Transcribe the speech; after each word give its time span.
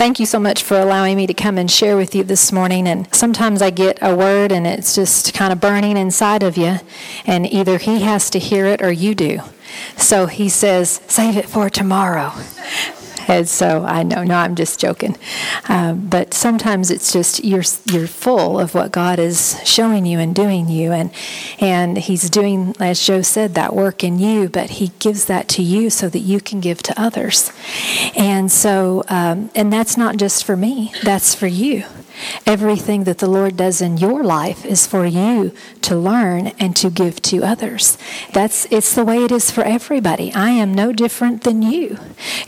Thank 0.00 0.18
you 0.18 0.24
so 0.24 0.38
much 0.40 0.62
for 0.62 0.78
allowing 0.80 1.18
me 1.18 1.26
to 1.26 1.34
come 1.34 1.58
and 1.58 1.70
share 1.70 1.94
with 1.94 2.14
you 2.14 2.24
this 2.24 2.52
morning. 2.52 2.88
And 2.88 3.06
sometimes 3.14 3.60
I 3.60 3.68
get 3.68 3.98
a 4.00 4.16
word 4.16 4.50
and 4.50 4.66
it's 4.66 4.94
just 4.94 5.34
kind 5.34 5.52
of 5.52 5.60
burning 5.60 5.98
inside 5.98 6.42
of 6.42 6.56
you, 6.56 6.78
and 7.26 7.46
either 7.46 7.76
he 7.76 8.00
has 8.00 8.30
to 8.30 8.38
hear 8.38 8.64
it 8.64 8.80
or 8.80 8.90
you 8.90 9.14
do. 9.14 9.40
So 9.98 10.24
he 10.24 10.48
says, 10.48 11.02
Save 11.06 11.36
it 11.36 11.50
for 11.50 11.68
tomorrow. 11.68 12.32
And 13.28 13.48
so 13.48 13.84
I 13.84 14.02
know, 14.02 14.24
no, 14.24 14.34
I'm 14.34 14.54
just 14.54 14.80
joking. 14.80 15.16
Um, 15.68 16.08
but 16.08 16.34
sometimes 16.34 16.90
it's 16.90 17.12
just 17.12 17.44
you're 17.44 17.64
you're 17.86 18.06
full 18.06 18.58
of 18.58 18.74
what 18.74 18.92
God 18.92 19.18
is 19.18 19.60
showing 19.64 20.06
you 20.06 20.18
and 20.18 20.34
doing 20.34 20.68
you, 20.68 20.92
and 20.92 21.10
and 21.58 21.98
He's 21.98 22.30
doing, 22.30 22.74
as 22.80 23.04
Joe 23.04 23.22
said, 23.22 23.54
that 23.54 23.74
work 23.74 24.02
in 24.02 24.18
you. 24.18 24.48
But 24.48 24.70
He 24.70 24.88
gives 24.98 25.26
that 25.26 25.48
to 25.50 25.62
you 25.62 25.90
so 25.90 26.08
that 26.08 26.20
you 26.20 26.40
can 26.40 26.60
give 26.60 26.82
to 26.84 27.00
others. 27.00 27.52
And 28.16 28.50
so, 28.50 29.04
um, 29.08 29.50
and 29.54 29.72
that's 29.72 29.96
not 29.96 30.16
just 30.16 30.44
for 30.44 30.56
me; 30.56 30.92
that's 31.02 31.34
for 31.34 31.46
you. 31.46 31.84
Everything 32.46 33.04
that 33.04 33.18
the 33.18 33.28
Lord 33.28 33.56
does 33.56 33.80
in 33.80 33.96
your 33.96 34.22
life 34.22 34.64
is 34.64 34.86
for 34.86 35.06
you 35.06 35.52
to 35.82 35.96
learn 35.96 36.48
and 36.58 36.76
to 36.76 36.90
give 36.90 37.22
to 37.22 37.42
others. 37.42 37.98
That's 38.32 38.66
it's 38.70 38.94
the 38.94 39.04
way 39.04 39.24
it 39.24 39.32
is 39.32 39.50
for 39.50 39.62
everybody. 39.62 40.32
I 40.34 40.50
am 40.50 40.74
no 40.74 40.92
different 40.92 41.44
than 41.44 41.62
you. 41.62 41.98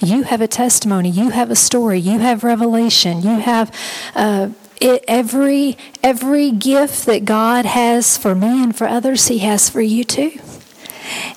You 0.01 0.25
have 0.25 0.41
a 0.41 0.49
testimony. 0.49 1.11
You 1.11 1.31
have 1.31 1.51
a 1.51 1.57
story. 1.57 1.99
You 1.99 2.19
have 2.19 2.45
revelation. 2.45 3.23
You 3.23 3.39
have. 3.41 3.75
Uh, 4.15 4.51
it, 4.81 5.05
every 5.07 5.79
every 6.03 6.51
gift 6.51 7.07
that 7.07 7.25
God 7.25 7.65
has 7.65 8.19
for 8.19 8.35
me 8.35 8.65
and 8.65 8.75
for 8.75 8.89
others, 8.89 9.29
He 9.29 9.39
has 9.39 9.71
for 9.71 9.81
you 9.81 10.03
too. 10.03 10.41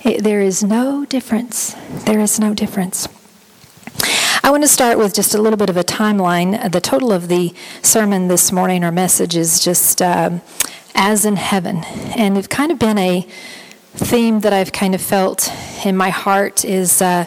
It, 0.04 0.24
there 0.24 0.40
is 0.40 0.64
no 0.64 1.04
difference. 1.04 1.76
There 2.04 2.20
is 2.20 2.40
no 2.40 2.54
difference. 2.54 3.08
I 4.42 4.50
want 4.50 4.62
to 4.62 4.68
start 4.68 4.98
with 4.98 5.14
just 5.14 5.34
a 5.34 5.38
little 5.38 5.56
bit 5.56 5.70
of 5.70 5.76
a 5.76 5.84
timeline. 5.84 6.70
The 6.70 6.80
total 6.80 7.12
of 7.12 7.28
the 7.28 7.54
sermon 7.82 8.28
this 8.28 8.52
morning 8.52 8.84
or 8.84 8.92
message 8.92 9.36
is 9.36 9.60
just 9.60 10.00
um, 10.00 10.40
as 10.94 11.24
in 11.24 11.36
heaven. 11.36 11.84
And 12.16 12.38
it's 12.38 12.46
kind 12.46 12.70
of 12.70 12.78
been 12.78 12.98
a 12.98 13.26
theme 13.94 14.40
that 14.40 14.52
I've 14.52 14.72
kind 14.72 14.94
of 14.94 15.00
felt 15.00 15.50
in 15.84 15.96
my 15.96 16.10
heart 16.10 16.64
is. 16.64 17.02
Uh, 17.02 17.26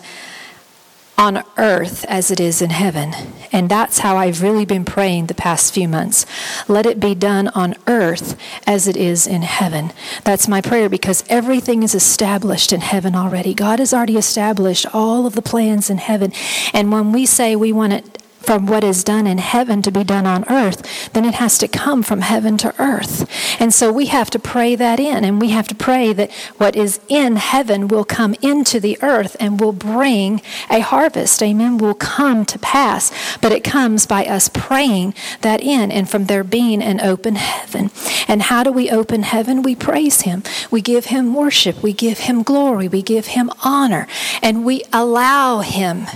on 1.19 1.43
earth 1.57 2.05
as 2.05 2.31
it 2.31 2.39
is 2.39 2.61
in 2.61 2.69
heaven. 2.69 3.13
And 3.51 3.67
that's 3.67 3.99
how 3.99 4.15
I've 4.15 4.41
really 4.41 4.63
been 4.63 4.85
praying 4.85 5.25
the 5.25 5.33
past 5.33 5.73
few 5.73 5.87
months. 5.89 6.25
Let 6.69 6.85
it 6.85 6.97
be 6.97 7.13
done 7.13 7.49
on 7.49 7.75
earth 7.87 8.39
as 8.65 8.87
it 8.87 8.95
is 8.95 9.27
in 9.27 9.41
heaven. 9.41 9.91
That's 10.23 10.47
my 10.47 10.61
prayer 10.61 10.87
because 10.87 11.25
everything 11.27 11.83
is 11.83 11.93
established 11.93 12.71
in 12.71 12.79
heaven 12.79 13.15
already. 13.15 13.53
God 13.53 13.79
has 13.79 13.93
already 13.93 14.15
established 14.15 14.85
all 14.93 15.25
of 15.25 15.35
the 15.35 15.41
plans 15.41 15.89
in 15.89 15.97
heaven. 15.97 16.31
And 16.73 16.89
when 16.89 17.11
we 17.11 17.25
say 17.25 17.53
we 17.53 17.73
want 17.73 17.93
it 17.93 18.18
from 18.49 18.65
what 18.65 18.83
is 18.83 19.03
done 19.03 19.27
in 19.27 19.37
heaven 19.37 19.79
to 19.79 19.91
be 19.91 20.03
done 20.03 20.25
on 20.25 20.43
earth, 20.49 21.13
then 21.13 21.23
it 21.23 21.35
has 21.35 21.55
to 21.59 21.67
come 21.67 22.01
from 22.01 22.21
heaven 22.21 22.57
to 22.57 22.73
earth. 22.81 23.29
And 23.61 23.71
so 23.71 23.93
we 23.93 24.07
have 24.07 24.31
to 24.31 24.39
pray 24.39 24.73
that 24.73 24.99
in, 24.99 25.23
and 25.23 25.39
we 25.39 25.49
have 25.49 25.67
to 25.67 25.75
pray 25.75 26.13
that 26.13 26.31
what 26.57 26.75
is 26.75 26.99
in 27.07 27.35
heaven 27.35 27.87
will 27.87 28.03
come 28.03 28.33
into 28.41 28.79
the 28.79 28.97
earth 29.03 29.37
and 29.39 29.59
will 29.59 29.71
bring 29.71 30.41
a 30.67 30.79
harvest. 30.79 31.43
Amen. 31.43 31.77
Will 31.77 31.93
come 31.93 32.43
to 32.45 32.57
pass. 32.57 33.11
But 33.37 33.51
it 33.51 33.63
comes 33.63 34.07
by 34.07 34.25
us 34.25 34.49
praying 34.51 35.13
that 35.41 35.61
in 35.61 35.91
and 35.91 36.09
from 36.09 36.25
there 36.25 36.43
being 36.43 36.81
an 36.81 36.99
open 37.01 37.35
heaven. 37.35 37.91
And 38.27 38.41
how 38.41 38.63
do 38.63 38.71
we 38.71 38.89
open 38.89 39.21
heaven? 39.21 39.61
We 39.61 39.75
praise 39.75 40.21
Him. 40.21 40.41
We 40.71 40.81
give 40.81 41.05
Him 41.05 41.35
worship. 41.35 41.83
We 41.83 41.93
give 41.93 42.21
Him 42.21 42.41
glory. 42.41 42.87
We 42.87 43.03
give 43.03 43.27
Him 43.27 43.51
honor. 43.63 44.07
And 44.41 44.65
we 44.65 44.81
allow 44.91 45.59
Him 45.59 46.07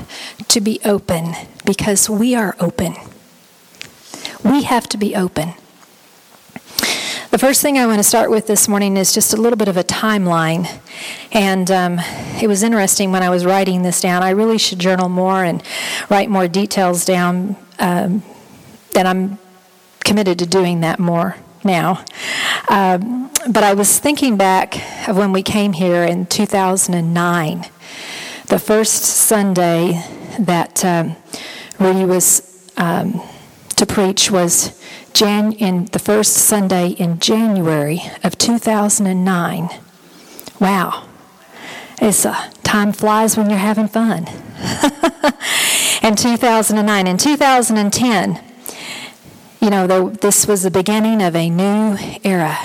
to 0.47 0.59
be 0.59 0.79
open 0.83 1.35
because 1.66 2.09
we 2.09 2.35
are 2.35 2.56
open. 2.59 2.96
We 4.44 4.63
have 4.63 4.88
to 4.90 4.97
be 4.97 5.16
open. 5.16 5.53
The 7.34 7.40
first 7.40 7.62
thing 7.62 7.79
I 7.79 7.88
want 7.88 7.97
to 7.97 8.03
start 8.03 8.29
with 8.29 8.46
this 8.46 8.68
morning 8.68 8.96
is 8.96 9.12
just 9.12 9.34
a 9.34 9.38
little 9.38 9.57
bit 9.57 9.68
of 9.68 9.75
a 9.75 9.84
timeline. 9.84 10.69
And 11.31 11.72
um, 11.72 12.00
it 12.40 12.47
was 12.47 12.62
interesting 12.62 13.12
when 13.12 13.23
I 13.23 13.29
was 13.29 13.44
writing 13.44 13.81
this 13.81 14.02
down. 14.02 14.22
I 14.22 14.29
really 14.29 14.59
should 14.59 14.78
journal 14.78 15.09
more 15.09 15.44
and 15.44 15.63
write 16.12 16.29
more 16.29 16.47
details 16.47 17.06
down. 17.06 17.56
Um, 17.79 18.22
and 18.96 19.07
I'm 19.07 19.40
committed 20.03 20.38
to 20.40 20.46
doing 20.46 20.81
that 20.81 21.00
more 21.00 21.38
now. 21.63 22.06
Um, 22.69 23.31
but 23.50 23.63
I 23.63 23.73
was 23.73 23.97
thinking 23.97 24.38
back 24.38 25.07
of 25.07 25.18
when 25.18 25.31
we 25.31 25.41
came 25.41 25.73
here 25.73 26.03
in 26.03 26.28
2009, 26.28 27.66
the 28.47 28.59
first 28.59 29.03
Sunday 29.03 30.03
that 30.40 30.85
um, 30.85 31.16
Rudy 31.79 32.06
was 32.06 32.72
um, 32.78 33.22
to 33.75 33.85
preach 33.85 34.31
was 34.31 34.79
Jan- 35.13 35.53
in 35.53 35.85
the 35.85 36.00
first 36.00 36.34
Sunday 36.34 36.89
in 36.89 37.19
January 37.19 38.01
of 38.23 38.38
2009. 38.38 39.69
Wow. 40.59 41.07
It's 42.01 42.25
uh, 42.25 42.51
time 42.63 42.91
flies 42.91 43.38
when 43.38 43.50
you're 43.50 43.59
having 43.59 43.88
fun. 43.88 44.28
in 46.03 46.16
2009. 46.16 47.07
In 47.07 47.17
2010, 47.17 48.44
you 49.61 49.69
know, 49.69 50.09
this 50.09 50.47
was 50.47 50.63
the 50.63 50.72
beginning 50.72 51.22
of 51.22 51.35
a 51.35 51.50
new 51.50 51.97
era. 52.23 52.57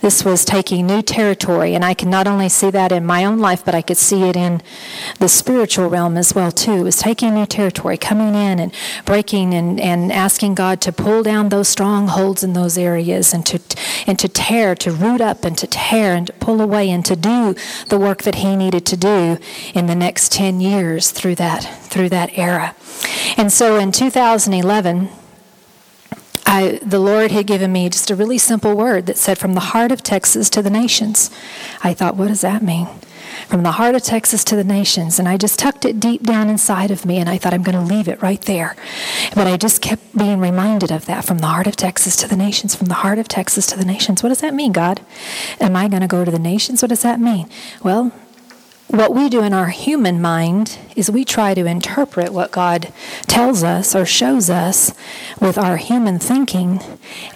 This 0.00 0.24
was 0.24 0.44
taking 0.44 0.86
new 0.86 1.02
territory, 1.02 1.74
and 1.74 1.84
I 1.84 1.94
can 1.94 2.10
not 2.10 2.26
only 2.26 2.48
see 2.48 2.70
that 2.70 2.92
in 2.92 3.06
my 3.06 3.24
own 3.24 3.38
life, 3.38 3.64
but 3.64 3.74
I 3.74 3.82
could 3.82 3.96
see 3.96 4.22
it 4.22 4.36
in 4.36 4.62
the 5.18 5.28
spiritual 5.28 5.88
realm 5.88 6.16
as 6.16 6.34
well 6.34 6.52
too. 6.52 6.72
It 6.72 6.82
was 6.82 6.98
taking 6.98 7.34
new 7.34 7.46
territory, 7.46 7.96
coming 7.96 8.34
in 8.34 8.58
and 8.58 8.74
breaking 9.04 9.54
and, 9.54 9.80
and 9.80 10.12
asking 10.12 10.54
God 10.54 10.80
to 10.82 10.92
pull 10.92 11.22
down 11.22 11.48
those 11.48 11.68
strongholds 11.68 12.42
in 12.42 12.52
those 12.52 12.76
areas 12.76 13.32
and 13.32 13.44
to 13.46 13.60
and 14.06 14.18
to 14.18 14.28
tear, 14.28 14.74
to 14.74 14.90
root 14.90 15.20
up 15.20 15.44
and 15.44 15.56
to 15.58 15.66
tear 15.66 16.14
and 16.14 16.26
to 16.26 16.32
pull 16.34 16.60
away 16.60 16.90
and 16.90 17.04
to 17.06 17.16
do 17.16 17.54
the 17.88 17.98
work 17.98 18.22
that 18.22 18.36
He 18.36 18.56
needed 18.56 18.84
to 18.86 18.96
do 18.96 19.38
in 19.74 19.86
the 19.86 19.94
next 19.94 20.32
ten 20.32 20.60
years 20.60 21.10
through 21.10 21.36
that 21.36 21.60
through 21.84 22.08
that 22.10 22.36
era. 22.36 22.74
And 23.36 23.52
so 23.52 23.76
in 23.76 23.92
2011 23.92 25.08
I, 26.46 26.80
the 26.82 26.98
Lord 26.98 27.30
had 27.30 27.46
given 27.46 27.72
me 27.72 27.88
just 27.88 28.10
a 28.10 28.16
really 28.16 28.38
simple 28.38 28.76
word 28.76 29.06
that 29.06 29.18
said, 29.18 29.38
From 29.38 29.54
the 29.54 29.60
heart 29.60 29.92
of 29.92 30.02
Texas 30.02 30.50
to 30.50 30.62
the 30.62 30.70
nations. 30.70 31.30
I 31.82 31.94
thought, 31.94 32.16
what 32.16 32.28
does 32.28 32.40
that 32.42 32.62
mean? 32.62 32.88
From 33.48 33.62
the 33.62 33.72
heart 33.72 33.94
of 33.94 34.02
Texas 34.02 34.44
to 34.44 34.56
the 34.56 34.64
nations. 34.64 35.18
And 35.18 35.28
I 35.28 35.36
just 35.36 35.58
tucked 35.58 35.84
it 35.84 36.00
deep 36.00 36.22
down 36.22 36.48
inside 36.48 36.90
of 36.90 37.06
me, 37.06 37.18
and 37.18 37.28
I 37.28 37.38
thought, 37.38 37.54
I'm 37.54 37.62
going 37.62 37.78
to 37.78 37.94
leave 37.94 38.08
it 38.08 38.20
right 38.22 38.40
there. 38.42 38.76
But 39.34 39.46
I 39.46 39.56
just 39.56 39.80
kept 39.82 40.16
being 40.16 40.40
reminded 40.40 40.90
of 40.90 41.06
that 41.06 41.24
from 41.24 41.38
the 41.38 41.46
heart 41.46 41.66
of 41.66 41.76
Texas 41.76 42.16
to 42.16 42.28
the 42.28 42.36
nations, 42.36 42.74
from 42.74 42.88
the 42.88 42.94
heart 42.94 43.18
of 43.18 43.28
Texas 43.28 43.66
to 43.68 43.78
the 43.78 43.84
nations. 43.84 44.22
What 44.22 44.30
does 44.30 44.40
that 44.40 44.54
mean, 44.54 44.72
God? 44.72 45.00
Am 45.60 45.76
I 45.76 45.88
going 45.88 46.02
to 46.02 46.08
go 46.08 46.24
to 46.24 46.30
the 46.30 46.38
nations? 46.38 46.82
What 46.82 46.90
does 46.90 47.02
that 47.02 47.20
mean? 47.20 47.48
Well, 47.82 48.12
what 48.92 49.14
we 49.14 49.30
do 49.30 49.42
in 49.42 49.54
our 49.54 49.68
human 49.68 50.20
mind 50.20 50.78
is 50.94 51.10
we 51.10 51.24
try 51.24 51.54
to 51.54 51.64
interpret 51.64 52.30
what 52.30 52.52
God 52.52 52.92
tells 53.22 53.64
us 53.64 53.94
or 53.94 54.04
shows 54.04 54.50
us 54.50 54.92
with 55.40 55.56
our 55.56 55.78
human 55.78 56.18
thinking, 56.18 56.78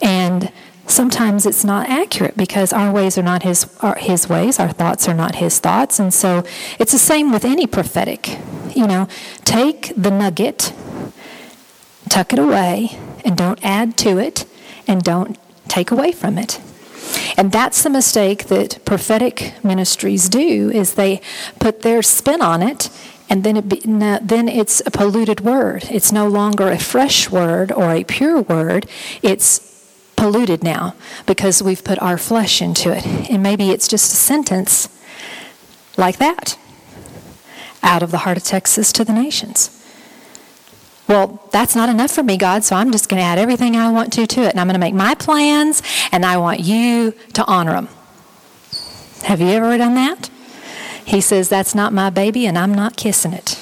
and 0.03 0.53
sometimes 0.87 1.47
it's 1.47 1.65
not 1.65 1.89
accurate 1.89 2.37
because 2.37 2.75
our 2.75 2.93
ways 2.93 3.17
are 3.17 3.23
not 3.23 3.43
His 3.43 3.75
are 3.81 3.97
His 3.97 4.29
ways, 4.29 4.61
our 4.61 4.71
thoughts 4.71 5.09
are 5.09 5.15
not 5.15 5.37
His 5.37 5.59
thoughts, 5.59 5.99
and 5.99 6.13
so 6.13 6.45
it's 6.79 6.93
the 6.93 6.99
same 6.99 7.33
with 7.33 7.45
any 7.47 7.67
prophetic. 7.67 8.39
You 8.75 8.87
know, 8.87 9.09
take 9.47 9.95
the 9.97 10.11
nugget, 10.11 10.75
tuck 12.11 12.35
it 12.35 12.39
away, 12.39 12.99
and 13.25 13.35
don't 13.35 13.65
add 13.65 13.97
to 13.99 14.19
it, 14.19 14.45
and 14.87 15.03
don't 15.03 15.39
take 15.69 15.91
away 15.91 16.13
from 16.13 16.37
it. 16.37 16.61
And 17.37 17.53
that's 17.53 17.83
the 17.83 17.91
mistake 17.91 18.47
that 18.47 18.85
prophetic 18.85 19.55
ministries 19.65 20.29
do 20.29 20.71
is 20.71 20.95
they 20.95 21.21
put 21.59 21.83
their 21.83 22.03
spin 22.03 22.43
on 22.43 22.63
it 22.63 22.91
and 23.29 23.43
then 23.43 23.57
it 23.57 23.69
be, 23.69 23.81
no, 23.85 24.19
then 24.23 24.49
it's 24.49 24.81
a 24.87 24.91
polluted 24.91 25.41
word. 25.41 25.85
It's 25.91 26.13
no 26.13 26.29
longer 26.29 26.69
a 26.71 26.79
fresh 26.79 27.29
word 27.31 27.73
or 27.73 27.91
a 27.93 28.05
pure 28.05 28.43
word. 28.43 28.87
It's 29.23 29.61
polluted 30.15 30.63
now 30.63 30.95
because 31.27 31.63
we've 31.63 31.83
put 31.83 32.01
our 32.01 32.19
flesh 32.19 32.63
into 32.63 32.93
it. 32.97 33.05
And 33.31 33.43
maybe 33.43 33.71
it's 33.71 33.89
just 33.89 34.13
a 34.13 34.17
sentence 34.17 34.89
like 35.97 36.19
that. 36.19 36.57
out 37.83 38.03
of 38.03 38.11
the 38.11 38.19
heart 38.19 38.37
of 38.37 38.43
Texas 38.45 38.93
to 38.93 39.05
the 39.05 39.13
nations. 39.13 39.71
Well, 41.09 41.41
that's 41.53 41.77
not 41.77 41.89
enough 41.89 42.11
for 42.11 42.23
me, 42.23 42.37
God, 42.37 42.65
so 42.65 42.75
I'm 42.77 42.91
just 42.91 43.09
going 43.09 43.21
to 43.21 43.25
add 43.25 43.39
everything 43.39 43.77
I 43.77 43.91
want 43.91 44.13
to 44.15 44.27
to 44.27 44.41
it. 44.43 44.51
And 44.51 44.61
I'm 44.61 44.67
going 44.67 44.75
to 44.75 44.81
make 44.81 44.95
my 44.95 45.15
plans, 45.15 45.83
and 46.11 46.25
I 46.25 46.37
want 46.37 46.61
you 46.61 47.15
to 47.35 47.45
honor 47.47 47.73
them. 47.73 47.89
Have 49.23 49.41
you 49.41 49.49
ever 49.49 49.79
done 49.79 49.95
that? 49.95 50.31
He 51.05 51.21
says, 51.21 51.49
That's 51.49 51.75
not 51.75 51.93
my 51.93 52.11
baby, 52.11 52.47
and 52.47 52.59
I'm 52.59 52.75
not 52.75 52.97
kissing 52.97 53.33
it. 53.33 53.59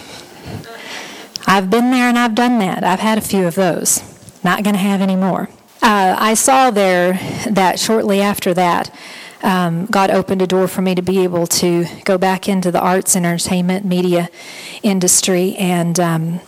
I've 1.47 1.71
been 1.71 1.91
there 1.91 2.09
and 2.09 2.19
I've 2.19 2.35
done 2.35 2.59
that. 2.61 2.85
I've 2.85 3.01
had 3.01 3.19
a 3.19 3.21
few 3.21 3.47
of 3.47 3.55
those. 3.55 4.03
Not 4.43 4.63
going 4.65 4.75
to 4.75 4.81
have 4.81 5.01
any 5.01 5.17
more. 5.17 5.49
Uh, 5.83 6.17
I 6.19 6.35
saw 6.35 6.71
there 6.71 7.15
that 7.49 7.79
shortly 7.79 8.21
after 8.21 8.55
that, 8.55 8.95
um, 9.43 9.85
God 9.87 10.11
opened 10.11 10.41
a 10.41 10.47
door 10.47 10.67
for 10.69 10.81
me 10.81 10.95
to 10.95 11.03
be 11.03 11.23
able 11.23 11.47
to 11.49 11.85
go 12.05 12.17
back 12.17 12.49
into 12.49 12.71
the 12.71 12.81
arts 12.81 13.15
entertainment 13.15 13.85
media 13.85 14.31
industry. 14.83 15.55
And 15.57 16.01
um, 16.01 16.41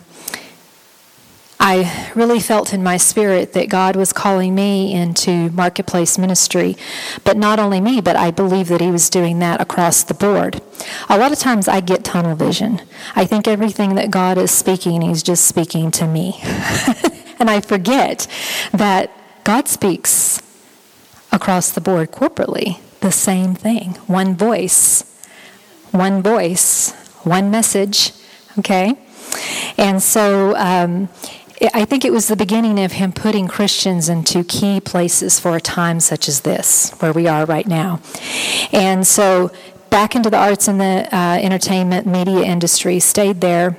I 1.58 2.10
really 2.14 2.40
felt 2.40 2.74
in 2.74 2.82
my 2.82 2.96
spirit 2.96 3.52
that 3.54 3.68
God 3.68 3.96
was 3.96 4.12
calling 4.12 4.54
me 4.54 4.92
into 4.92 5.50
marketplace 5.50 6.18
ministry. 6.18 6.76
But 7.24 7.36
not 7.36 7.58
only 7.58 7.80
me, 7.80 8.00
but 8.00 8.16
I 8.16 8.30
believe 8.30 8.68
that 8.68 8.80
He 8.80 8.90
was 8.90 9.08
doing 9.10 9.38
that 9.38 9.60
across 9.60 10.02
the 10.02 10.14
board. 10.14 10.60
A 11.08 11.18
lot 11.18 11.32
of 11.32 11.38
times 11.38 11.66
I 11.66 11.80
get 11.80 12.04
tunnel 12.04 12.36
vision. 12.36 12.82
I 13.14 13.24
think 13.24 13.48
everything 13.48 13.94
that 13.94 14.10
God 14.10 14.38
is 14.38 14.50
speaking, 14.50 15.02
He's 15.02 15.22
just 15.22 15.46
speaking 15.46 15.90
to 15.92 16.06
me. 16.06 16.40
and 17.38 17.50
I 17.50 17.60
forget 17.60 18.26
that 18.72 19.10
God 19.44 19.68
speaks 19.68 20.42
across 21.32 21.70
the 21.70 21.80
board 21.80 22.12
corporately 22.12 22.80
the 23.00 23.12
same 23.12 23.54
thing 23.54 23.92
one 24.06 24.34
voice, 24.34 25.04
one 25.92 26.22
voice, 26.22 26.92
one 27.22 27.50
message. 27.50 28.12
Okay? 28.58 28.96
And 29.76 30.02
so 30.02 30.56
um, 30.56 31.08
I 31.72 31.86
think 31.86 32.04
it 32.04 32.12
was 32.12 32.28
the 32.28 32.36
beginning 32.36 32.78
of 32.78 32.92
him 32.92 33.12
putting 33.12 33.48
Christians 33.48 34.10
into 34.10 34.44
key 34.44 34.78
places 34.80 35.40
for 35.40 35.56
a 35.56 35.60
time 35.60 36.00
such 36.00 36.28
as 36.28 36.42
this, 36.42 36.90
where 36.98 37.14
we 37.14 37.26
are 37.26 37.46
right 37.46 37.66
now. 37.66 38.02
And 38.72 39.06
so 39.06 39.50
back 39.88 40.14
into 40.14 40.28
the 40.28 40.36
arts 40.36 40.68
and 40.68 40.78
the 40.78 41.08
uh, 41.10 41.38
entertainment 41.40 42.06
media 42.06 42.44
industry, 42.44 43.00
stayed 43.00 43.40
there. 43.40 43.78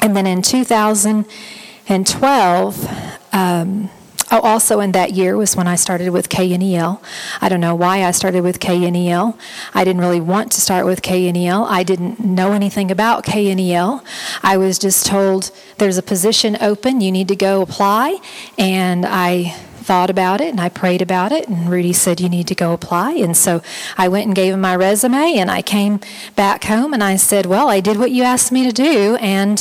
And 0.00 0.16
then 0.16 0.26
in 0.26 0.42
2012, 0.42 2.88
um, 3.32 3.90
Oh, 4.34 4.40
also 4.40 4.80
in 4.80 4.90
that 4.90 5.12
year 5.12 5.36
was 5.36 5.54
when 5.54 5.68
I 5.68 5.76
started 5.76 6.10
with 6.10 6.28
KNEL. 6.28 7.00
I 7.40 7.48
don't 7.48 7.60
know 7.60 7.76
why 7.76 8.02
I 8.02 8.10
started 8.10 8.42
with 8.42 8.58
KNEL. 8.58 9.38
I 9.72 9.84
didn't 9.84 10.02
really 10.02 10.20
want 10.20 10.50
to 10.50 10.60
start 10.60 10.86
with 10.86 11.02
KNEL. 11.02 11.64
I 11.68 11.84
didn't 11.84 12.18
know 12.18 12.50
anything 12.50 12.90
about 12.90 13.26
KNEL. 13.26 14.04
I 14.42 14.56
was 14.56 14.80
just 14.80 15.06
told 15.06 15.52
there's 15.78 15.98
a 15.98 16.02
position 16.02 16.56
open, 16.60 17.00
you 17.00 17.12
need 17.12 17.28
to 17.28 17.36
go 17.36 17.62
apply. 17.62 18.18
And 18.58 19.06
I 19.06 19.52
thought 19.76 20.10
about 20.10 20.40
it 20.40 20.48
and 20.48 20.60
I 20.60 20.68
prayed 20.68 21.00
about 21.00 21.30
it 21.30 21.46
and 21.46 21.70
Rudy 21.70 21.92
said 21.92 22.20
you 22.20 22.28
need 22.28 22.48
to 22.48 22.56
go 22.56 22.72
apply 22.72 23.12
and 23.12 23.36
so 23.36 23.62
I 23.98 24.08
went 24.08 24.26
and 24.26 24.34
gave 24.34 24.54
him 24.54 24.62
my 24.62 24.74
resume 24.74 25.36
and 25.36 25.50
I 25.50 25.60
came 25.60 26.00
back 26.34 26.64
home 26.64 26.94
and 26.94 27.04
I 27.04 27.16
said 27.16 27.44
well 27.44 27.68
I 27.68 27.80
did 27.80 27.98
what 27.98 28.10
you 28.10 28.22
asked 28.22 28.50
me 28.50 28.64
to 28.64 28.72
do 28.72 29.16
and 29.16 29.58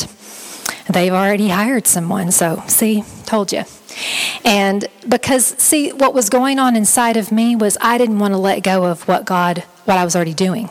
they've 0.89 1.11
already 1.11 1.49
hired 1.49 1.87
someone 1.87 2.31
so 2.31 2.63
see 2.67 3.03
told 3.25 3.51
you 3.51 3.65
and 4.43 4.87
because, 5.07 5.45
see, 5.57 5.91
what 5.91 6.13
was 6.13 6.29
going 6.29 6.59
on 6.59 6.75
inside 6.75 7.17
of 7.17 7.31
me 7.31 7.55
was 7.55 7.77
I 7.81 7.97
didn't 7.97 8.19
want 8.19 8.33
to 8.33 8.37
let 8.37 8.63
go 8.63 8.85
of 8.85 9.07
what 9.07 9.25
God, 9.25 9.59
what 9.85 9.97
I 9.97 10.03
was 10.03 10.15
already 10.15 10.33
doing. 10.33 10.69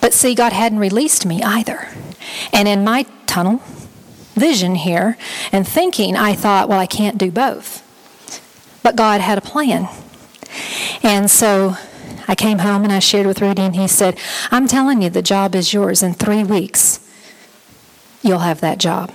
But 0.00 0.12
see, 0.12 0.34
God 0.34 0.52
hadn't 0.52 0.78
released 0.78 1.24
me 1.24 1.42
either. 1.42 1.88
And 2.52 2.68
in 2.68 2.84
my 2.84 3.06
tunnel 3.26 3.62
vision 4.34 4.74
here 4.74 5.16
and 5.52 5.66
thinking, 5.66 6.16
I 6.16 6.34
thought, 6.34 6.68
well, 6.68 6.80
I 6.80 6.86
can't 6.86 7.18
do 7.18 7.30
both. 7.30 7.82
But 8.82 8.96
God 8.96 9.20
had 9.20 9.38
a 9.38 9.40
plan. 9.40 9.88
And 11.02 11.30
so 11.30 11.76
I 12.26 12.34
came 12.34 12.58
home 12.58 12.84
and 12.84 12.92
I 12.92 12.98
shared 12.98 13.26
with 13.26 13.40
Rudy, 13.40 13.62
and 13.62 13.76
he 13.76 13.88
said, 13.88 14.18
I'm 14.50 14.66
telling 14.66 15.02
you, 15.02 15.10
the 15.10 15.22
job 15.22 15.54
is 15.54 15.72
yours. 15.72 16.02
In 16.02 16.14
three 16.14 16.44
weeks, 16.44 17.00
you'll 18.22 18.40
have 18.40 18.60
that 18.60 18.78
job. 18.78 19.12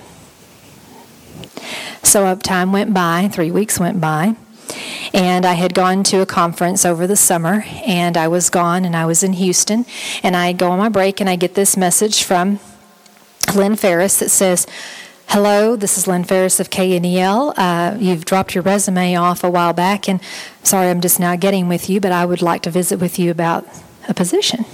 So 2.02 2.34
time 2.36 2.72
went 2.72 2.92
by, 2.94 3.28
three 3.28 3.50
weeks 3.50 3.78
went 3.78 4.00
by, 4.00 4.36
and 5.12 5.44
I 5.44 5.54
had 5.54 5.74
gone 5.74 6.02
to 6.04 6.20
a 6.20 6.26
conference 6.26 6.84
over 6.84 7.06
the 7.06 7.16
summer, 7.16 7.64
and 7.86 8.16
I 8.16 8.28
was 8.28 8.50
gone, 8.50 8.84
and 8.84 8.96
I 8.96 9.06
was 9.06 9.22
in 9.22 9.34
Houston, 9.34 9.86
and 10.22 10.36
I 10.36 10.52
go 10.52 10.70
on 10.70 10.78
my 10.78 10.88
break, 10.88 11.20
and 11.20 11.28
I 11.28 11.36
get 11.36 11.54
this 11.54 11.76
message 11.76 12.22
from 12.22 12.58
Lynn 13.54 13.76
Ferris 13.76 14.18
that 14.18 14.30
says, 14.30 14.66
Hello, 15.28 15.76
this 15.76 15.96
is 15.96 16.08
Lynn 16.08 16.24
Ferris 16.24 16.58
of 16.58 16.70
KNEL. 16.70 17.54
Uh, 17.56 17.96
you've 18.00 18.24
dropped 18.24 18.54
your 18.56 18.62
resume 18.62 19.14
off 19.14 19.44
a 19.44 19.50
while 19.50 19.72
back, 19.72 20.08
and 20.08 20.20
sorry 20.64 20.88
I'm 20.88 21.00
just 21.00 21.20
now 21.20 21.36
getting 21.36 21.68
with 21.68 21.88
you, 21.88 22.00
but 22.00 22.10
I 22.10 22.24
would 22.24 22.42
like 22.42 22.62
to 22.62 22.70
visit 22.70 22.98
with 22.98 23.16
you 23.16 23.30
about 23.30 23.64
a 24.08 24.14
position. 24.14 24.64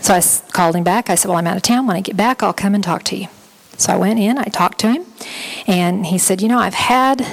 So 0.00 0.14
I 0.14 0.22
called 0.52 0.74
him 0.74 0.82
back. 0.84 1.08
I 1.08 1.14
said, 1.14 1.28
Well, 1.28 1.38
I'm 1.38 1.46
out 1.46 1.56
of 1.56 1.62
town. 1.62 1.86
When 1.86 1.96
I 1.96 2.00
get 2.00 2.16
back, 2.16 2.42
I'll 2.42 2.52
come 2.52 2.74
and 2.74 2.82
talk 2.82 3.04
to 3.04 3.16
you. 3.16 3.28
So 3.78 3.92
I 3.92 3.96
went 3.96 4.18
in, 4.18 4.36
I 4.36 4.44
talked 4.44 4.80
to 4.80 4.90
him, 4.90 5.06
and 5.66 6.06
he 6.06 6.18
said, 6.18 6.42
You 6.42 6.48
know, 6.48 6.58
I've 6.58 6.74
had, 6.74 7.24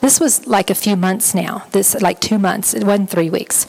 this 0.00 0.18
was 0.18 0.46
like 0.46 0.70
a 0.70 0.74
few 0.74 0.96
months 0.96 1.34
now, 1.34 1.66
this 1.72 2.00
like 2.00 2.20
two 2.20 2.38
months, 2.38 2.72
it 2.72 2.84
wasn't 2.84 3.10
three 3.10 3.28
weeks. 3.28 3.66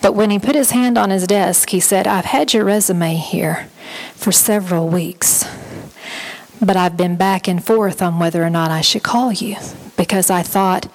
But 0.00 0.14
when 0.14 0.30
he 0.30 0.38
put 0.38 0.54
his 0.54 0.70
hand 0.70 0.96
on 0.96 1.10
his 1.10 1.26
desk, 1.26 1.70
he 1.70 1.80
said, 1.80 2.06
I've 2.06 2.26
had 2.26 2.54
your 2.54 2.64
resume 2.64 3.16
here 3.16 3.68
for 4.14 4.30
several 4.30 4.88
weeks, 4.88 5.44
but 6.62 6.76
I've 6.76 6.96
been 6.96 7.16
back 7.16 7.48
and 7.48 7.62
forth 7.62 8.00
on 8.00 8.20
whether 8.20 8.44
or 8.44 8.50
not 8.50 8.70
I 8.70 8.80
should 8.80 9.02
call 9.02 9.32
you 9.32 9.56
because 9.96 10.30
I 10.30 10.42
thought 10.42 10.88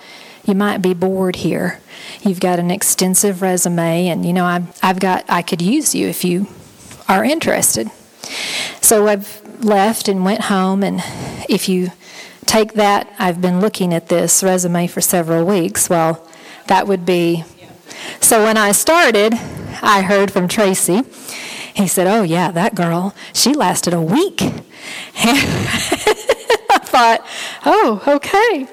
you 0.46 0.56
might 0.56 0.78
be 0.78 0.94
bored 0.94 1.38
here. 1.38 1.82
You've 2.22 2.40
got 2.40 2.60
an 2.60 2.72
extensive 2.72 3.42
resume, 3.42 4.08
and 4.08 4.26
you 4.26 4.32
know, 4.32 4.46
I've, 4.46 4.80
I've 4.82 5.00
got, 5.02 5.26
I 5.28 5.42
could 5.42 5.62
use 5.62 5.94
you 5.94 6.08
if 6.08 6.24
you 6.24 6.48
are 7.10 7.26
interested. 7.26 7.92
So 8.82 9.08
I've 9.08 9.41
left 9.64 10.08
and 10.08 10.24
went 10.24 10.42
home. 10.42 10.84
And 10.84 11.02
if 11.50 11.68
you 11.70 11.92
take 12.46 12.74
that, 12.74 13.14
I've 13.20 13.42
been 13.42 13.60
looking 13.62 13.94
at 13.94 14.08
this 14.08 14.44
resume 14.44 14.88
for 14.88 15.02
several 15.02 15.46
weeks. 15.46 15.90
Well, 15.90 16.28
that 16.68 16.88
would 16.88 17.06
be. 17.06 17.44
So 18.20 18.44
when 18.44 18.58
I 18.58 18.72
started, 18.72 19.34
I 19.82 20.02
heard 20.02 20.32
from 20.32 20.48
Tracy. 20.48 21.04
He 21.74 21.88
said, 21.88 22.08
Oh, 22.08 22.24
yeah, 22.24 22.52
that 22.52 22.76
girl, 22.76 23.16
she 23.34 23.54
lasted 23.54 23.94
a 23.94 24.02
week. 24.02 24.42
Thought, 26.92 27.26
oh, 27.66 28.04
okay. 28.06 28.68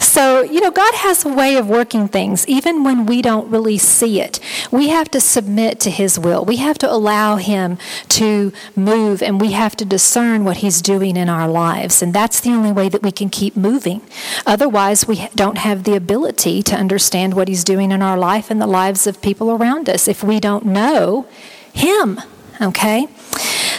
So, 0.00 0.40
you 0.40 0.62
know, 0.62 0.70
God 0.70 0.94
has 0.94 1.26
a 1.26 1.28
way 1.28 1.56
of 1.56 1.68
working 1.68 2.08
things, 2.08 2.48
even 2.48 2.84
when 2.84 3.04
we 3.04 3.20
don't 3.20 3.50
really 3.50 3.76
see 3.76 4.18
it. 4.18 4.40
We 4.70 4.88
have 4.88 5.10
to 5.10 5.20
submit 5.20 5.78
to 5.80 5.90
His 5.90 6.18
will. 6.18 6.42
We 6.42 6.56
have 6.56 6.78
to 6.78 6.90
allow 6.90 7.36
Him 7.36 7.76
to 8.08 8.50
move, 8.74 9.22
and 9.22 9.38
we 9.38 9.52
have 9.52 9.76
to 9.76 9.84
discern 9.84 10.42
what 10.42 10.58
He's 10.58 10.80
doing 10.80 11.18
in 11.18 11.28
our 11.28 11.46
lives. 11.46 12.00
And 12.00 12.14
that's 12.14 12.40
the 12.40 12.48
only 12.48 12.72
way 12.72 12.88
that 12.88 13.02
we 13.02 13.12
can 13.12 13.28
keep 13.28 13.58
moving. 13.58 14.00
Otherwise, 14.46 15.06
we 15.06 15.28
don't 15.34 15.58
have 15.58 15.84
the 15.84 15.94
ability 15.94 16.62
to 16.62 16.74
understand 16.74 17.34
what 17.34 17.48
He's 17.48 17.62
doing 17.62 17.92
in 17.92 18.00
our 18.00 18.16
life 18.16 18.50
and 18.50 18.58
the 18.58 18.66
lives 18.66 19.06
of 19.06 19.20
people 19.20 19.50
around 19.50 19.90
us 19.90 20.08
if 20.08 20.24
we 20.24 20.40
don't 20.40 20.64
know 20.64 21.26
Him. 21.74 22.22
Okay? 22.58 23.06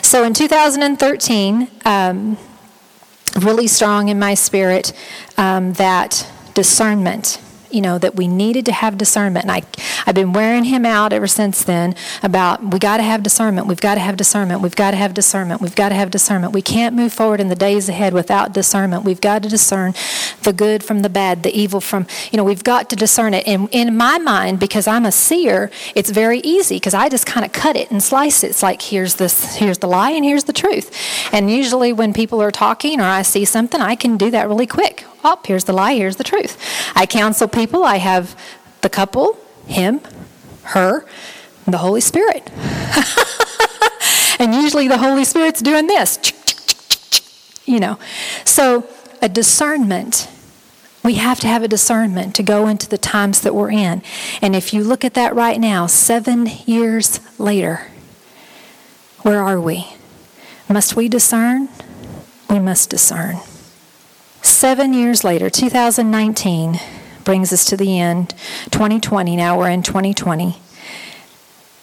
So 0.04 0.24
in 0.24 0.36
2013, 0.36 1.68
um, 1.84 2.38
really 3.40 3.68
strong 3.68 4.10
in 4.10 4.20
my 4.20 4.34
spirit 4.34 4.94
um, 5.38 5.74
that 5.74 6.28
discernment 6.54 7.40
you 7.74 7.82
know, 7.82 7.98
that 7.98 8.16
we 8.16 8.28
needed 8.28 8.66
to 8.66 8.72
have 8.72 8.98
discernment. 8.98 9.46
And 9.46 9.52
I, 9.52 9.64
I've 10.06 10.16
been 10.16 10.34
wearing 10.34 10.66
him 10.66 10.86
out 10.86 11.14
ever 11.14 11.28
since 11.28 11.64
then 11.64 11.96
about 12.24 12.64
we 12.72 12.80
got 12.80 12.98
to 12.98 13.04
have 13.04 13.24
discernment. 13.24 13.68
We've 13.68 13.82
got 13.82 13.96
to 13.96 14.02
have 14.02 14.18
discernment. 14.18 14.62
We've 14.62 14.76
got 14.76 14.92
to 14.92 14.98
have 14.98 15.14
discernment. 15.14 15.62
We've 15.62 15.76
got 15.76 15.90
to 15.90 15.96
have 15.96 16.12
discernment. 16.12 16.54
We 16.54 16.62
can't 16.62 16.96
move 16.96 17.14
forward 17.14 17.40
in 17.40 17.50
the 17.50 17.56
days 17.56 17.90
ahead 17.90 18.14
without 18.14 18.54
discernment. 18.54 19.04
We've 19.04 19.22
got 19.22 19.44
to 19.44 19.50
discern 19.50 19.94
the 20.44 20.54
good 20.54 20.84
from 20.84 21.02
the 21.02 21.10
bad, 21.10 21.44
the 21.44 21.56
evil 21.56 21.82
from, 21.82 22.08
you 22.32 22.38
know, 22.38 22.44
we've 22.44 22.64
got 22.64 22.90
to 22.90 22.96
discern 22.96 23.34
it. 23.34 23.48
And 23.48 23.70
in 23.72 23.96
my 23.96 24.18
mind, 24.18 24.60
because 24.60 24.88
I'm 24.88 25.06
a 25.06 25.12
seer, 25.12 25.72
it's 25.96 26.10
very 26.10 26.40
easy 26.40 26.76
because 26.76 26.94
I 26.94 27.10
just 27.10 27.26
kind 27.26 27.46
of 27.46 27.52
cut 27.52 27.76
it 27.76 27.92
and 27.92 28.02
slice 28.02 28.44
it. 28.44 28.52
It's 28.52 28.64
like 28.64 28.82
here's 28.82 29.16
this, 29.16 29.56
here's 29.56 29.78
the 29.78 29.88
lie 29.88 30.12
and 30.12 30.26
here's 30.26 30.46
the 30.46 30.54
truth. 30.54 30.92
And 31.32 31.52
usually 31.52 31.94
when 31.94 32.14
people 32.14 32.42
are 32.42 32.52
talking 32.52 33.00
or 33.00 33.06
I 33.06 33.22
see 33.22 33.46
something, 33.46 33.80
I 33.80 33.96
can 33.96 34.18
do 34.18 34.32
that 34.32 34.48
really 34.48 34.68
quick 34.68 35.06
oh, 35.24 35.40
here's 35.46 35.66
the 35.66 35.74
lie, 35.74 35.94
here's 35.94 36.16
the 36.16 36.24
truth. 36.24 36.58
I 36.96 37.06
counsel 37.06 37.48
people. 37.48 37.84
I 37.84 37.98
have 37.98 38.36
the 38.82 38.90
couple, 38.90 39.38
him, 39.68 40.02
her, 40.64 41.06
the 41.66 41.78
Holy 41.78 42.02
Spirit. 42.02 42.50
and 44.40 44.54
usually 44.54 44.88
the 44.88 44.98
Holy 44.98 45.24
Spirit's 45.24 45.62
doing 45.62 45.88
this. 45.88 46.20
You 47.66 47.80
know. 47.80 48.00
So 48.46 48.88
a 49.22 49.30
discernment. 49.30 50.30
We 51.04 51.16
have 51.16 51.40
to 51.40 51.48
have 51.48 51.64
a 51.64 51.68
discernment 51.68 52.36
to 52.36 52.44
go 52.44 52.68
into 52.68 52.88
the 52.88 52.98
times 52.98 53.42
that 53.42 53.56
we're 53.56 53.72
in. 53.72 54.04
And 54.42 54.56
if 54.56 54.74
you 54.74 54.84
look 54.84 55.04
at 55.04 55.16
that 55.16 55.34
right 55.34 55.60
now, 55.60 55.88
seven 55.88 56.48
years 56.66 57.20
later, 57.40 57.88
where 59.22 59.42
are 59.42 59.60
we? 59.60 59.88
Must 60.70 60.96
we 60.96 61.10
discern? 61.10 61.70
We 62.50 62.60
must 62.60 62.90
discern. 62.90 63.38
Seven 64.42 64.94
years 64.94 65.24
later, 65.24 65.50
2019 65.50 66.80
brings 67.24 67.54
us 67.54 67.66
to 67.66 67.78
the 67.78 68.00
end. 68.00 68.34
2020, 68.72 69.36
now 69.36 69.58
we're 69.58 69.70
in 69.70 69.84
2020. 69.84 70.58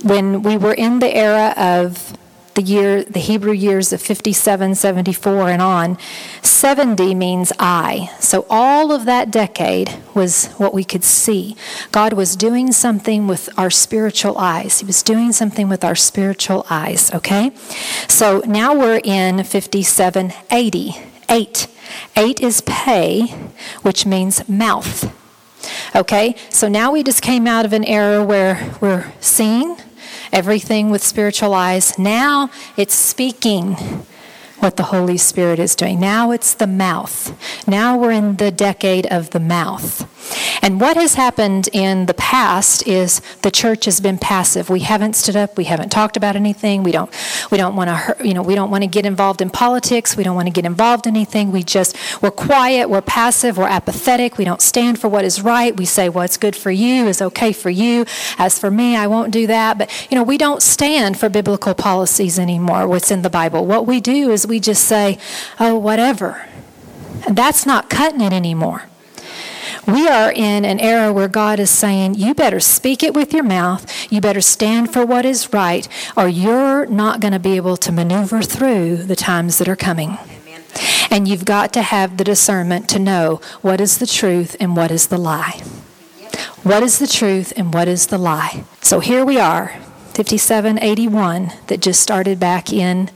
When 0.02 0.42
we 0.42 0.56
were 0.56 0.74
in 0.74 0.98
the 0.98 1.14
era 1.14 1.54
of 1.56 2.16
the 2.58 2.62
year, 2.62 3.04
the 3.04 3.20
Hebrew 3.20 3.52
years 3.52 3.92
of 3.92 4.02
57, 4.02 4.74
74, 4.74 5.48
and 5.48 5.62
on, 5.62 5.96
70 6.42 7.14
means 7.14 7.52
I. 7.60 8.10
So 8.18 8.46
all 8.50 8.90
of 8.90 9.04
that 9.04 9.30
decade 9.30 9.96
was 10.12 10.46
what 10.54 10.74
we 10.74 10.82
could 10.82 11.04
see. 11.04 11.54
God 11.92 12.14
was 12.14 12.34
doing 12.34 12.72
something 12.72 13.28
with 13.28 13.48
our 13.56 13.70
spiritual 13.70 14.36
eyes. 14.38 14.80
He 14.80 14.86
was 14.86 15.04
doing 15.04 15.30
something 15.30 15.68
with 15.68 15.84
our 15.84 15.94
spiritual 15.94 16.66
eyes, 16.68 17.14
okay? 17.14 17.52
So 18.08 18.42
now 18.44 18.74
we're 18.74 19.00
in 19.04 19.44
57, 19.44 20.32
80. 20.50 20.96
Eight. 21.30 21.68
Eight 22.16 22.40
is 22.40 22.62
Pey, 22.62 23.26
which 23.82 24.06
means 24.06 24.48
mouth. 24.48 25.14
Okay? 25.94 26.34
So 26.50 26.68
now 26.68 26.92
we 26.92 27.02
just 27.02 27.22
came 27.22 27.46
out 27.46 27.64
of 27.64 27.72
an 27.72 27.84
era 27.84 28.24
where 28.24 28.74
we're 28.80 29.12
seeing 29.20 29.76
everything 30.32 30.90
with 30.90 31.02
spiritual 31.02 31.54
eyes. 31.54 31.98
Now 31.98 32.50
it's 32.76 32.94
speaking 32.94 33.74
what 34.58 34.76
the 34.76 34.84
Holy 34.84 35.16
Spirit 35.16 35.58
is 35.58 35.74
doing. 35.76 36.00
Now 36.00 36.30
it's 36.30 36.54
the 36.54 36.66
mouth. 36.66 37.68
Now 37.68 37.96
we're 37.96 38.12
in 38.12 38.36
the 38.36 38.50
decade 38.50 39.06
of 39.06 39.30
the 39.30 39.40
mouth. 39.40 40.07
And 40.62 40.80
what 40.80 40.96
has 40.96 41.14
happened 41.14 41.68
in 41.72 42.06
the 42.06 42.14
past 42.14 42.86
is 42.86 43.20
the 43.42 43.50
church 43.50 43.84
has 43.84 44.00
been 44.00 44.18
passive. 44.18 44.68
We 44.68 44.80
haven't 44.80 45.14
stood 45.14 45.36
up. 45.36 45.56
We 45.56 45.64
haven't 45.64 45.90
talked 45.90 46.16
about 46.16 46.36
anything. 46.36 46.82
We 46.82 46.92
don't. 46.92 47.10
We 47.50 47.58
don't 47.58 47.76
want 47.76 47.88
to. 47.88 48.26
You 48.26 48.34
know. 48.34 48.42
We 48.42 48.54
don't 48.54 48.70
want 48.70 48.84
to 48.84 48.88
get 48.88 49.06
involved 49.06 49.40
in 49.40 49.50
politics. 49.50 50.16
We 50.16 50.24
don't 50.24 50.36
want 50.36 50.46
to 50.46 50.52
get 50.52 50.64
involved 50.64 51.06
in 51.06 51.16
anything. 51.16 51.52
We 51.52 51.62
just. 51.62 51.96
We're 52.22 52.30
quiet. 52.30 52.90
We're 52.90 53.00
passive. 53.02 53.56
We're 53.58 53.68
apathetic. 53.68 54.38
We 54.38 54.44
don't 54.44 54.62
stand 54.62 55.00
for 55.00 55.08
what 55.08 55.24
is 55.24 55.42
right. 55.42 55.76
We 55.76 55.84
say 55.84 56.08
what's 56.08 56.36
good 56.36 56.56
for 56.56 56.70
you 56.70 57.06
is 57.06 57.22
okay 57.22 57.52
for 57.52 57.70
you. 57.70 58.04
As 58.38 58.58
for 58.58 58.70
me, 58.70 58.96
I 58.96 59.06
won't 59.06 59.32
do 59.32 59.46
that. 59.46 59.78
But 59.78 60.08
you 60.10 60.16
know, 60.16 60.22
we 60.22 60.38
don't 60.38 60.62
stand 60.62 61.18
for 61.18 61.28
biblical 61.28 61.74
policies 61.74 62.38
anymore. 62.38 62.86
What's 62.86 63.10
in 63.10 63.22
the 63.22 63.30
Bible. 63.30 63.66
What 63.66 63.86
we 63.86 64.00
do 64.00 64.30
is 64.30 64.46
we 64.46 64.60
just 64.60 64.84
say, 64.84 65.18
oh, 65.60 65.76
whatever. 65.76 66.46
And 67.26 67.36
that's 67.36 67.66
not 67.66 67.90
cutting 67.90 68.20
it 68.20 68.32
anymore. 68.32 68.87
We 69.88 70.06
are 70.06 70.30
in 70.30 70.66
an 70.66 70.80
era 70.80 71.14
where 71.14 71.28
God 71.28 71.58
is 71.58 71.70
saying, 71.70 72.16
you 72.16 72.34
better 72.34 72.60
speak 72.60 73.02
it 73.02 73.14
with 73.14 73.32
your 73.32 73.42
mouth, 73.42 74.12
you 74.12 74.20
better 74.20 74.42
stand 74.42 74.92
for 74.92 75.06
what 75.06 75.24
is 75.24 75.50
right, 75.50 75.88
or 76.14 76.28
you're 76.28 76.84
not 76.84 77.20
going 77.20 77.32
to 77.32 77.38
be 77.38 77.56
able 77.56 77.78
to 77.78 77.90
maneuver 77.90 78.42
through 78.42 78.98
the 79.04 79.16
times 79.16 79.56
that 79.56 79.66
are 79.66 79.76
coming. 79.76 80.18
And 81.10 81.26
you've 81.26 81.46
got 81.46 81.72
to 81.72 81.80
have 81.80 82.18
the 82.18 82.24
discernment 82.24 82.86
to 82.90 82.98
know 82.98 83.40
what 83.62 83.80
is 83.80 83.96
the 83.96 84.06
truth 84.06 84.56
and 84.60 84.76
what 84.76 84.90
is 84.90 85.06
the 85.06 85.16
lie. 85.16 85.62
What 86.62 86.82
is 86.82 86.98
the 86.98 87.06
truth 87.06 87.54
and 87.56 87.72
what 87.72 87.88
is 87.88 88.08
the 88.08 88.18
lie? 88.18 88.64
So 88.82 89.00
here 89.00 89.24
we 89.24 89.38
are, 89.38 89.68
5781, 90.12 91.52
that 91.68 91.80
just 91.80 92.02
started 92.02 92.38
back 92.38 92.74
in 92.74 93.10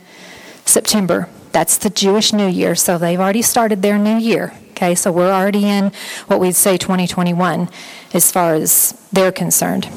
September. 0.64 1.28
That's 1.52 1.76
the 1.76 1.90
Jewish 1.90 2.32
New 2.32 2.48
Year, 2.48 2.74
so 2.74 2.96
they've 2.96 3.20
already 3.20 3.42
started 3.42 3.82
their 3.82 3.98
new 3.98 4.16
year. 4.16 4.54
Okay, 4.82 4.96
so 4.96 5.12
we're 5.12 5.30
already 5.30 5.68
in 5.68 5.92
what 6.26 6.40
we'd 6.40 6.56
say 6.56 6.76
2021 6.76 7.68
as 8.14 8.32
far 8.32 8.54
as 8.54 9.00
they're 9.12 9.30
concerned. 9.30 9.88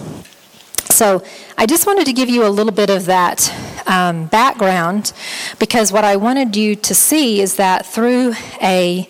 So 0.92 1.24
I 1.58 1.66
just 1.66 1.88
wanted 1.88 2.06
to 2.06 2.14
give 2.14 2.30
you 2.30 2.46
a 2.46 2.54
little 2.54 2.72
bit 2.72 2.92
of 2.92 3.08
that 3.08 3.52
um, 3.88 4.28
background 4.28 5.12
because 5.58 5.92
what 5.92 6.04
I 6.04 6.18
wanted 6.18 6.56
you 6.56 6.76
to 6.76 6.94
see 6.94 7.42
is 7.42 7.56
that 7.56 7.88
through 7.88 8.34
a 8.62 9.10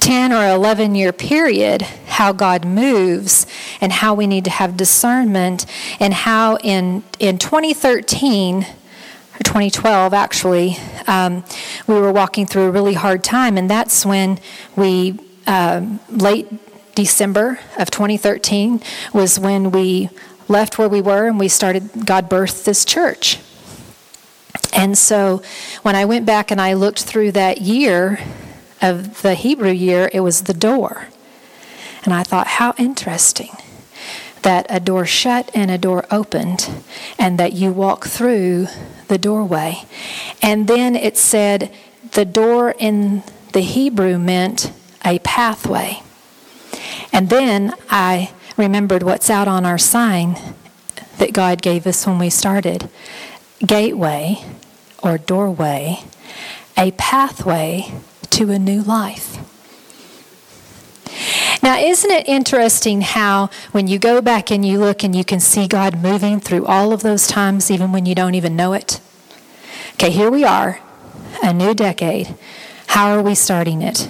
10 0.00 0.34
or 0.34 0.46
11 0.46 0.94
year 0.94 1.10
period, 1.10 1.80
how 2.08 2.34
God 2.34 2.66
moves 2.66 3.46
and 3.80 3.90
how 3.90 4.12
we 4.12 4.26
need 4.26 4.44
to 4.44 4.50
have 4.50 4.76
discernment, 4.76 5.64
and 5.98 6.12
how 6.12 6.56
in, 6.58 7.02
in 7.18 7.38
2013, 7.38 8.66
2012 9.44 10.14
actually, 10.14 10.76
um, 11.06 11.44
we 11.86 11.94
were 11.94 12.12
walking 12.12 12.46
through 12.46 12.64
a 12.64 12.70
really 12.70 12.94
hard 12.94 13.22
time, 13.22 13.56
and 13.56 13.70
that's 13.70 14.04
when 14.04 14.38
we, 14.74 15.18
um, 15.46 16.00
late 16.10 16.48
December 16.94 17.58
of 17.78 17.90
2013, 17.90 18.82
was 19.12 19.38
when 19.38 19.70
we 19.70 20.08
left 20.48 20.78
where 20.78 20.88
we 20.88 21.00
were 21.00 21.26
and 21.26 21.38
we 21.38 21.48
started, 21.48 22.06
God 22.06 22.30
birthed 22.30 22.64
this 22.64 22.84
church. 22.84 23.38
And 24.72 24.96
so 24.96 25.42
when 25.82 25.96
I 25.96 26.04
went 26.04 26.26
back 26.26 26.50
and 26.50 26.60
I 26.60 26.74
looked 26.74 27.02
through 27.02 27.32
that 27.32 27.60
year 27.60 28.20
of 28.82 29.22
the 29.22 29.34
Hebrew 29.34 29.70
year, 29.70 30.10
it 30.12 30.20
was 30.20 30.42
the 30.42 30.54
door. 30.54 31.08
And 32.04 32.14
I 32.14 32.22
thought, 32.22 32.46
how 32.46 32.74
interesting 32.78 33.50
that 34.46 34.64
a 34.70 34.78
door 34.78 35.04
shut 35.04 35.50
and 35.54 35.72
a 35.72 35.76
door 35.76 36.04
opened, 36.08 36.70
and 37.18 37.36
that 37.36 37.52
you 37.52 37.72
walk 37.72 38.06
through 38.06 38.68
the 39.08 39.18
doorway. 39.18 39.82
And 40.40 40.68
then 40.68 40.94
it 40.94 41.16
said 41.16 41.74
the 42.12 42.24
door 42.24 42.72
in 42.78 43.24
the 43.54 43.62
Hebrew 43.62 44.18
meant 44.18 44.70
a 45.04 45.18
pathway. 45.18 46.00
And 47.12 47.28
then 47.28 47.74
I 47.90 48.30
remembered 48.56 49.02
what's 49.02 49.28
out 49.30 49.48
on 49.48 49.66
our 49.66 49.78
sign 49.78 50.38
that 51.18 51.32
God 51.32 51.60
gave 51.60 51.84
us 51.84 52.06
when 52.06 52.20
we 52.20 52.30
started 52.30 52.88
gateway 53.66 54.44
or 55.02 55.18
doorway, 55.18 56.04
a 56.76 56.92
pathway 56.92 57.92
to 58.30 58.52
a 58.52 58.60
new 58.60 58.82
life. 58.82 59.38
Now, 61.66 61.78
isn't 61.78 62.12
it 62.12 62.28
interesting 62.28 63.00
how 63.00 63.50
when 63.72 63.88
you 63.88 63.98
go 63.98 64.22
back 64.22 64.52
and 64.52 64.64
you 64.64 64.78
look 64.78 65.02
and 65.02 65.16
you 65.16 65.24
can 65.24 65.40
see 65.40 65.66
God 65.66 66.00
moving 66.00 66.38
through 66.38 66.64
all 66.64 66.92
of 66.92 67.02
those 67.02 67.26
times, 67.26 67.72
even 67.72 67.90
when 67.90 68.06
you 68.06 68.14
don't 68.14 68.36
even 68.36 68.54
know 68.54 68.72
it? 68.72 69.00
Okay, 69.94 70.12
here 70.12 70.30
we 70.30 70.44
are, 70.44 70.78
a 71.42 71.52
new 71.52 71.74
decade. 71.74 72.36
How 72.86 73.10
are 73.10 73.20
we 73.20 73.34
starting 73.34 73.82
it? 73.82 74.08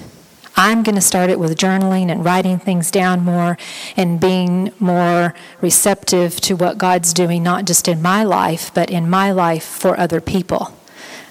I'm 0.55 0.83
going 0.83 0.97
to 0.97 1.01
start 1.01 1.31
it 1.31 1.41
with 1.41 1.57
journaling 1.57 2.13
and 2.13 2.23
writing 2.23 2.59
things 2.59 2.91
down 2.91 3.25
more 3.25 3.57
and 3.97 4.21
being 4.21 4.71
more 4.79 5.33
receptive 5.63 6.39
to 6.43 6.57
what 6.57 6.77
God's 6.77 7.15
doing, 7.15 7.43
not 7.43 7.65
just 7.65 7.89
in 7.89 8.03
my 8.03 8.23
life, 8.23 8.71
but 8.75 8.91
in 8.91 9.09
my 9.09 9.31
life 9.31 9.65
for 9.65 9.99
other 9.99 10.21
people 10.21 10.77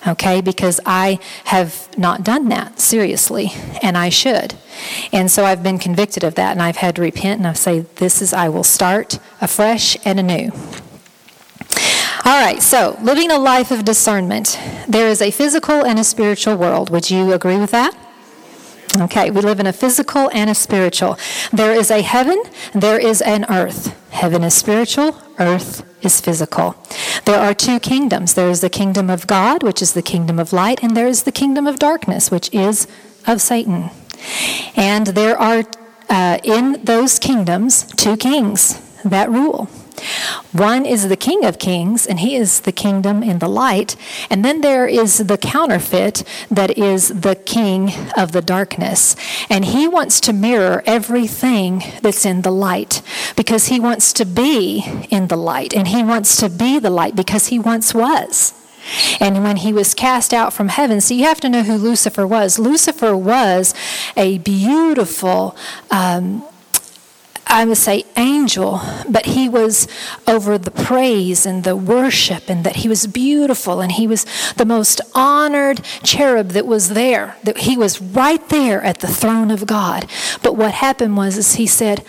okay? 0.07 0.41
Because 0.41 0.79
I 0.85 1.19
have 1.45 1.87
not 1.97 2.23
done 2.23 2.49
that 2.49 2.79
seriously, 2.79 3.51
and 3.81 3.97
I 3.97 4.09
should. 4.09 4.55
And 5.11 5.31
so 5.31 5.45
I've 5.45 5.63
been 5.63 5.79
convicted 5.79 6.23
of 6.23 6.35
that, 6.35 6.51
and 6.51 6.61
I've 6.61 6.77
had 6.77 6.95
to 6.95 7.01
repent, 7.01 7.39
and 7.39 7.47
I 7.47 7.53
say, 7.53 7.81
This 7.95 8.21
is, 8.21 8.33
I 8.33 8.49
will 8.49 8.63
start 8.63 9.19
afresh 9.41 9.97
and 10.05 10.19
anew. 10.19 10.51
All 12.25 12.43
right, 12.43 12.61
so 12.61 12.97
living 13.01 13.29
a 13.29 13.37
life 13.37 13.69
of 13.69 13.85
discernment. 13.85 14.59
There 14.87 15.07
is 15.07 15.21
a 15.21 15.31
physical 15.31 15.85
and 15.85 15.99
a 15.99 16.03
spiritual 16.03 16.55
world. 16.55 16.89
Would 16.89 17.11
you 17.11 17.33
agree 17.33 17.57
with 17.57 17.71
that? 17.71 17.95
Okay, 18.97 19.29
we 19.29 19.41
live 19.41 19.59
in 19.59 19.67
a 19.67 19.73
physical 19.73 20.29
and 20.33 20.49
a 20.49 20.55
spiritual. 20.55 21.17
There 21.51 21.73
is 21.73 21.91
a 21.91 22.01
heaven, 22.01 22.41
there 22.73 22.97
is 22.97 23.21
an 23.21 23.45
earth. 23.49 23.93
Heaven 24.11 24.41
is 24.43 24.53
spiritual, 24.53 25.21
earth 25.37 25.83
is 26.01 26.21
physical. 26.21 26.75
There 27.25 27.39
are 27.39 27.53
two 27.53 27.79
kingdoms 27.79 28.35
there 28.35 28.49
is 28.49 28.61
the 28.61 28.69
kingdom 28.69 29.09
of 29.09 29.27
God, 29.27 29.63
which 29.63 29.81
is 29.81 29.93
the 29.93 30.01
kingdom 30.01 30.39
of 30.39 30.53
light, 30.53 30.81
and 30.81 30.95
there 30.95 31.07
is 31.07 31.23
the 31.23 31.31
kingdom 31.33 31.67
of 31.67 31.77
darkness, 31.77 32.31
which 32.31 32.53
is 32.53 32.87
of 33.27 33.41
Satan. 33.41 33.89
And 34.77 35.07
there 35.07 35.37
are 35.37 35.63
uh, 36.09 36.37
in 36.43 36.83
those 36.85 37.19
kingdoms 37.19 37.91
two 37.97 38.15
kings 38.15 38.79
that 39.03 39.29
rule. 39.29 39.69
One 40.51 40.85
is 40.85 41.09
the 41.09 41.17
King 41.17 41.43
of 41.45 41.59
Kings, 41.59 42.05
and 42.05 42.19
he 42.19 42.35
is 42.35 42.61
the 42.61 42.71
kingdom 42.71 43.23
in 43.23 43.39
the 43.39 43.49
light. 43.49 43.95
And 44.29 44.43
then 44.43 44.61
there 44.61 44.87
is 44.87 45.17
the 45.17 45.37
counterfeit 45.37 46.23
that 46.49 46.77
is 46.77 47.09
the 47.09 47.35
king 47.35 47.91
of 48.15 48.31
the 48.31 48.41
darkness. 48.41 49.15
And 49.49 49.65
he 49.65 49.87
wants 49.87 50.19
to 50.21 50.33
mirror 50.33 50.83
everything 50.85 51.83
that's 52.01 52.25
in 52.25 52.41
the 52.41 52.51
light 52.51 53.01
because 53.35 53.67
he 53.67 53.79
wants 53.79 54.13
to 54.13 54.25
be 54.25 54.85
in 55.09 55.27
the 55.27 55.37
light. 55.37 55.73
And 55.73 55.87
he 55.87 56.03
wants 56.03 56.37
to 56.37 56.49
be 56.49 56.79
the 56.79 56.89
light 56.89 57.15
because 57.15 57.47
he 57.47 57.59
once 57.59 57.93
was. 57.93 58.53
And 59.19 59.43
when 59.43 59.57
he 59.57 59.73
was 59.73 59.93
cast 59.93 60.33
out 60.33 60.53
from 60.53 60.69
heaven, 60.69 61.01
so 61.01 61.13
you 61.13 61.25
have 61.25 61.41
to 61.41 61.49
know 61.49 61.63
who 61.63 61.75
Lucifer 61.75 62.27
was. 62.27 62.59
Lucifer 62.59 63.17
was 63.17 63.73
a 64.15 64.37
beautiful, 64.39 65.55
um, 65.89 66.43
I 67.47 67.63
would 67.63 67.77
say 67.77 68.05
angel, 68.17 68.81
but 69.07 69.27
he 69.27 69.47
was 69.47 69.87
over 70.27 70.57
the 70.57 70.71
praise 70.71 71.45
and 71.45 71.63
the 71.63 71.75
worship, 71.75 72.49
and 72.49 72.63
that 72.65 72.77
he 72.77 72.89
was 72.89 73.07
beautiful, 73.07 73.81
and 73.81 73.91
he 73.91 74.07
was 74.07 74.25
the 74.57 74.65
most 74.65 74.99
honored 75.13 75.81
cherub 76.03 76.49
that 76.49 76.65
was 76.65 76.89
there. 76.89 77.37
That 77.43 77.59
he 77.59 77.77
was 77.77 78.01
right 78.01 78.47
there 78.49 78.81
at 78.81 78.99
the 78.99 79.07
throne 79.07 79.51
of 79.51 79.67
God. 79.67 80.07
But 80.41 80.57
what 80.57 80.73
happened 80.73 81.17
was, 81.17 81.37
is 81.37 81.55
he 81.55 81.67
said, 81.67 82.03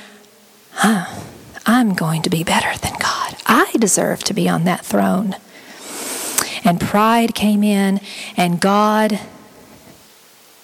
"I'm 0.83 1.95
going 1.95 2.23
to 2.23 2.31
be 2.31 2.43
better 2.43 2.77
than 2.79 2.95
God. 2.99 3.37
I 3.47 3.71
deserve 3.79 4.25
to 4.25 4.35
be 4.35 4.49
on 4.49 4.65
that 4.65 4.85
throne." 4.85 5.37
And 6.65 6.81
pride 6.81 7.35
came 7.35 7.63
in, 7.63 8.01
and 8.37 8.61
God 8.61 9.21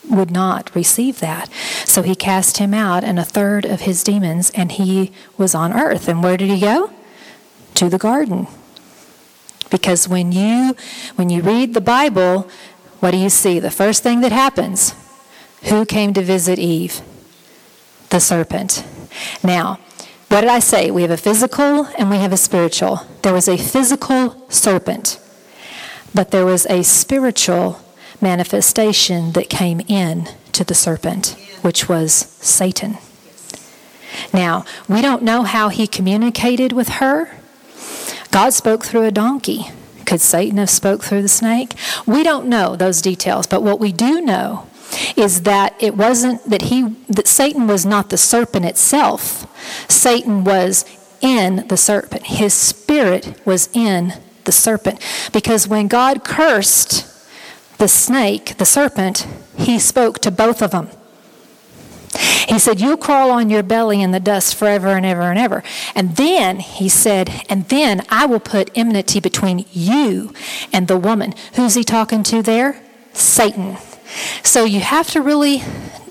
would 0.08 0.30
not 0.30 0.74
receive 0.74 1.20
that. 1.20 1.48
So 1.84 2.02
he 2.02 2.14
cast 2.14 2.58
him 2.58 2.74
out 2.74 3.04
and 3.04 3.18
a 3.18 3.24
third 3.24 3.64
of 3.64 3.82
his 3.82 4.02
demons, 4.02 4.50
and 4.54 4.72
he 4.72 5.12
was 5.38 5.54
on 5.54 5.72
earth. 5.72 6.08
And 6.08 6.22
where 6.22 6.36
did 6.36 6.50
he 6.50 6.60
go? 6.60 6.92
To 7.74 7.88
the 7.88 7.98
garden. 7.98 8.46
Because 9.70 10.08
when 10.08 10.32
you 10.32 10.76
when 11.16 11.30
you 11.30 11.40
read 11.40 11.72
the 11.72 11.80
Bible, 11.80 12.48
what 13.00 13.12
do 13.12 13.16
you 13.16 13.30
see? 13.30 13.58
The 13.58 13.70
first 13.70 14.02
thing 14.02 14.20
that 14.20 14.32
happens, 14.32 14.94
who 15.64 15.86
came 15.86 16.12
to 16.14 16.22
visit 16.22 16.58
Eve? 16.58 17.00
The 18.10 18.20
serpent. 18.20 18.84
Now, 19.42 19.78
what 20.28 20.42
did 20.42 20.50
I 20.50 20.60
say? 20.60 20.90
We 20.90 21.02
have 21.02 21.10
a 21.10 21.16
physical 21.16 21.86
and 21.98 22.10
we 22.10 22.16
have 22.18 22.32
a 22.32 22.36
spiritual. 22.36 23.00
There 23.22 23.32
was 23.32 23.48
a 23.48 23.56
physical 23.56 24.46
serpent, 24.48 25.18
but 26.14 26.30
there 26.30 26.44
was 26.44 26.66
a 26.66 26.82
spiritual 26.82 27.81
manifestation 28.22 29.32
that 29.32 29.50
came 29.50 29.80
in 29.88 30.28
to 30.52 30.64
the 30.64 30.74
serpent, 30.74 31.36
which 31.62 31.88
was 31.88 32.12
Satan. 32.12 32.98
Now, 34.32 34.64
we 34.88 35.02
don't 35.02 35.22
know 35.22 35.42
how 35.42 35.68
he 35.68 35.86
communicated 35.86 36.72
with 36.72 36.88
her. 36.88 37.36
God 38.30 38.52
spoke 38.52 38.84
through 38.84 39.04
a 39.04 39.10
donkey. 39.10 39.66
Could 40.06 40.20
Satan 40.20 40.58
have 40.58 40.70
spoke 40.70 41.02
through 41.02 41.22
the 41.22 41.28
snake? 41.28 41.74
We 42.06 42.22
don't 42.22 42.46
know 42.46 42.76
those 42.76 43.02
details, 43.02 43.46
but 43.46 43.62
what 43.62 43.80
we 43.80 43.92
do 43.92 44.20
know 44.20 44.68
is 45.16 45.42
that 45.42 45.74
it 45.80 45.96
wasn't 45.96 46.44
that 46.48 46.62
he 46.62 46.82
that 47.08 47.26
Satan 47.26 47.66
was 47.66 47.86
not 47.86 48.10
the 48.10 48.18
serpent 48.18 48.66
itself. 48.66 49.46
Satan 49.90 50.44
was 50.44 50.84
in 51.22 51.66
the 51.68 51.76
serpent. 51.76 52.24
His 52.26 52.52
spirit 52.52 53.40
was 53.46 53.70
in 53.72 54.14
the 54.44 54.52
serpent 54.52 55.00
because 55.32 55.68
when 55.68 55.88
God 55.88 56.24
cursed 56.24 57.06
the 57.82 57.88
snake, 57.88 58.56
the 58.58 58.64
serpent, 58.64 59.26
he 59.56 59.76
spoke 59.76 60.20
to 60.20 60.30
both 60.30 60.62
of 60.62 60.70
them. 60.70 60.88
He 62.48 62.56
said, 62.60 62.80
You'll 62.80 62.96
crawl 62.96 63.32
on 63.32 63.50
your 63.50 63.64
belly 63.64 64.00
in 64.00 64.12
the 64.12 64.20
dust 64.20 64.54
forever 64.54 64.90
and 64.90 65.04
ever 65.04 65.22
and 65.22 65.36
ever. 65.36 65.64
And 65.92 66.14
then 66.14 66.60
he 66.60 66.88
said, 66.88 67.44
And 67.48 67.68
then 67.70 68.02
I 68.08 68.26
will 68.26 68.38
put 68.38 68.70
enmity 68.76 69.18
between 69.18 69.66
you 69.72 70.32
and 70.72 70.86
the 70.86 70.96
woman. 70.96 71.34
Who's 71.54 71.74
he 71.74 71.82
talking 71.82 72.22
to 72.24 72.40
there? 72.40 72.80
Satan. 73.14 73.78
So 74.44 74.64
you 74.64 74.78
have 74.78 75.10
to 75.10 75.20
really 75.20 75.64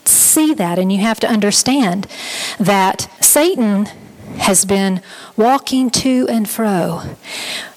see 0.04 0.54
that 0.54 0.78
and 0.78 0.92
you 0.92 1.00
have 1.00 1.22
to 1.22 1.30
understand 1.30 2.06
that 2.60 3.10
Satan 3.22 3.86
has 4.40 4.66
been 4.66 5.02
walking 5.38 5.90
to 5.92 6.28
and 6.30 6.50
fro. 6.50 7.04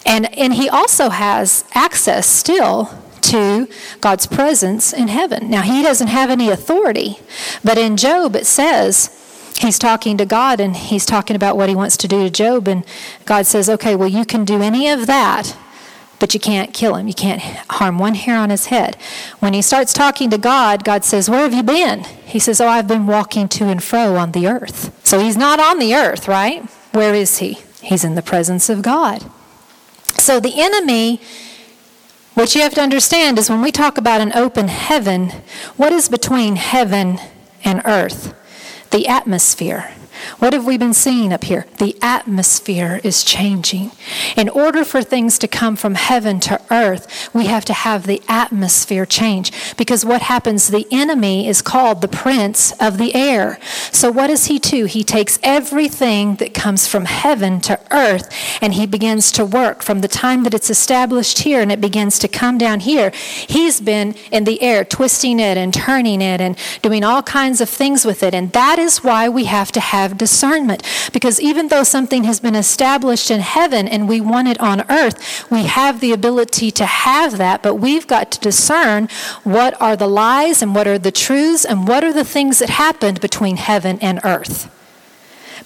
And, 0.05 0.37
and 0.37 0.55
he 0.55 0.69
also 0.69 1.11
has 1.11 1.65
access 1.75 2.27
still 2.27 3.04
to 3.31 3.69
God's 4.01 4.27
presence 4.27 4.93
in 4.93 5.09
heaven. 5.09 5.51
Now, 5.51 5.63
he 5.63 5.83
doesn't 5.83 6.09
have 6.09 6.31
any 6.31 6.51
authority, 6.51 7.19
but 7.63 7.79
in 7.79 7.97
Job 7.97 8.37
it 8.37 8.47
says, 8.47 9.11
he's 9.59 9.79
talking 9.79 10.17
to 10.19 10.27
God 10.27 10.61
and 10.61 10.77
he's 10.77 11.07
talking 11.07 11.37
about 11.37 11.57
what 11.57 11.69
he 11.69 11.75
wants 11.75 11.97
to 11.99 12.09
do 12.09 12.23
to 12.25 12.31
Job. 12.31 12.69
And 12.69 12.85
God 13.25 13.47
says, 13.47 13.69
okay, 13.69 13.95
well, 13.95 14.09
you 14.09 14.25
can 14.25 14.45
do 14.45 14.63
any 14.63 14.89
of 14.89 15.07
that, 15.07 15.57
but 16.19 16.35
you 16.35 16.41
can't 16.41 16.73
kill 16.73 16.97
him. 16.97 17.09
You 17.09 17.15
can't 17.15 17.43
harm 17.71 17.99
one 17.99 18.15
hair 18.15 18.39
on 18.39 18.51
his 18.51 18.67
head. 18.67 18.97
When 19.41 19.53
he 19.53 19.63
starts 19.63 19.93
talking 19.93 20.31
to 20.31 20.39
God, 20.39 20.85
God 20.85 21.05
says, 21.05 21.29
Where 21.29 21.41
have 21.41 21.53
you 21.53 21.63
been? 21.63 22.05
He 22.25 22.39
says, 22.39 22.61
Oh, 22.61 22.69
I've 22.69 22.89
been 22.89 23.07
walking 23.07 23.49
to 23.49 23.65
and 23.65 23.83
fro 23.83 24.17
on 24.17 24.33
the 24.33 24.47
earth. 24.47 24.99
So 25.07 25.19
he's 25.19 25.37
not 25.37 25.61
on 25.61 25.79
the 25.79 25.95
earth, 25.95 26.29
right? 26.29 26.65
Where 26.93 27.15
is 27.15 27.39
he? 27.39 27.59
He's 27.83 28.05
in 28.05 28.15
the 28.15 28.23
presence 28.23 28.71
of 28.71 28.81
God. 28.81 29.25
So 30.17 30.41
the 30.41 30.63
enemy 30.63 31.21
what 32.35 32.55
you 32.55 32.63
have 32.63 32.75
to 32.75 32.81
understand 32.81 33.39
is 33.39 33.49
when 33.49 33.63
we 33.63 33.71
talk 33.73 33.97
about 33.97 34.21
an 34.21 34.33
open 34.35 34.69
heaven, 34.69 35.31
what 35.77 35.93
is 35.93 36.09
between 36.09 36.57
heaven 36.57 37.19
and 37.65 37.83
earth? 37.85 38.35
The 38.91 39.07
atmosphere. 39.07 39.93
What 40.39 40.53
have 40.53 40.67
we 40.67 40.79
been 40.79 40.95
seeing 40.95 41.33
up 41.33 41.45
here? 41.45 41.67
The 41.79 41.97
atmosphere 42.03 43.01
is 43.05 43.25
changing. 43.25 43.93
In 44.37 44.49
order 44.49 44.85
for 44.85 45.03
things 45.03 45.39
to 45.39 45.49
come 45.49 45.77
from 45.77 45.95
heaven 45.95 46.41
to 46.41 46.61
earth, 46.71 47.31
we 47.35 47.47
have 47.47 47.65
to 47.67 47.73
have 47.73 48.07
the 48.07 48.23
atmosphere 48.29 49.07
change. 49.07 49.53
Because 49.77 50.05
what 50.05 50.23
happens, 50.23 50.69
the 50.69 50.87
enemy 50.91 51.49
is 51.49 51.63
called 51.63 52.01
the 52.01 52.09
prince 52.09 52.73
of 52.81 52.99
the 52.99 53.15
air. 53.15 53.59
So 53.93 54.11
what 54.11 54.29
does 54.29 54.47
he 54.47 54.59
do? 54.59 54.85
He 54.85 55.05
takes 55.05 55.39
everything 55.43 56.37
that 56.37 56.55
comes 56.55 56.87
from 56.87 57.05
heaven 57.05 57.61
to 57.63 57.81
earth 57.91 58.29
and 58.61 58.75
he 58.75 58.87
begins 58.87 59.33
to 59.33 59.45
work 59.45 59.83
from 59.83 60.01
the 60.01 60.09
time 60.09 60.43
that 60.45 60.55
it's 60.55 60.71
established 60.71 61.41
here 61.41 61.61
and 61.61 61.73
it 61.73 61.81
begins 61.81 62.19
to 62.21 62.29
come 62.29 62.59
down 62.59 62.81
here. 62.81 63.11
He's 63.49 63.81
been 63.81 64.15
in 64.31 64.45
the 64.45 64.61
air, 64.63 64.85
twisting 64.85 65.41
it 65.41 65.57
and 65.57 65.73
turning 65.73 66.21
it 66.21 66.41
and 66.41 66.57
doing 66.83 67.05
all 67.05 67.23
kinds 67.23 67.61
of 67.61 67.69
things 67.69 68.05
with 68.05 68.23
it. 68.23 68.35
And 68.35 68.53
that 68.53 68.79
is 68.79 69.05
why 69.05 69.29
we 69.29 69.45
have 69.45 69.73
to 69.73 69.81
have 69.81 70.04
discernment. 70.13 70.83
Because 71.13 71.41
even 71.41 71.69
though 71.69 71.83
something 71.83 72.25
has 72.25 72.41
been 72.41 72.55
established 72.55 73.31
in 73.31 73.41
heaven 73.41 73.89
and 73.89 74.09
we 74.09 74.21
want 74.21 74.49
it 74.49 74.61
on 74.61 74.85
earth, 74.91 75.51
we 75.51 75.65
have 75.65 76.01
the 76.01 76.13
ability 76.13 76.71
to 76.73 76.87
have 76.87 77.39
that, 77.39 77.63
but 77.63 77.77
we've 77.77 78.07
got 78.07 78.31
to 78.33 78.41
discern 78.41 79.09
what 79.43 79.81
are 79.81 79.97
the 79.97 80.09
lies 80.09 80.63
and 80.63 80.75
what 80.75 80.87
are 80.87 80.99
the 80.99 81.13
truths 81.13 81.65
and 81.65 81.89
what 81.89 82.05
are 82.05 82.13
the 82.13 82.25
things 82.25 82.59
that 82.59 82.71
happened 82.71 83.21
between 83.21 83.57
heaven 83.57 83.99
and 84.01 84.21
earth. 84.25 84.71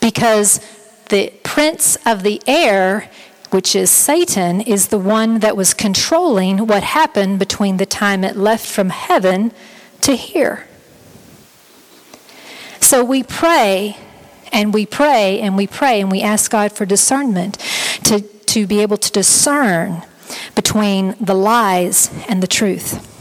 Because 0.00 0.60
the 1.08 1.32
prince 1.42 1.96
of 2.06 2.22
the 2.22 2.40
air 2.46 3.10
which 3.50 3.74
is 3.74 3.90
Satan, 3.90 4.60
is 4.60 4.88
the 4.88 4.98
one 4.98 5.40
that 5.40 5.56
was 5.56 5.72
controlling 5.72 6.66
what 6.66 6.82
happened 6.82 7.38
between 7.38 7.78
the 7.78 7.86
time 7.86 8.24
it 8.24 8.36
left 8.36 8.66
from 8.66 8.90
heaven 8.90 9.52
to 10.02 10.14
here. 10.14 10.66
So 12.80 13.04
we 13.04 13.22
pray 13.22 13.96
and 14.52 14.72
we 14.74 14.86
pray 14.86 15.40
and 15.40 15.56
we 15.56 15.66
pray 15.66 16.00
and 16.00 16.10
we 16.10 16.22
ask 16.22 16.50
God 16.50 16.72
for 16.72 16.86
discernment 16.86 17.58
to, 18.04 18.20
to 18.20 18.66
be 18.66 18.80
able 18.80 18.96
to 18.96 19.12
discern 19.12 20.02
between 20.54 21.14
the 21.20 21.34
lies 21.34 22.10
and 22.28 22.42
the 22.42 22.46
truth. 22.46 23.14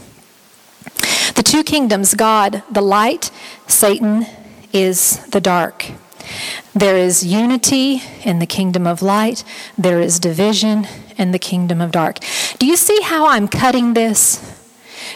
The 1.34 1.42
two 1.42 1.62
kingdoms, 1.62 2.14
God, 2.14 2.62
the 2.70 2.80
light, 2.80 3.30
Satan 3.66 4.26
is 4.72 5.24
the 5.26 5.40
dark. 5.40 5.86
There 6.74 6.96
is 6.96 7.24
unity 7.24 8.02
in 8.24 8.38
the 8.38 8.46
kingdom 8.46 8.86
of 8.86 9.02
light, 9.02 9.44
there 9.76 10.00
is 10.00 10.20
division 10.20 10.86
in 11.16 11.32
the 11.32 11.38
kingdom 11.38 11.80
of 11.80 11.92
dark. 11.92 12.18
Do 12.58 12.66
you 12.66 12.76
see 12.76 13.00
how 13.02 13.28
I'm 13.28 13.48
cutting 13.48 13.94
this? 13.94 14.57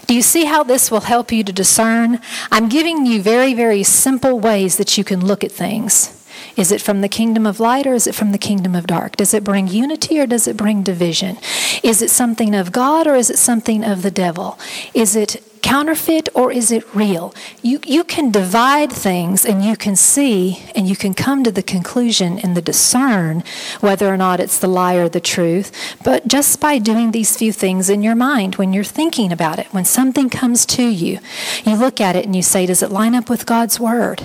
Do 0.06 0.14
you 0.14 0.22
see 0.22 0.44
how 0.44 0.62
this 0.62 0.90
will 0.90 1.00
help 1.00 1.32
you 1.32 1.44
to 1.44 1.52
discern? 1.52 2.20
I'm 2.50 2.68
giving 2.68 3.06
you 3.06 3.22
very, 3.22 3.54
very 3.54 3.82
simple 3.82 4.38
ways 4.38 4.76
that 4.76 4.96
you 4.96 5.04
can 5.04 5.24
look 5.24 5.44
at 5.44 5.52
things. 5.52 6.18
Is 6.56 6.72
it 6.72 6.80
from 6.80 7.00
the 7.00 7.08
kingdom 7.08 7.46
of 7.46 7.60
light 7.60 7.86
or 7.86 7.94
is 7.94 8.06
it 8.06 8.14
from 8.14 8.32
the 8.32 8.38
kingdom 8.38 8.74
of 8.74 8.86
dark? 8.86 9.16
Does 9.16 9.32
it 9.32 9.44
bring 9.44 9.68
unity 9.68 10.18
or 10.18 10.26
does 10.26 10.46
it 10.46 10.56
bring 10.56 10.82
division? 10.82 11.38
Is 11.82 12.02
it 12.02 12.10
something 12.10 12.54
of 12.54 12.72
God 12.72 13.06
or 13.06 13.14
is 13.14 13.30
it 13.30 13.38
something 13.38 13.84
of 13.84 14.02
the 14.02 14.10
devil? 14.10 14.58
Is 14.94 15.16
it 15.16 15.42
counterfeit 15.62 16.28
or 16.34 16.52
is 16.52 16.70
it 16.70 16.84
real? 16.94 17.34
You, 17.62 17.80
you 17.86 18.04
can 18.04 18.30
divide 18.30 18.92
things 18.92 19.44
and 19.44 19.64
you 19.64 19.76
can 19.76 19.96
see 19.96 20.62
and 20.74 20.88
you 20.88 20.96
can 20.96 21.14
come 21.14 21.44
to 21.44 21.52
the 21.52 21.62
conclusion 21.62 22.38
and 22.38 22.56
the 22.56 22.60
discern 22.60 23.44
whether 23.80 24.12
or 24.12 24.16
not 24.16 24.40
it's 24.40 24.58
the 24.58 24.66
lie 24.66 24.94
or 24.94 25.08
the 25.08 25.20
truth, 25.20 25.96
but 26.04 26.28
just 26.28 26.60
by 26.60 26.78
doing 26.78 27.12
these 27.12 27.36
few 27.36 27.52
things 27.52 27.88
in 27.88 28.02
your 28.02 28.14
mind 28.14 28.56
when 28.56 28.72
you're 28.72 28.84
thinking 28.84 29.32
about 29.32 29.58
it. 29.58 29.66
When 29.72 29.84
something 29.84 30.28
comes 30.28 30.66
to 30.66 30.82
you, 30.82 31.20
you 31.64 31.76
look 31.76 32.00
at 32.00 32.16
it 32.16 32.24
and 32.24 32.36
you 32.36 32.42
say, 32.42 32.66
Does 32.66 32.82
it 32.82 32.90
line 32.90 33.14
up 33.14 33.30
with 33.30 33.46
God's 33.46 33.78
word? 33.80 34.22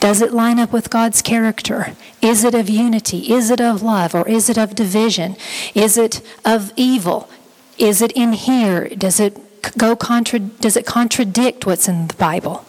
Does 0.00 0.20
it 0.20 0.32
line 0.32 0.58
up 0.58 0.72
with 0.72 0.90
God's 0.90 1.22
character? 1.22 1.96
Is 2.20 2.44
it 2.44 2.54
of 2.54 2.68
unity? 2.68 3.32
Is 3.32 3.50
it 3.50 3.60
of 3.60 3.82
love? 3.82 4.14
Or 4.14 4.28
is 4.28 4.50
it 4.50 4.58
of 4.58 4.74
division? 4.74 5.36
Is 5.74 5.96
it 5.96 6.20
of 6.44 6.72
evil? 6.76 7.30
Is 7.78 8.02
it 8.02 8.12
in 8.12 8.34
here? 8.34 8.88
Does 8.88 9.18
it 9.20 9.38
go 9.76 9.96
contra- 9.96 10.38
does 10.38 10.76
it 10.76 10.86
contradict 10.86 11.66
what's 11.66 11.88
in 11.88 12.08
the 12.08 12.14
Bible? 12.14 12.64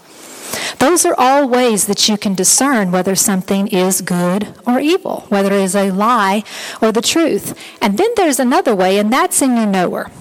Those 0.80 1.06
are 1.06 1.16
all 1.18 1.48
ways 1.48 1.88
that 1.88 2.10
you 2.10 2.18
can 2.18 2.34
discern 2.34 2.92
whether 2.92 3.16
something 3.16 3.68
is 3.68 4.02
good 4.02 4.54
or 4.66 4.80
evil, 4.80 5.26
whether 5.30 5.54
it 5.54 5.62
is 5.62 5.76
a 5.76 5.92
lie 5.92 6.44
or 6.82 6.92
the 6.92 7.02
truth. 7.02 7.58
And 7.82 7.98
then 7.98 8.10
there's 8.16 8.40
another 8.40 8.76
way, 8.76 8.98
and 8.98 9.12
that's 9.12 9.42
in 9.42 9.56
your 9.56 9.66
knower. 9.66 10.12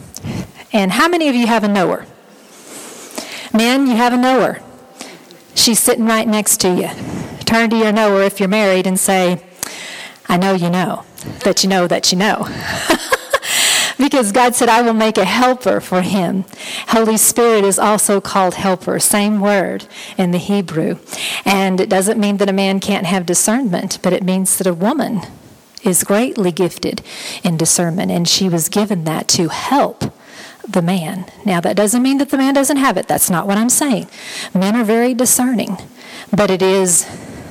And 0.73 0.93
how 0.93 1.09
many 1.09 1.29
of 1.29 1.35
you 1.35 1.47
have 1.47 1.65
a 1.65 1.69
knower? 1.69 2.07
Men, 3.53 3.87
you 3.87 3.97
have 3.97 4.13
a 4.13 4.17
knower. 4.17 4.61
She's 5.55 5.81
sitting 5.81 6.07
right 6.07 6.29
next 6.29 6.59
to 6.61 6.69
you. 6.69 6.89
Turn 7.45 7.71
to 7.71 7.77
your 7.77 7.93
knower 7.93 8.23
if 8.23 8.39
you're 8.39 8.49
married 8.49 8.87
and 8.87 8.99
say, 8.99 9.43
I 10.29 10.37
know 10.37 10.55
you 10.55 10.71
know 10.71 11.05
that 11.45 11.65
you 11.65 11.69
know 11.69 11.89
that 11.89 12.13
you 12.13 12.19
know. 12.19 12.47
because 14.01 14.33
God 14.33 14.55
said, 14.55 14.69
I 14.69 14.83
will 14.83 14.95
make 14.95 15.19
a 15.19 15.25
helper 15.25 15.81
for 15.81 16.03
him. 16.03 16.45
Holy 16.89 17.17
Spirit 17.17 17.65
is 17.65 17.79
also 17.79 18.21
called 18.21 18.55
helper, 18.55 18.99
same 18.99 19.41
word 19.41 19.87
in 20.17 20.31
the 20.31 20.39
Hebrew. 20.39 20.99
And 21.45 21.81
it 21.81 21.89
doesn't 21.89 22.19
mean 22.19 22.39
that 22.39 22.49
a 22.49 22.55
man 22.55 22.81
can't 22.81 23.07
have 23.07 23.27
discernment, 23.27 23.99
but 24.03 24.13
it 24.13 24.25
means 24.25 24.57
that 24.59 24.67
a 24.67 24.75
woman 24.75 25.21
is 25.85 26.03
greatly 26.03 26.51
gifted 26.51 27.03
in 27.43 27.57
discernment, 27.57 28.11
and 28.11 28.29
she 28.29 28.49
was 28.49 28.69
given 28.69 29.05
that 29.05 29.29
to 29.29 29.49
help 29.49 30.13
the 30.69 30.83
man. 30.83 31.27
Now, 31.45 31.61
that 31.61 31.77
doesn't 31.77 32.03
mean 32.03 32.19
that 32.19 32.31
the 32.31 32.39
man 32.39 32.55
doesn't 32.55 32.77
have 32.77 32.97
it. 32.97 33.09
That's 33.09 33.31
not 33.31 33.47
what 33.47 33.59
I'm 33.59 33.71
saying. 33.71 34.09
Men 34.55 34.77
are 34.77 34.85
very 34.85 35.15
discerning, 35.15 35.79
but 36.35 36.51
it 36.51 36.63
is 36.63 37.07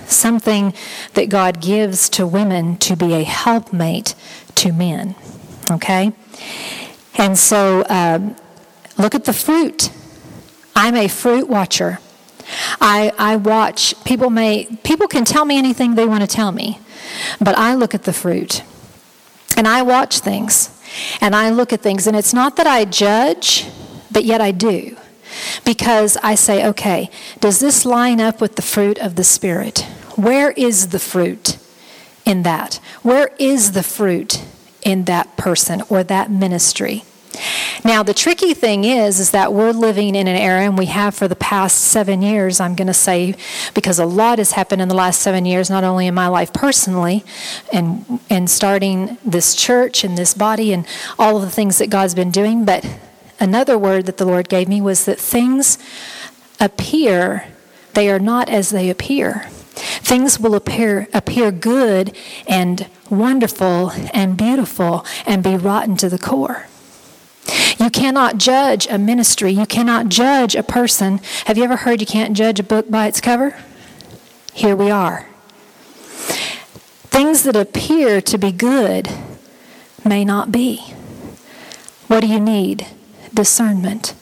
something 0.05 0.73
that 1.13 1.29
God 1.29 1.61
gives 1.61 2.09
to 2.09 2.25
women 2.25 2.77
to 2.77 2.95
be 2.95 3.13
a 3.13 3.23
helpmate 3.23 4.15
to 4.55 4.71
men. 4.71 5.15
Okay? 5.69 6.11
And 7.17 7.37
so, 7.37 7.85
um, 7.89 8.35
look 8.97 9.15
at 9.15 9.25
the 9.25 9.33
fruit. 9.33 9.91
I'm 10.75 10.95
a 10.95 11.07
fruit 11.07 11.49
watcher. 11.49 11.99
I, 12.81 13.11
I 13.17 13.35
watch 13.35 13.93
people 14.03 14.29
may 14.29 14.65
people 14.83 15.07
can 15.07 15.25
tell 15.25 15.45
me 15.45 15.57
anything 15.57 15.95
they 15.95 16.07
want 16.07 16.21
to 16.21 16.27
tell 16.27 16.51
me 16.51 16.79
but 17.39 17.57
i 17.57 17.75
look 17.75 17.93
at 17.93 18.03
the 18.03 18.13
fruit 18.13 18.63
and 19.55 19.67
i 19.67 19.81
watch 19.81 20.19
things 20.19 20.81
and 21.21 21.35
i 21.35 21.49
look 21.49 21.71
at 21.71 21.81
things 21.81 22.07
and 22.07 22.15
it's 22.15 22.33
not 22.33 22.55
that 22.55 22.67
i 22.67 22.85
judge 22.85 23.67
but 24.11 24.25
yet 24.25 24.41
i 24.41 24.51
do 24.51 24.97
because 25.63 26.17
i 26.23 26.33
say 26.33 26.65
okay 26.67 27.09
does 27.39 27.59
this 27.59 27.85
line 27.85 28.19
up 28.19 28.41
with 28.41 28.55
the 28.55 28.61
fruit 28.61 28.97
of 28.97 29.15
the 29.15 29.23
spirit 29.23 29.81
where 30.15 30.51
is 30.51 30.87
the 30.89 30.99
fruit 30.99 31.57
in 32.25 32.43
that 32.43 32.79
where 33.03 33.29
is 33.37 33.73
the 33.73 33.83
fruit 33.83 34.43
in 34.89 35.05
that 35.05 35.37
person 35.37 35.81
or 35.89 36.03
that 36.03 36.31
ministry 36.31 37.03
now, 37.85 38.03
the 38.03 38.13
tricky 38.13 38.53
thing 38.53 38.83
is, 38.83 39.19
is 39.19 39.31
that 39.31 39.53
we're 39.53 39.71
living 39.71 40.15
in 40.15 40.27
an 40.27 40.35
era, 40.35 40.61
and 40.61 40.77
we 40.77 40.87
have 40.87 41.15
for 41.15 41.27
the 41.27 41.35
past 41.35 41.77
seven 41.77 42.21
years, 42.21 42.59
I'm 42.59 42.75
going 42.75 42.87
to 42.87 42.93
say, 42.93 43.35
because 43.73 43.99
a 43.99 44.05
lot 44.05 44.37
has 44.37 44.51
happened 44.51 44.81
in 44.81 44.89
the 44.89 44.95
last 44.95 45.21
seven 45.21 45.45
years, 45.45 45.69
not 45.69 45.83
only 45.83 46.07
in 46.07 46.13
my 46.13 46.27
life 46.27 46.51
personally, 46.51 47.23
and, 47.71 48.19
and 48.29 48.49
starting 48.49 49.17
this 49.23 49.55
church 49.55 50.03
and 50.03 50.17
this 50.17 50.33
body 50.33 50.73
and 50.73 50.85
all 51.17 51.37
of 51.37 51.43
the 51.43 51.49
things 51.49 51.77
that 51.77 51.89
God's 51.89 52.15
been 52.15 52.31
doing, 52.31 52.65
but 52.65 52.85
another 53.39 53.77
word 53.77 54.05
that 54.07 54.17
the 54.17 54.25
Lord 54.25 54.49
gave 54.49 54.67
me 54.67 54.81
was 54.81 55.05
that 55.05 55.19
things 55.19 55.77
appear, 56.59 57.45
they 57.93 58.09
are 58.09 58.19
not 58.19 58.49
as 58.49 58.71
they 58.71 58.89
appear. 58.89 59.45
Things 60.01 60.39
will 60.39 60.55
appear, 60.55 61.07
appear 61.13 61.51
good 61.51 62.13
and 62.45 62.87
wonderful 63.09 63.91
and 64.13 64.37
beautiful 64.37 65.05
and 65.25 65.43
be 65.43 65.55
rotten 65.55 65.97
to 65.97 66.09
the 66.09 66.17
core. 66.17 66.67
You 67.79 67.89
cannot 67.89 68.37
judge 68.37 68.87
a 68.87 68.97
ministry. 68.97 69.51
You 69.51 69.65
cannot 69.65 70.09
judge 70.09 70.55
a 70.55 70.63
person. 70.63 71.19
Have 71.45 71.57
you 71.57 71.63
ever 71.63 71.77
heard 71.77 72.01
you 72.01 72.07
can't 72.07 72.35
judge 72.35 72.59
a 72.59 72.63
book 72.63 72.89
by 72.89 73.07
its 73.07 73.21
cover? 73.21 73.55
Here 74.53 74.75
we 74.75 74.91
are. 74.91 75.27
Things 77.09 77.43
that 77.43 77.55
appear 77.55 78.21
to 78.21 78.37
be 78.37 78.51
good 78.51 79.09
may 80.05 80.25
not 80.25 80.51
be. 80.51 80.77
What 82.07 82.21
do 82.21 82.27
you 82.27 82.39
need? 82.39 82.87
Discernment. 83.33 84.13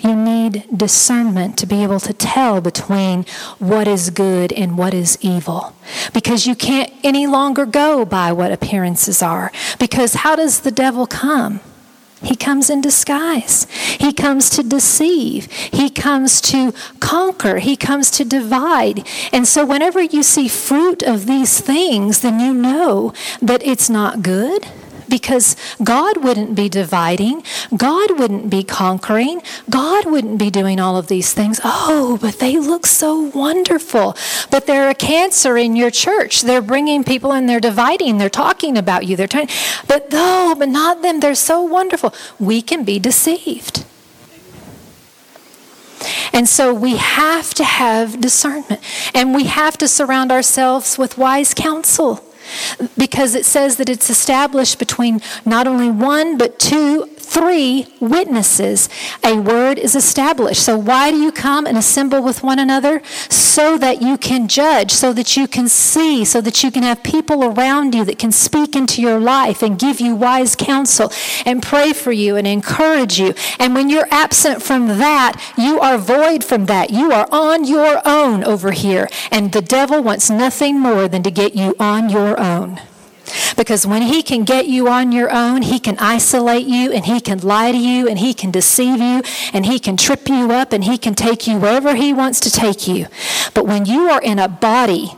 You 0.00 0.16
need 0.16 0.66
discernment 0.74 1.58
to 1.58 1.66
be 1.66 1.82
able 1.82 2.00
to 2.00 2.12
tell 2.12 2.60
between 2.60 3.24
what 3.58 3.86
is 3.86 4.10
good 4.10 4.52
and 4.52 4.78
what 4.78 4.94
is 4.94 5.18
evil. 5.20 5.74
Because 6.14 6.46
you 6.46 6.54
can't 6.54 6.92
any 7.04 7.26
longer 7.26 7.66
go 7.66 8.04
by 8.04 8.32
what 8.32 8.52
appearances 8.52 9.22
are. 9.22 9.52
Because 9.78 10.14
how 10.14 10.36
does 10.36 10.60
the 10.60 10.70
devil 10.70 11.06
come? 11.06 11.60
He 12.22 12.36
comes 12.36 12.68
in 12.68 12.82
disguise. 12.82 13.64
He 13.70 14.12
comes 14.12 14.50
to 14.50 14.62
deceive. 14.62 15.50
He 15.52 15.88
comes 15.88 16.40
to 16.42 16.72
conquer. 17.00 17.58
He 17.58 17.76
comes 17.76 18.10
to 18.12 18.24
divide. 18.24 19.06
And 19.32 19.48
so, 19.48 19.64
whenever 19.64 20.02
you 20.02 20.22
see 20.22 20.46
fruit 20.46 21.02
of 21.02 21.24
these 21.24 21.60
things, 21.60 22.20
then 22.20 22.38
you 22.38 22.52
know 22.52 23.14
that 23.40 23.62
it's 23.64 23.88
not 23.88 24.22
good 24.22 24.66
because 25.10 25.56
God 25.82 26.24
wouldn't 26.24 26.54
be 26.54 26.68
dividing, 26.68 27.42
God 27.76 28.18
wouldn't 28.18 28.48
be 28.48 28.62
conquering, 28.62 29.42
God 29.68 30.06
wouldn't 30.06 30.38
be 30.38 30.50
doing 30.50 30.80
all 30.80 30.96
of 30.96 31.08
these 31.08 31.34
things. 31.34 31.60
Oh, 31.64 32.18
but 32.20 32.38
they 32.38 32.58
look 32.58 32.86
so 32.86 33.20
wonderful. 33.20 34.16
But 34.50 34.66
they're 34.66 34.88
a 34.88 34.94
cancer 34.94 35.58
in 35.58 35.76
your 35.76 35.90
church. 35.90 36.42
They're 36.42 36.62
bringing 36.62 37.04
people 37.04 37.32
and 37.32 37.48
they're 37.48 37.60
dividing, 37.60 38.18
they're 38.18 38.30
talking 38.30 38.78
about 38.78 39.06
you. 39.06 39.16
They're 39.16 39.26
trying, 39.26 39.48
but 39.86 40.10
no, 40.10 40.54
but 40.58 40.68
not 40.68 41.02
them. 41.02 41.20
They're 41.20 41.34
so 41.34 41.62
wonderful. 41.62 42.14
We 42.38 42.62
can 42.62 42.84
be 42.84 42.98
deceived. 42.98 43.84
And 46.32 46.48
so 46.48 46.72
we 46.72 46.96
have 46.96 47.52
to 47.54 47.64
have 47.64 48.20
discernment 48.20 48.80
and 49.14 49.34
we 49.34 49.44
have 49.44 49.76
to 49.78 49.88
surround 49.88 50.32
ourselves 50.32 50.96
with 50.96 51.18
wise 51.18 51.52
counsel 51.52 52.24
because 52.96 53.34
it 53.34 53.44
says 53.44 53.76
that 53.76 53.88
it's 53.88 54.10
established 54.10 54.78
between 54.78 55.20
not 55.44 55.66
only 55.66 55.90
one 55.90 56.36
but 56.38 56.58
two 56.58 57.08
three 57.30 57.86
witnesses, 58.00 58.88
a 59.22 59.38
word 59.38 59.78
is 59.78 59.94
established. 59.94 60.64
So, 60.64 60.76
why 60.76 61.12
do 61.12 61.16
you 61.16 61.30
come 61.30 61.64
and 61.64 61.78
assemble 61.78 62.22
with 62.22 62.42
one 62.42 62.58
another? 62.58 63.00
So 63.28 63.78
that 63.78 64.02
you 64.02 64.18
can 64.18 64.48
judge, 64.48 64.90
so 64.90 65.12
that 65.12 65.36
you 65.36 65.46
can 65.46 65.68
see, 65.68 66.24
so 66.24 66.40
that 66.40 66.64
you 66.64 66.70
can 66.72 66.82
have 66.82 67.04
people 67.04 67.44
around 67.44 67.94
you 67.94 68.04
that 68.04 68.18
can 68.18 68.32
speak 68.32 68.74
into 68.74 69.00
your 69.00 69.20
life 69.20 69.62
and 69.62 69.78
give 69.78 70.00
you 70.00 70.16
wise 70.16 70.56
counsel 70.56 71.12
and 71.46 71.62
pray 71.62 71.92
for 71.92 72.10
you 72.10 72.34
and 72.36 72.46
encourage 72.46 73.20
you. 73.20 73.32
And 73.60 73.74
when 73.74 73.88
you're 73.88 74.08
absent 74.10 74.62
from 74.62 74.88
that, 74.98 75.40
you 75.56 75.78
are 75.78 75.98
void 75.98 76.42
from 76.42 76.66
that. 76.66 76.90
You 76.90 77.12
are 77.12 77.28
on 77.30 77.64
your 77.64 78.02
own 78.04 78.42
over 78.42 78.72
here. 78.72 79.08
And 79.30 79.52
the 79.52 79.62
devil 79.62 80.02
wants 80.02 80.30
nothing 80.30 80.80
more 80.80 81.06
than 81.06 81.22
to 81.22 81.30
get 81.30 81.54
you 81.54 81.76
on 81.78 82.10
your 82.10 82.38
own. 82.40 82.80
Because 83.56 83.86
when 83.86 84.02
he 84.02 84.22
can 84.22 84.44
get 84.44 84.66
you 84.66 84.88
on 84.88 85.12
your 85.12 85.30
own, 85.30 85.62
he 85.62 85.78
can 85.78 85.98
isolate 85.98 86.66
you 86.66 86.92
and 86.92 87.04
he 87.04 87.20
can 87.20 87.38
lie 87.38 87.72
to 87.72 87.78
you 87.78 88.08
and 88.08 88.18
he 88.18 88.34
can 88.34 88.50
deceive 88.50 89.00
you 89.00 89.22
and 89.52 89.66
he 89.66 89.78
can 89.78 89.96
trip 89.96 90.28
you 90.28 90.52
up 90.52 90.72
and 90.72 90.84
he 90.84 90.98
can 90.98 91.14
take 91.14 91.46
you 91.46 91.58
wherever 91.58 91.94
he 91.94 92.12
wants 92.12 92.40
to 92.40 92.50
take 92.50 92.86
you. 92.88 93.06
But 93.54 93.66
when 93.66 93.86
you 93.86 94.10
are 94.10 94.22
in 94.22 94.38
a 94.38 94.48
body, 94.48 95.12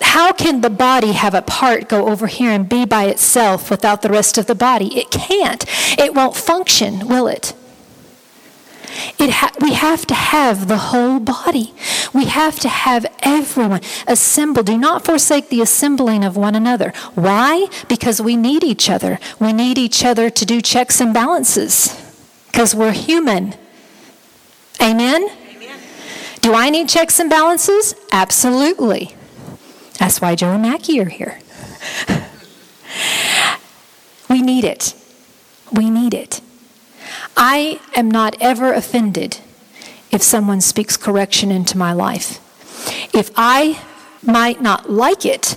how 0.00 0.32
can 0.32 0.60
the 0.60 0.70
body 0.70 1.12
have 1.12 1.34
a 1.34 1.42
part 1.42 1.88
go 1.88 2.08
over 2.08 2.26
here 2.26 2.50
and 2.50 2.68
be 2.68 2.84
by 2.84 3.04
itself 3.04 3.70
without 3.70 4.02
the 4.02 4.08
rest 4.08 4.38
of 4.38 4.46
the 4.46 4.54
body? 4.54 4.98
It 4.98 5.10
can't. 5.10 5.64
It 5.98 6.14
won't 6.14 6.36
function, 6.36 7.06
will 7.06 7.28
it? 7.28 7.54
It 9.18 9.30
ha- 9.30 9.52
we 9.60 9.74
have 9.74 10.06
to 10.06 10.14
have 10.14 10.68
the 10.68 10.76
whole 10.76 11.18
body. 11.20 11.74
We 12.12 12.26
have 12.26 12.58
to 12.60 12.68
have 12.68 13.06
everyone 13.22 13.80
assembled. 14.06 14.66
Do 14.66 14.78
not 14.78 15.04
forsake 15.04 15.48
the 15.48 15.60
assembling 15.60 16.24
of 16.24 16.36
one 16.36 16.54
another. 16.54 16.92
Why? 17.14 17.66
Because 17.88 18.20
we 18.20 18.36
need 18.36 18.64
each 18.64 18.88
other. 18.90 19.18
We 19.38 19.52
need 19.52 19.78
each 19.78 20.04
other 20.04 20.30
to 20.30 20.44
do 20.46 20.60
checks 20.60 21.00
and 21.00 21.12
balances 21.12 22.02
because 22.46 22.74
we're 22.74 22.92
human. 22.92 23.54
Amen? 24.80 25.28
Amen? 25.28 25.80
Do 26.40 26.54
I 26.54 26.70
need 26.70 26.88
checks 26.88 27.18
and 27.20 27.28
balances? 27.28 27.94
Absolutely. 28.12 29.14
That's 29.98 30.20
why 30.20 30.34
Joe 30.34 30.52
and 30.52 30.62
Mackie 30.62 31.00
are 31.00 31.08
here. 31.08 31.38
we 34.30 34.42
need 34.42 34.64
it. 34.64 34.94
We 35.72 35.90
need 35.90 36.14
it. 36.14 36.40
I 37.36 37.80
am 37.94 38.10
not 38.10 38.36
ever 38.40 38.72
offended 38.72 39.38
if 40.10 40.22
someone 40.22 40.60
speaks 40.60 40.96
correction 40.96 41.50
into 41.50 41.76
my 41.76 41.92
life. 41.92 42.40
If 43.14 43.30
I 43.36 43.80
might 44.22 44.60
not 44.60 44.90
like 44.90 45.24
it 45.24 45.56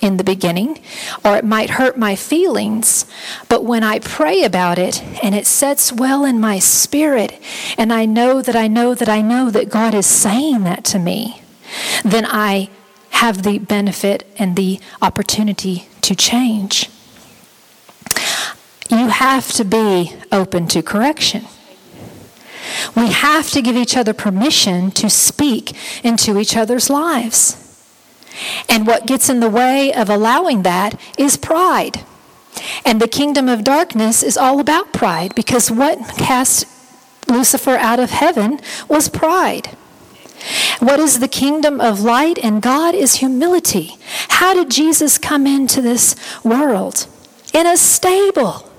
in 0.00 0.16
the 0.16 0.24
beginning, 0.24 0.80
or 1.24 1.36
it 1.36 1.44
might 1.44 1.70
hurt 1.70 1.98
my 1.98 2.16
feelings, 2.16 3.04
but 3.48 3.64
when 3.64 3.84
I 3.84 3.98
pray 3.98 4.42
about 4.44 4.78
it 4.78 5.02
and 5.22 5.34
it 5.34 5.46
sets 5.46 5.92
well 5.92 6.24
in 6.24 6.40
my 6.40 6.58
spirit, 6.58 7.38
and 7.76 7.92
I 7.92 8.06
know 8.06 8.40
that 8.40 8.56
I 8.56 8.66
know 8.66 8.94
that 8.94 9.08
I 9.08 9.20
know 9.20 9.50
that 9.50 9.68
God 9.68 9.94
is 9.94 10.06
saying 10.06 10.64
that 10.64 10.84
to 10.86 10.98
me, 10.98 11.42
then 12.02 12.24
I 12.26 12.70
have 13.10 13.42
the 13.42 13.58
benefit 13.58 14.26
and 14.38 14.56
the 14.56 14.80
opportunity 15.02 15.86
to 16.00 16.14
change 16.14 16.88
you 18.90 19.08
have 19.08 19.52
to 19.52 19.64
be 19.64 20.14
open 20.32 20.66
to 20.68 20.82
correction. 20.82 21.44
We 22.96 23.08
have 23.08 23.50
to 23.50 23.62
give 23.62 23.76
each 23.76 23.96
other 23.96 24.12
permission 24.12 24.90
to 24.92 25.08
speak 25.08 25.76
into 26.04 26.38
each 26.38 26.56
other's 26.56 26.90
lives. 26.90 27.56
And 28.68 28.86
what 28.86 29.06
gets 29.06 29.28
in 29.28 29.40
the 29.40 29.50
way 29.50 29.92
of 29.92 30.08
allowing 30.08 30.62
that 30.62 31.00
is 31.18 31.36
pride. 31.36 32.04
And 32.84 33.00
the 33.00 33.08
kingdom 33.08 33.48
of 33.48 33.64
darkness 33.64 34.22
is 34.22 34.36
all 34.36 34.60
about 34.60 34.92
pride 34.92 35.34
because 35.34 35.70
what 35.70 35.98
cast 36.18 36.66
Lucifer 37.28 37.76
out 37.76 38.00
of 38.00 38.10
heaven 38.10 38.60
was 38.88 39.08
pride. 39.08 39.66
What 40.78 40.98
is 40.98 41.20
the 41.20 41.28
kingdom 41.28 41.80
of 41.80 42.00
light 42.00 42.38
and 42.38 42.62
God 42.62 42.94
is 42.94 43.16
humility. 43.16 43.96
How 44.28 44.54
did 44.54 44.70
Jesus 44.70 45.18
come 45.18 45.46
into 45.46 45.82
this 45.82 46.16
world? 46.42 47.06
In 47.52 47.66
a 47.66 47.76
stable. 47.76 48.69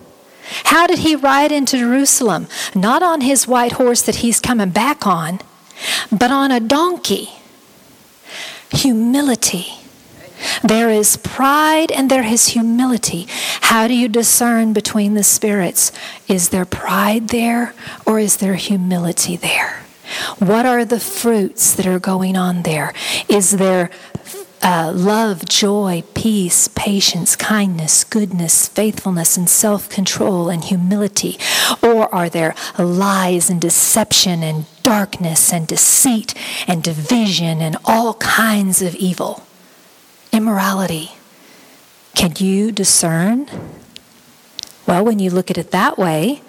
How 0.66 0.88
did 0.88 1.00
he 1.00 1.16
ride 1.16 1.52
into 1.52 1.78
Jerusalem? 1.78 2.48
Not 2.76 3.04
on 3.04 3.22
his 3.22 3.48
white 3.48 3.74
horse 3.74 4.02
that 4.04 4.16
he's 4.16 4.40
coming 4.40 4.70
back 4.70 5.06
on, 5.06 5.40
but 6.12 6.32
on 6.32 6.52
a 6.52 6.60
donkey. 6.60 7.30
Humility. 8.72 9.68
There 10.64 10.90
is 10.90 11.18
pride 11.18 11.92
and 11.92 12.10
there 12.10 12.24
is 12.24 12.50
humility. 12.50 13.28
How 13.62 13.88
do 13.88 13.94
you 13.94 14.08
discern 14.08 14.74
between 14.74 15.14
the 15.14 15.24
spirits? 15.24 15.92
Is 16.28 16.50
there 16.50 16.66
pride 16.66 17.30
there 17.30 17.74
or 18.06 18.20
is 18.20 18.38
there 18.38 18.56
humility 18.56 19.36
there? 19.36 19.84
What 20.40 20.66
are 20.66 20.84
the 20.84 21.00
fruits 21.00 21.74
that 21.76 21.88
are 21.88 22.00
going 22.00 22.36
on 22.36 22.64
there? 22.64 22.94
Is 23.30 23.52
there 23.52 23.90
uh, 24.62 24.92
love, 24.96 25.46
joy, 25.46 26.04
peace, 26.14 26.68
patience, 26.70 27.36
kindness, 27.36 28.04
goodness, 28.04 28.68
faithfulness, 28.68 29.36
and 29.36 29.50
self 29.50 29.90
control 29.90 30.50
and 30.50 30.64
humility? 30.64 31.38
Or 31.82 32.14
are 32.14 32.30
there 32.30 32.54
lies 32.78 33.50
and 33.50 33.60
deception 33.60 34.44
and 34.44 34.66
darkness 34.84 35.52
and 35.52 35.68
deceit 35.68 36.34
and 36.68 36.84
division 36.84 37.62
and 37.62 37.78
all 37.86 38.16
kinds 38.16 38.82
of 38.82 38.96
evil? 38.96 39.44
Immorality. 40.32 41.12
Can 42.16 42.34
you 42.38 42.72
discern? 42.72 43.50
Well, 44.88 45.04
when 45.04 45.20
you 45.20 45.30
look 45.30 45.50
at 45.50 45.58
it 45.58 45.72
that 45.72 45.98
way, 45.98 46.42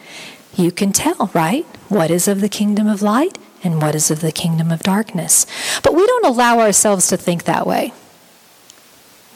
you 0.55 0.71
can 0.71 0.93
tell, 0.93 1.31
right? 1.33 1.65
What 1.89 2.11
is 2.11 2.29
of 2.29 2.41
the 2.41 2.49
kingdom 2.49 2.89
of 2.89 3.01
light 3.01 3.39
and 3.65 3.81
what 3.81 3.95
is 3.95 4.11
of 4.11 4.21
the 4.21 4.33
kingdom 4.33 4.71
of 4.71 4.81
darkness. 4.81 5.47
But 5.83 5.95
we 5.95 6.07
don't 6.07 6.27
allow 6.27 6.59
ourselves 6.59 7.07
to 7.09 7.17
think 7.17 7.45
that 7.45 7.67
way 7.67 7.93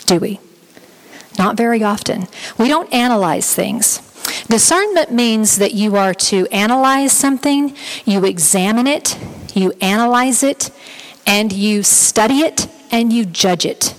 do 0.06 0.18
we? 0.18 0.40
Not 1.38 1.56
very 1.56 1.82
often. 1.82 2.26
We 2.58 2.68
don't 2.68 2.92
analyze 2.92 3.54
things. 3.54 4.00
Discernment 4.48 5.12
means 5.12 5.56
that 5.56 5.74
you 5.74 5.96
are 5.96 6.14
to 6.14 6.46
analyze 6.48 7.12
something, 7.12 7.76
you 8.04 8.24
examine 8.24 8.86
it, 8.86 9.18
you 9.54 9.72
analyze 9.80 10.42
it, 10.42 10.70
and 11.26 11.52
you 11.52 11.82
study 11.82 12.40
it, 12.40 12.68
and 12.90 13.12
you 13.12 13.24
judge 13.24 13.66
it. 13.66 13.94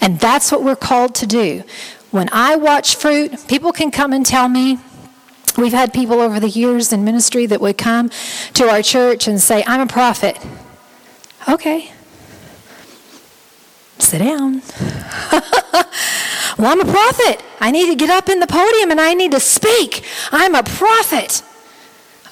And 0.00 0.20
that's 0.20 0.52
what 0.52 0.62
we're 0.62 0.76
called 0.76 1.14
to 1.16 1.26
do. 1.26 1.62
When 2.10 2.28
I 2.30 2.56
watch 2.56 2.96
fruit, 2.96 3.48
people 3.48 3.72
can 3.72 3.90
come 3.90 4.12
and 4.12 4.24
tell 4.26 4.48
me, 4.48 4.78
We've 5.56 5.72
had 5.72 5.92
people 5.92 6.20
over 6.20 6.40
the 6.40 6.48
years 6.48 6.92
in 6.92 7.04
ministry 7.04 7.46
that 7.46 7.60
would 7.60 7.78
come 7.78 8.10
to 8.54 8.68
our 8.68 8.82
church 8.82 9.28
and 9.28 9.40
say, 9.40 9.62
I'm 9.66 9.80
a 9.80 9.86
prophet. 9.86 10.36
Okay, 11.48 11.92
Sit 14.04 14.18
down. 14.18 14.60
well, 16.58 16.70
I'm 16.70 16.80
a 16.82 16.84
prophet. 16.84 17.42
I 17.58 17.70
need 17.70 17.88
to 17.88 17.94
get 17.94 18.10
up 18.10 18.28
in 18.28 18.38
the 18.38 18.46
podium 18.46 18.90
and 18.90 19.00
I 19.00 19.14
need 19.14 19.32
to 19.32 19.40
speak. 19.40 20.04
I'm 20.30 20.54
a 20.54 20.62
prophet. 20.62 21.42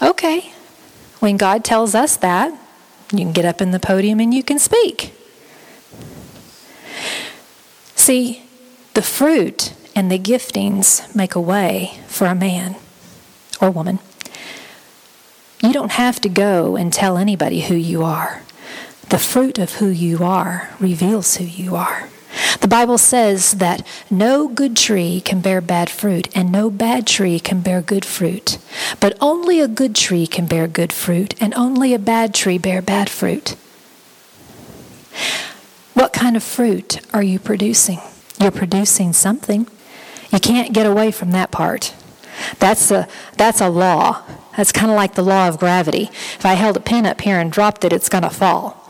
Okay. 0.03 0.53
When 1.21 1.39
God 1.39 1.65
tells 1.65 1.95
us 1.95 2.15
that, 2.19 2.53
you 3.11 3.21
can 3.21 3.33
get 3.33 3.47
up 3.47 3.63
in 3.63 3.71
the 3.71 3.81
podium 3.81 4.21
and 4.21 4.35
you 4.35 4.43
can 4.43 4.59
speak. 4.59 5.15
See, 7.97 8.43
the 8.93 9.01
fruit 9.01 9.73
and 9.97 10.13
the 10.13 10.19
giftings 10.19 11.17
make 11.17 11.35
a 11.35 11.41
way 11.41 11.99
for 12.07 12.27
a 12.27 12.35
man 12.35 12.77
or 13.63 13.71
woman. 13.71 13.99
You 15.63 15.73
don't 15.73 15.93
have 15.93 16.21
to 16.21 16.29
go 16.29 16.77
and 16.77 16.93
tell 16.93 17.17
anybody 17.17 17.63
who 17.63 17.75
you 17.75 18.03
are. 18.03 18.43
The 19.12 19.18
fruit 19.18 19.59
of 19.59 19.75
who 19.75 19.88
you 19.88 20.25
are 20.25 20.70
reveals 20.81 21.37
who 21.37 21.44
you 21.44 21.77
are. 21.77 22.09
The 22.62 22.66
Bible 22.66 22.96
says 22.96 23.53
that 23.53 23.87
no 24.11 24.48
good 24.48 24.75
tree 24.75 25.20
can 25.20 25.42
bear 25.42 25.61
bad 25.61 25.90
fruit, 25.90 26.35
and 26.35 26.51
no 26.51 26.70
bad 26.70 27.07
tree 27.07 27.38
can 27.38 27.61
bear 27.61 27.83
good 27.83 28.07
fruit. 28.07 28.57
But 29.01 29.18
only 29.20 29.61
a 29.61 29.68
good 29.68 29.94
tree 29.94 30.27
can 30.27 30.46
bear 30.46 30.66
good 30.66 30.94
fruit, 30.94 31.35
and 31.42 31.53
only 31.53 31.92
a 31.92 31.98
bad 31.98 32.33
tree 32.33 32.57
bear 32.57 32.81
bad 32.81 33.11
fruit. 33.11 33.51
What 35.92 36.14
kind 36.14 36.35
of 36.35 36.42
fruit 36.42 37.07
are 37.12 37.22
you 37.22 37.38
producing? 37.38 38.01
You're 38.40 38.51
producing 38.51 39.12
something. 39.12 39.66
You 40.33 40.40
can't 40.40 40.72
get 40.72 40.87
away 40.87 41.11
from 41.11 41.33
that 41.33 41.51
part. 41.51 41.94
That's 42.59 42.90
a, 42.90 43.07
that's 43.37 43.61
a 43.61 43.68
law. 43.68 44.22
That's 44.57 44.72
kind 44.72 44.90
of 44.90 44.96
like 44.96 45.16
the 45.16 45.22
law 45.22 45.48
of 45.48 45.59
gravity. 45.59 46.05
If 46.38 46.46
I 46.46 46.55
held 46.55 46.79
a 46.79 46.81
pin 46.81 47.05
up 47.05 47.20
here 47.20 47.38
and 47.38 47.53
dropped 47.53 47.85
it, 47.85 47.92
it's 47.92 48.09
going 48.09 48.25
to 48.25 48.31
fall. 48.31 48.82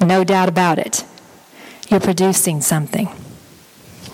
No 0.00 0.24
doubt 0.24 0.48
about 0.48 0.78
it. 0.78 1.04
You're 1.88 2.00
producing 2.00 2.60
something. 2.60 3.08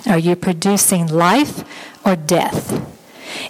Are 0.06 0.18
you 0.18 0.36
producing 0.36 1.06
life 1.06 1.64
or 2.04 2.16
death? 2.16 2.86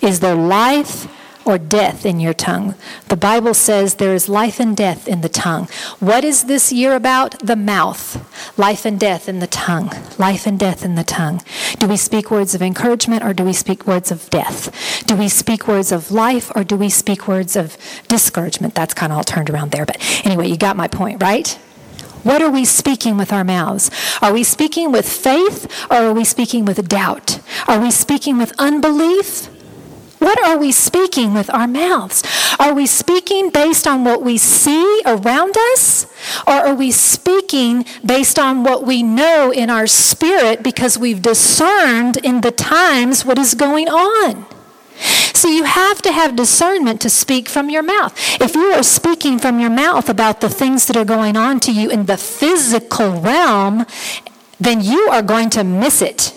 Is 0.03 0.21
there 0.21 0.35
life 0.35 1.07
or 1.47 1.57
death 1.57 2.05
in 2.05 2.21
your 2.21 2.35
tongue? 2.35 2.75
The 3.09 3.17
Bible 3.17 3.55
says 3.55 3.95
there 3.95 4.15
is 4.15 4.29
life 4.29 4.61
and 4.61 4.77
death 4.77 5.09
in 5.09 5.23
the 5.23 5.29
tongue. 5.29 5.69
What 5.99 6.25
is 6.25 6.45
this 6.45 6.73
year 6.73 6.95
about? 6.95 7.39
The 7.39 7.57
mouth. 7.57 8.59
Life 8.59 8.85
and 8.85 8.99
death 8.99 9.29
in 9.29 9.39
the 9.39 9.47
tongue. 9.47 9.91
Life 10.19 10.47
and 10.47 10.59
death 10.59 10.85
in 10.85 10.95
the 10.95 11.05
tongue. 11.05 11.41
Do 11.79 11.87
we 11.87 11.97
speak 11.97 12.31
words 12.31 12.55
of 12.55 12.61
encouragement 12.61 13.25
or 13.25 13.33
do 13.33 13.45
we 13.45 13.53
speak 13.53 13.87
words 13.87 14.11
of 14.11 14.29
death? 14.31 15.05
Do 15.07 15.17
we 15.17 15.29
speak 15.29 15.69
words 15.69 15.91
of 15.93 16.11
life 16.11 16.53
or 16.55 16.65
do 16.65 16.77
we 16.77 16.91
speak 16.91 17.27
words 17.27 17.57
of 17.57 17.77
discouragement? 18.09 18.75
That's 18.75 18.95
kind 18.95 19.13
of 19.13 19.19
all 19.19 19.25
turned 19.25 19.49
around 19.49 19.71
there. 19.71 19.87
But 19.87 19.99
anyway, 20.27 20.49
you 20.49 20.57
got 20.57 20.77
my 20.77 20.89
point, 20.89 21.23
right? 21.23 21.59
What 22.23 22.43
are 22.43 22.51
we 22.51 22.65
speaking 22.65 23.17
with 23.17 23.33
our 23.33 23.45
mouths? 23.45 23.91
Are 24.21 24.33
we 24.33 24.43
speaking 24.43 24.93
with 24.93 25.09
faith 25.09 25.67
or 25.91 25.97
are 25.97 26.13
we 26.13 26.25
speaking 26.25 26.65
with 26.65 26.89
doubt? 26.89 27.41
Are 27.67 27.81
we 27.81 27.91
speaking 27.91 28.39
with 28.39 28.53
unbelief? 28.59 29.49
What 30.19 30.45
are 30.45 30.59
we 30.59 30.73
speaking 30.73 31.33
with 31.33 31.49
our 31.55 31.69
mouths? 31.69 32.25
Are 32.59 32.75
we 32.75 32.87
speaking 32.87 33.51
based 33.51 33.87
on 33.87 34.03
what 34.05 34.23
we 34.23 34.37
see 34.37 35.01
around 35.07 35.57
us? 35.73 36.07
Or 36.47 36.55
are 36.55 36.75
we 36.75 36.91
speaking 36.91 37.85
based 38.05 38.39
on 38.39 38.65
what 38.65 38.85
we 38.85 39.03
know 39.03 39.53
in 39.53 39.71
our 39.71 39.87
spirit 39.87 40.63
because 40.63 40.99
we've 40.99 41.23
discerned 41.23 42.17
in 42.19 42.41
the 42.41 42.51
times 42.51 43.25
what 43.25 43.39
is 43.39 43.55
going 43.55 43.89
on? 43.89 44.45
So 45.39 45.47
you 45.47 45.63
have 45.63 46.03
to 46.03 46.11
have 46.11 46.35
discernment 46.35 47.01
to 47.03 47.09
speak 47.09 47.49
from 47.49 47.71
your 47.71 47.85
mouth. 47.85 48.13
If 48.41 48.57
you 48.57 48.73
are 48.73 48.83
speaking 48.83 49.39
from 49.39 49.61
your 49.61 49.71
mouth 49.71 50.09
about 50.09 50.41
the 50.41 50.49
things 50.49 50.87
that 50.87 50.97
are 50.97 51.05
going 51.05 51.37
on 51.37 51.61
to 51.61 51.73
you 51.73 51.91
in 51.91 52.07
the 52.07 52.17
physical 52.17 53.21
realm, 53.21 53.87
then 54.59 54.81
you 54.81 55.09
are 55.13 55.23
going 55.23 55.49
to 55.51 55.63
miss 55.63 56.03
it. 56.03 56.35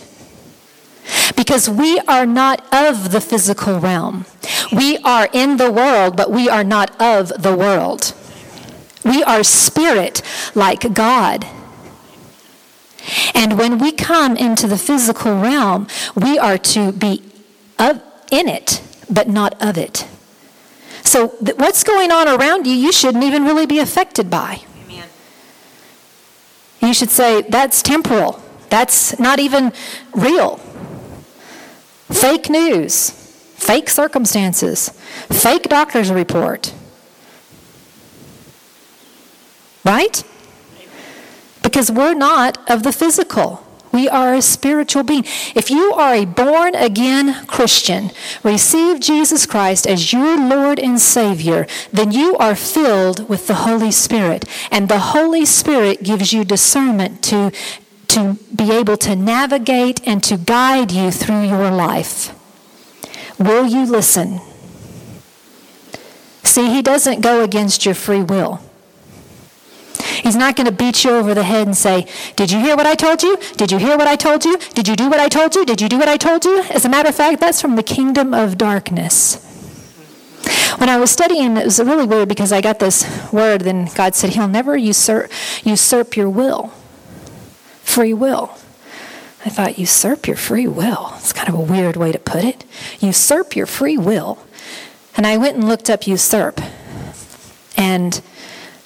Because 1.35 1.67
we 1.67 1.97
are 2.01 2.27
not 2.27 2.63
of 2.71 3.11
the 3.11 3.19
physical 3.19 3.79
realm. 3.79 4.27
We 4.71 4.99
are 4.99 5.27
in 5.33 5.57
the 5.57 5.71
world, 5.71 6.15
but 6.15 6.29
we 6.29 6.47
are 6.47 6.63
not 6.63 6.91
of 7.01 7.29
the 7.41 7.57
world. 7.57 8.13
We 9.03 9.23
are 9.23 9.43
spirit 9.43 10.21
like 10.53 10.93
God. 10.93 11.47
And 13.33 13.57
when 13.57 13.79
we 13.79 13.93
come 13.93 14.37
into 14.37 14.67
the 14.67 14.77
physical 14.77 15.41
realm, 15.41 15.87
we 16.15 16.37
are 16.37 16.59
to 16.59 16.91
be 16.91 17.23
of 17.79 17.99
in 18.31 18.47
it, 18.47 18.81
but 19.11 19.27
not 19.27 19.61
of 19.61 19.77
it. 19.77 20.07
So, 21.03 21.29
th- 21.43 21.57
what's 21.57 21.83
going 21.83 22.11
on 22.11 22.27
around 22.27 22.65
you, 22.65 22.73
you 22.73 22.91
shouldn't 22.91 23.23
even 23.23 23.43
really 23.43 23.65
be 23.65 23.79
affected 23.79 24.29
by. 24.29 24.61
Amen. 24.83 25.09
You 26.81 26.93
should 26.93 27.09
say, 27.09 27.41
that's 27.41 27.81
temporal. 27.81 28.41
That's 28.69 29.19
not 29.19 29.39
even 29.39 29.73
real. 30.13 30.57
Fake 32.09 32.49
news, 32.49 33.09
fake 33.09 33.89
circumstances, 33.89 34.89
fake 35.29 35.63
doctor's 35.63 36.11
report. 36.11 36.73
Right? 39.83 40.23
Because 41.63 41.91
we're 41.91 42.13
not 42.13 42.57
of 42.69 42.83
the 42.83 42.91
physical. 42.91 43.65
We 43.91 44.07
are 44.07 44.33
a 44.33 44.41
spiritual 44.41 45.03
being. 45.03 45.25
If 45.53 45.69
you 45.69 45.93
are 45.93 46.13
a 46.13 46.25
born 46.25 46.75
again 46.75 47.45
Christian, 47.47 48.11
receive 48.43 48.99
Jesus 48.99 49.45
Christ 49.45 49.85
as 49.85 50.13
your 50.13 50.37
Lord 50.37 50.79
and 50.79 50.99
Savior, 50.99 51.67
then 51.91 52.11
you 52.11 52.37
are 52.37 52.55
filled 52.55 53.27
with 53.27 53.47
the 53.47 53.55
Holy 53.55 53.91
Spirit. 53.91 54.45
And 54.71 54.87
the 54.87 54.99
Holy 54.99 55.45
Spirit 55.45 56.03
gives 56.03 56.31
you 56.31 56.45
discernment 56.45 57.21
to, 57.23 57.51
to 58.07 58.37
be 58.55 58.71
able 58.71 58.97
to 58.97 59.15
navigate 59.15 60.01
and 60.07 60.23
to 60.23 60.37
guide 60.37 60.91
you 60.91 61.11
through 61.11 61.43
your 61.43 61.69
life. 61.69 62.33
Will 63.37 63.65
you 63.65 63.85
listen? 63.85 64.39
See, 66.43 66.69
He 66.73 66.81
doesn't 66.81 67.21
go 67.21 67.43
against 67.43 67.85
your 67.85 67.95
free 67.95 68.21
will. 68.21 68.61
He's 70.23 70.35
not 70.35 70.55
going 70.55 70.65
to 70.65 70.71
beat 70.71 71.03
you 71.03 71.11
over 71.11 71.33
the 71.33 71.43
head 71.43 71.67
and 71.67 71.75
say, 71.75 72.07
Did 72.35 72.51
you 72.51 72.59
hear 72.59 72.75
what 72.75 72.85
I 72.85 72.95
told 72.95 73.23
you? 73.23 73.37
Did 73.57 73.71
you 73.71 73.77
hear 73.77 73.97
what 73.97 74.07
I 74.07 74.15
told 74.15 74.45
you? 74.45 74.57
Did 74.73 74.87
you 74.87 74.95
do 74.95 75.09
what 75.09 75.19
I 75.19 75.27
told 75.27 75.55
you? 75.55 75.65
Did 75.65 75.81
you 75.81 75.89
do 75.89 75.97
what 75.97 76.07
I 76.07 76.17
told 76.17 76.45
you? 76.45 76.63
As 76.63 76.85
a 76.85 76.89
matter 76.89 77.09
of 77.09 77.15
fact, 77.15 77.39
that's 77.39 77.61
from 77.61 77.75
the 77.75 77.83
kingdom 77.83 78.33
of 78.33 78.57
darkness. 78.57 79.47
When 80.77 80.89
I 80.89 80.97
was 80.97 81.11
studying, 81.11 81.57
it 81.57 81.65
was 81.65 81.79
really 81.79 82.05
weird 82.05 82.29
because 82.29 82.51
I 82.51 82.61
got 82.61 82.79
this 82.79 83.05
word, 83.31 83.61
then 83.61 83.89
God 83.93 84.15
said, 84.15 84.31
He'll 84.31 84.47
never 84.47 84.75
usurp, 84.75 85.31
usurp 85.63 86.17
your 86.17 86.29
will, 86.29 86.67
free 87.83 88.13
will. 88.13 88.57
I 89.43 89.49
thought, 89.49 89.79
usurp 89.79 90.27
your 90.27 90.37
free 90.37 90.67
will. 90.67 91.13
It's 91.15 91.33
kind 91.33 91.49
of 91.49 91.55
a 91.55 91.61
weird 91.61 91.95
way 91.95 92.11
to 92.11 92.19
put 92.19 92.43
it. 92.43 92.63
Usurp 92.99 93.55
your 93.55 93.65
free 93.65 93.97
will. 93.97 94.37
And 95.17 95.25
I 95.25 95.37
went 95.37 95.55
and 95.55 95.67
looked 95.67 95.89
up 95.89 96.05
usurp. 96.05 96.61
And 97.75 98.21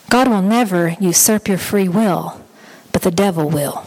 God 0.10 0.28
will 0.28 0.41
never 0.41 0.96
usurp 1.00 1.48
your 1.48 1.58
free 1.58 1.88
will, 1.88 2.41
but 2.91 3.02
the 3.02 3.12
devil 3.12 3.50
will. 3.50 3.86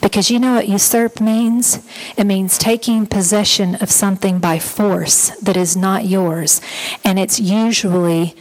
Because 0.00 0.30
you 0.30 0.38
know 0.38 0.54
what 0.54 0.68
usurp 0.68 1.20
means? 1.20 1.86
It 2.16 2.24
means 2.24 2.56
taking 2.56 3.06
possession 3.06 3.74
of 3.76 3.90
something 3.90 4.38
by 4.38 4.58
force 4.58 5.30
that 5.40 5.56
is 5.56 5.76
not 5.76 6.06
yours, 6.06 6.60
and 7.04 7.18
it's 7.18 7.38
usually 7.38 8.34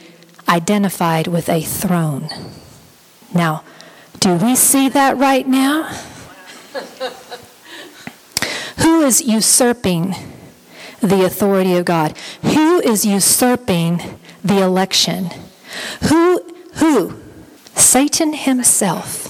identified 0.48 1.28
with 1.28 1.50
a 1.50 1.62
throne. 1.62 2.30
Now, 3.34 3.64
do 4.20 4.36
we 4.36 4.56
see 4.56 4.90
that 4.90 5.18
right 5.18 5.48
now? 5.48 5.84
Who 8.78 9.02
is 9.02 9.22
usurping 9.22 10.16
the 11.00 11.26
authority 11.26 11.76
of 11.76 11.86
God? 11.86 12.16
Who 12.42 12.80
is 12.82 13.06
usurping 13.06 14.02
the 14.44 14.62
election? 14.62 15.30
Who 16.10 16.44
who? 16.76 17.20
Satan 17.76 18.34
himself. 18.34 19.28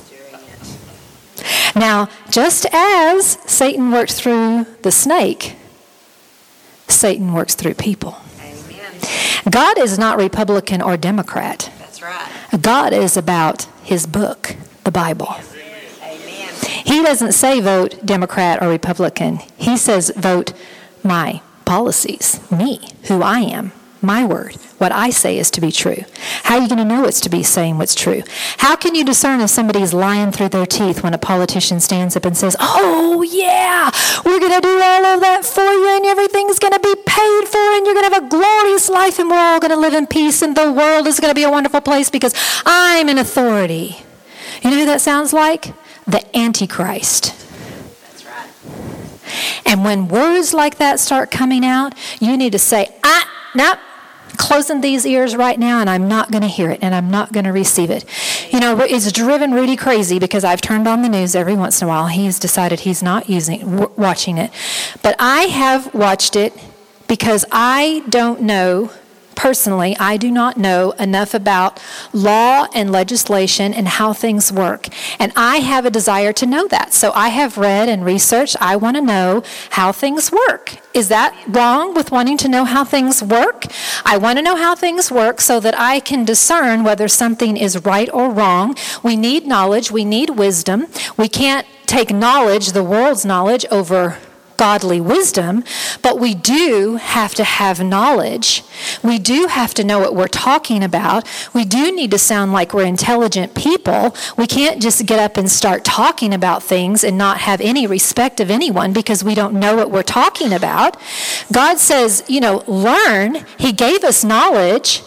Now, 1.75 2.09
just 2.29 2.65
as 2.71 3.37
Satan 3.45 3.91
worked 3.91 4.13
through 4.13 4.65
the 4.81 4.91
snake, 4.91 5.55
Satan 6.87 7.33
works 7.33 7.55
through 7.55 7.75
people. 7.75 8.17
Amen. 8.39 8.93
God 9.49 9.79
is 9.79 9.97
not 9.97 10.17
Republican 10.17 10.81
or 10.81 10.97
Democrat. 10.97 11.71
That's 11.79 12.01
right. 12.01 12.29
God 12.59 12.93
is 12.93 13.15
about 13.15 13.63
his 13.83 14.05
book, 14.05 14.55
the 14.83 14.91
Bible. 14.91 15.35
Amen. 16.03 16.53
He 16.85 17.01
doesn't 17.01 17.31
say 17.31 17.61
vote 17.61 18.05
Democrat 18.05 18.61
or 18.61 18.67
Republican. 18.67 19.39
He 19.57 19.77
says 19.77 20.11
vote 20.15 20.53
my 21.03 21.41
policies, 21.65 22.39
me, 22.51 22.89
who 23.07 23.21
I 23.21 23.39
am 23.39 23.71
my 24.01 24.25
word. 24.25 24.55
What 24.77 24.91
I 24.91 25.11
say 25.11 25.37
is 25.37 25.51
to 25.51 25.61
be 25.61 25.71
true. 25.71 26.03
How 26.43 26.55
are 26.55 26.61
you 26.61 26.67
going 26.67 26.79
to 26.79 26.85
know 26.85 27.05
it's 27.05 27.21
to 27.21 27.29
be 27.29 27.43
saying 27.43 27.77
what's 27.77 27.95
true? 27.95 28.23
How 28.57 28.75
can 28.75 28.95
you 28.95 29.05
discern 29.05 29.41
if 29.41 29.49
somebody's 29.49 29.93
lying 29.93 30.31
through 30.31 30.49
their 30.49 30.65
teeth 30.65 31.03
when 31.03 31.13
a 31.13 31.17
politician 31.17 31.79
stands 31.79 32.15
up 32.15 32.25
and 32.25 32.35
says, 32.35 32.55
Oh, 32.59 33.21
yeah, 33.21 33.91
we're 34.25 34.39
going 34.39 34.53
to 34.53 34.61
do 34.61 34.81
all 34.81 35.05
of 35.05 35.21
that 35.21 35.45
for 35.45 35.61
you 35.61 35.95
and 35.95 36.05
everything's 36.05 36.59
going 36.59 36.73
to 36.73 36.79
be 36.79 36.95
paid 37.05 37.47
for 37.47 37.57
and 37.57 37.85
you're 37.85 37.95
going 37.95 38.09
to 38.09 38.13
have 38.13 38.23
a 38.23 38.29
glorious 38.29 38.89
life 38.89 39.19
and 39.19 39.29
we're 39.29 39.37
all 39.37 39.59
going 39.59 39.71
to 39.71 39.77
live 39.77 39.93
in 39.93 40.07
peace 40.07 40.41
and 40.41 40.55
the 40.55 40.71
world 40.71 41.05
is 41.07 41.19
going 41.19 41.31
to 41.31 41.35
be 41.35 41.43
a 41.43 41.51
wonderful 41.51 41.81
place 41.81 42.09
because 42.09 42.33
I'm 42.65 43.07
in 43.07 43.17
authority? 43.17 44.03
You 44.63 44.71
know 44.71 44.77
who 44.77 44.85
that 44.85 45.01
sounds 45.01 45.33
like? 45.33 45.73
The 46.07 46.25
Antichrist. 46.35 47.35
That's 48.03 48.25
right. 48.25 49.61
And 49.65 49.83
when 49.83 50.07
words 50.07 50.53
like 50.53 50.77
that 50.77 50.99
start 50.99 51.31
coming 51.31 51.63
out, 51.63 51.93
you 52.19 52.35
need 52.35 52.51
to 52.51 52.59
say, 52.59 52.93
ah, 53.03 53.29
nope, 53.55 53.79
closing 54.41 54.81
these 54.81 55.05
ears 55.05 55.35
right 55.35 55.59
now 55.59 55.79
and 55.79 55.89
I'm 55.89 56.07
not 56.07 56.31
going 56.31 56.41
to 56.41 56.47
hear 56.47 56.71
it 56.71 56.79
and 56.81 56.95
I'm 56.95 57.11
not 57.11 57.31
going 57.31 57.45
to 57.45 57.51
receive 57.51 57.91
it. 57.91 58.03
You 58.51 58.59
know, 58.59 58.79
it's 58.79 59.11
driven 59.11 59.53
Rudy 59.53 59.75
crazy 59.75 60.17
because 60.17 60.43
I've 60.43 60.61
turned 60.61 60.87
on 60.87 61.03
the 61.03 61.09
news 61.09 61.35
every 61.35 61.53
once 61.53 61.79
in 61.81 61.85
a 61.85 61.89
while. 61.89 62.07
He's 62.07 62.39
decided 62.39 62.81
he's 62.81 63.03
not 63.03 63.29
using 63.29 63.77
watching 63.95 64.39
it. 64.39 64.51
But 65.03 65.15
I 65.19 65.41
have 65.43 65.93
watched 65.93 66.35
it 66.35 66.53
because 67.07 67.45
I 67.51 68.03
don't 68.09 68.41
know 68.41 68.91
Personally, 69.41 69.97
I 69.99 70.17
do 70.17 70.29
not 70.29 70.55
know 70.55 70.91
enough 70.99 71.33
about 71.33 71.81
law 72.13 72.67
and 72.75 72.91
legislation 72.91 73.73
and 73.73 73.87
how 73.87 74.13
things 74.13 74.51
work. 74.51 74.87
And 75.19 75.31
I 75.35 75.57
have 75.57 75.83
a 75.83 75.89
desire 75.89 76.31
to 76.33 76.45
know 76.45 76.67
that. 76.67 76.93
So 76.93 77.11
I 77.15 77.29
have 77.29 77.57
read 77.57 77.89
and 77.89 78.05
researched. 78.05 78.55
I 78.61 78.75
want 78.75 78.97
to 78.97 79.01
know 79.01 79.41
how 79.71 79.91
things 79.93 80.31
work. 80.31 80.77
Is 80.93 81.09
that 81.09 81.35
wrong 81.47 81.95
with 81.95 82.11
wanting 82.11 82.37
to 82.37 82.47
know 82.47 82.65
how 82.65 82.83
things 82.83 83.23
work? 83.23 83.65
I 84.05 84.15
want 84.15 84.37
to 84.37 84.43
know 84.43 84.57
how 84.57 84.75
things 84.75 85.11
work 85.11 85.41
so 85.41 85.59
that 85.59 85.73
I 85.75 86.01
can 86.01 86.23
discern 86.23 86.83
whether 86.83 87.07
something 87.07 87.57
is 87.57 87.83
right 87.83 88.13
or 88.13 88.29
wrong. 88.29 88.75
We 89.01 89.15
need 89.15 89.47
knowledge, 89.47 89.89
we 89.89 90.05
need 90.05 90.29
wisdom. 90.37 90.85
We 91.17 91.27
can't 91.27 91.65
take 91.87 92.13
knowledge, 92.13 92.73
the 92.73 92.83
world's 92.83 93.25
knowledge, 93.25 93.65
over 93.71 94.19
godly 94.61 95.01
wisdom, 95.01 95.63
but 96.03 96.19
we 96.19 96.35
do 96.35 96.97
have 96.97 97.33
to 97.33 97.43
have 97.43 97.83
knowledge. 97.83 98.63
We 99.01 99.17
do 99.17 99.47
have 99.47 99.73
to 99.73 99.83
know 99.83 99.97
what 99.97 100.13
we're 100.13 100.27
talking 100.27 100.83
about. 100.83 101.27
We 101.51 101.65
do 101.65 101.91
need 101.91 102.11
to 102.11 102.19
sound 102.19 102.53
like 102.53 102.71
we're 102.71 102.85
intelligent 102.85 103.55
people. 103.55 104.15
We 104.37 104.45
can't 104.45 104.79
just 104.79 105.07
get 105.07 105.17
up 105.17 105.35
and 105.35 105.49
start 105.49 105.83
talking 105.83 106.31
about 106.31 106.61
things 106.61 107.03
and 107.03 107.17
not 107.17 107.39
have 107.39 107.59
any 107.59 107.87
respect 107.87 108.39
of 108.39 108.51
anyone 108.51 108.93
because 108.93 109.23
we 109.23 109.33
don't 109.33 109.55
know 109.55 109.75
what 109.75 109.89
we're 109.89 110.03
talking 110.03 110.53
about. 110.53 110.95
God 111.51 111.79
says, 111.79 112.23
you 112.27 112.39
know, 112.39 112.63
learn. 112.67 113.47
He 113.57 113.71
gave 113.71 114.03
us 114.03 114.23
knowledge, 114.23 115.01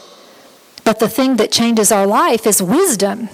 but 0.82 0.98
the 0.98 1.08
thing 1.08 1.36
that 1.36 1.52
changes 1.52 1.92
our 1.92 2.08
life 2.08 2.44
is 2.44 2.60
wisdom 2.60 3.28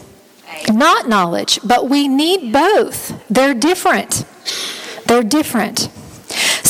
not 0.70 1.08
knowledge, 1.08 1.60
but 1.64 1.88
we 1.88 2.08
need 2.08 2.52
both. 2.52 3.24
They're 3.30 3.54
different. 3.54 4.26
They're 5.06 5.22
different. 5.22 5.88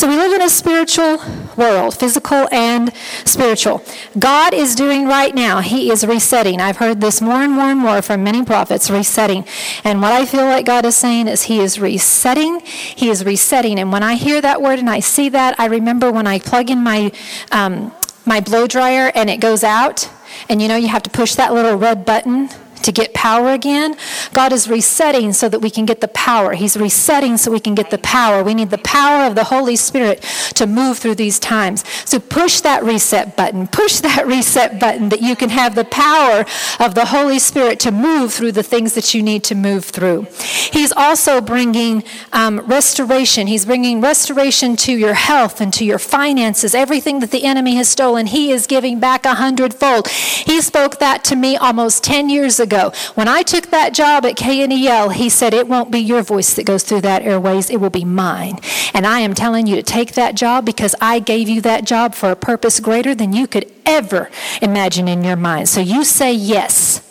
So 0.01 0.09
we 0.09 0.17
live 0.17 0.33
in 0.33 0.41
a 0.41 0.49
spiritual 0.49 1.19
world, 1.59 1.95
physical 1.95 2.49
and 2.51 2.91
spiritual. 3.27 3.85
God 4.19 4.55
is 4.55 4.75
doing 4.75 5.05
right 5.05 5.35
now, 5.35 5.61
He 5.61 5.91
is 5.91 6.07
resetting. 6.07 6.59
I've 6.59 6.79
heard 6.79 7.03
this 7.03 7.21
more 7.21 7.43
and 7.43 7.53
more 7.53 7.67
and 7.67 7.79
more 7.79 8.01
from 8.01 8.25
many 8.25 8.43
prophets 8.43 8.89
resetting. 8.89 9.45
And 9.85 10.01
what 10.01 10.13
I 10.13 10.25
feel 10.25 10.47
like 10.47 10.65
God 10.65 10.87
is 10.87 10.97
saying 10.97 11.29
is 11.29 11.43
He 11.43 11.61
is 11.61 11.79
resetting. 11.79 12.61
He 12.61 13.11
is 13.11 13.27
resetting. 13.27 13.79
And 13.79 13.93
when 13.93 14.03
I 14.03 14.15
hear 14.15 14.41
that 14.41 14.63
word 14.63 14.79
and 14.79 14.89
I 14.89 15.01
see 15.01 15.29
that, 15.29 15.61
I 15.61 15.67
remember 15.67 16.11
when 16.11 16.27
I 16.27 16.39
plug 16.39 16.71
in 16.71 16.79
my, 16.79 17.13
um, 17.53 17.93
my 18.25 18.41
blow 18.41 18.67
dryer 18.67 19.13
and 19.15 19.29
it 19.29 19.39
goes 19.39 19.63
out. 19.63 20.09
And 20.49 20.63
you 20.63 20.69
know, 20.69 20.77
you 20.77 20.89
have 20.89 21.03
to 21.03 21.11
push 21.11 21.35
that 21.35 21.53
little 21.53 21.77
red 21.77 22.07
button 22.07 22.49
to 22.83 22.93
get 22.93 23.15
power 23.15 23.51
again. 23.51 23.97
God 24.33 24.53
is 24.53 24.69
resetting 24.69 25.33
so 25.33 25.49
that 25.49 25.61
we 25.61 25.71
can 25.71 25.87
get 25.87 26.01
the 26.01 26.09
power. 26.09 26.55
He's 26.55 26.77
resetting 26.77 27.37
so 27.37 27.51
we 27.51 27.61
can 27.61 27.75
get 27.75 27.91
the 27.91 27.99
power. 27.99 28.43
We 28.43 28.55
need 28.55 28.71
the 28.71 28.79
power 28.79 29.27
of 29.27 29.35
the 29.35 29.45
Holy 29.45 29.77
Spirit 29.77 30.23
to 30.55 30.67
move 30.67 30.99
through 30.99 31.17
these 31.17 31.39
times. 31.39 31.85
So 32.05 32.19
push 32.19 32.61
that 32.61 32.83
reset 32.83 33.37
button. 33.37 33.67
Push 33.69 34.01
that 34.09 34.27
reset 34.27 34.81
button 34.81 35.11
that 35.11 35.21
you 35.21 35.37
can 35.37 35.51
have 35.51 35.75
the 35.75 35.85
power 35.85 36.45
of 36.79 36.95
the 36.95 37.07
Holy 37.07 37.39
Spirit 37.39 37.81
to 37.81 37.91
move 37.91 38.33
through 38.33 38.53
the 38.53 38.63
things 38.63 38.95
that 38.95 39.15
you 39.15 39.23
need 39.23 39.45
to 39.45 39.55
move 39.55 39.85
through. 39.85 40.27
He's 40.73 40.93
also 40.93 41.41
bringing 41.41 42.03
um, 42.33 42.61
restoration. 42.61 43.47
He's 43.47 43.67
bringing 43.67 44.01
restoration 44.01 44.77
to 44.77 44.93
your 44.93 45.15
health 45.15 45.61
and 45.61 45.73
to 45.75 45.85
your 45.85 45.99
finances. 45.99 46.75
Everything 46.75 47.21
that 47.21 47.31
the 47.31 47.45
enemy 47.45 47.75
has 47.77 47.89
stolen, 47.89 48.27
he 48.27 48.51
is 48.51 48.67
giving 48.67 49.01
back 49.01 49.25
a 49.27 49.35
hundredfold. 49.35 50.09
He 50.09 50.61
spoke 50.61 50.99
that 50.99 51.25
to 51.25 51.37
me 51.37 51.57
almost 51.57 52.03
10 52.05 52.29
years 52.29 52.59
ago 52.59 52.70
ago. 52.71 52.93
When 53.15 53.29
I 53.29 53.43
took 53.43 53.67
that 53.69 53.93
job 53.93 54.25
at 54.25 54.37
KNEL, 54.37 55.13
he 55.13 55.29
said, 55.29 55.53
It 55.53 55.67
won't 55.67 55.91
be 55.91 55.99
your 55.99 56.23
voice 56.23 56.55
that 56.55 56.65
goes 56.65 56.85
through 56.85 57.03
that 57.03 57.23
airways, 57.23 57.69
it 57.71 57.79
will 57.81 57.91
be 57.91 58.05
mine. 58.05 58.59
And 58.95 59.07
I 59.07 59.21
am 59.21 59.35
telling 59.35 59.67
you 59.67 59.77
to 59.77 59.83
take 59.83 60.15
that 60.15 60.35
job 60.35 60.65
because 60.65 60.95
I 61.01 61.19
gave 61.19 61.49
you 61.49 61.61
that 61.63 61.85
job 61.85 62.15
for 62.15 62.31
a 62.31 62.37
purpose 62.37 62.81
greater 62.81 63.15
than 63.15 63.33
you 63.33 63.47
could 63.47 63.71
ever 63.85 64.31
imagine 64.63 65.09
in 65.09 65.25
your 65.25 65.37
mind. 65.37 65.69
So 65.69 65.81
you 65.81 66.05
say 66.05 66.33
yes. 66.33 67.07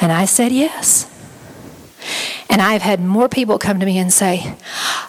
And 0.00 0.12
I 0.12 0.24
said 0.26 0.52
yes. 0.52 1.12
And 2.48 2.62
I've 2.62 2.82
had 2.82 3.00
more 3.00 3.28
people 3.28 3.58
come 3.58 3.80
to 3.80 3.86
me 3.86 3.98
and 3.98 4.12
say, 4.12 4.56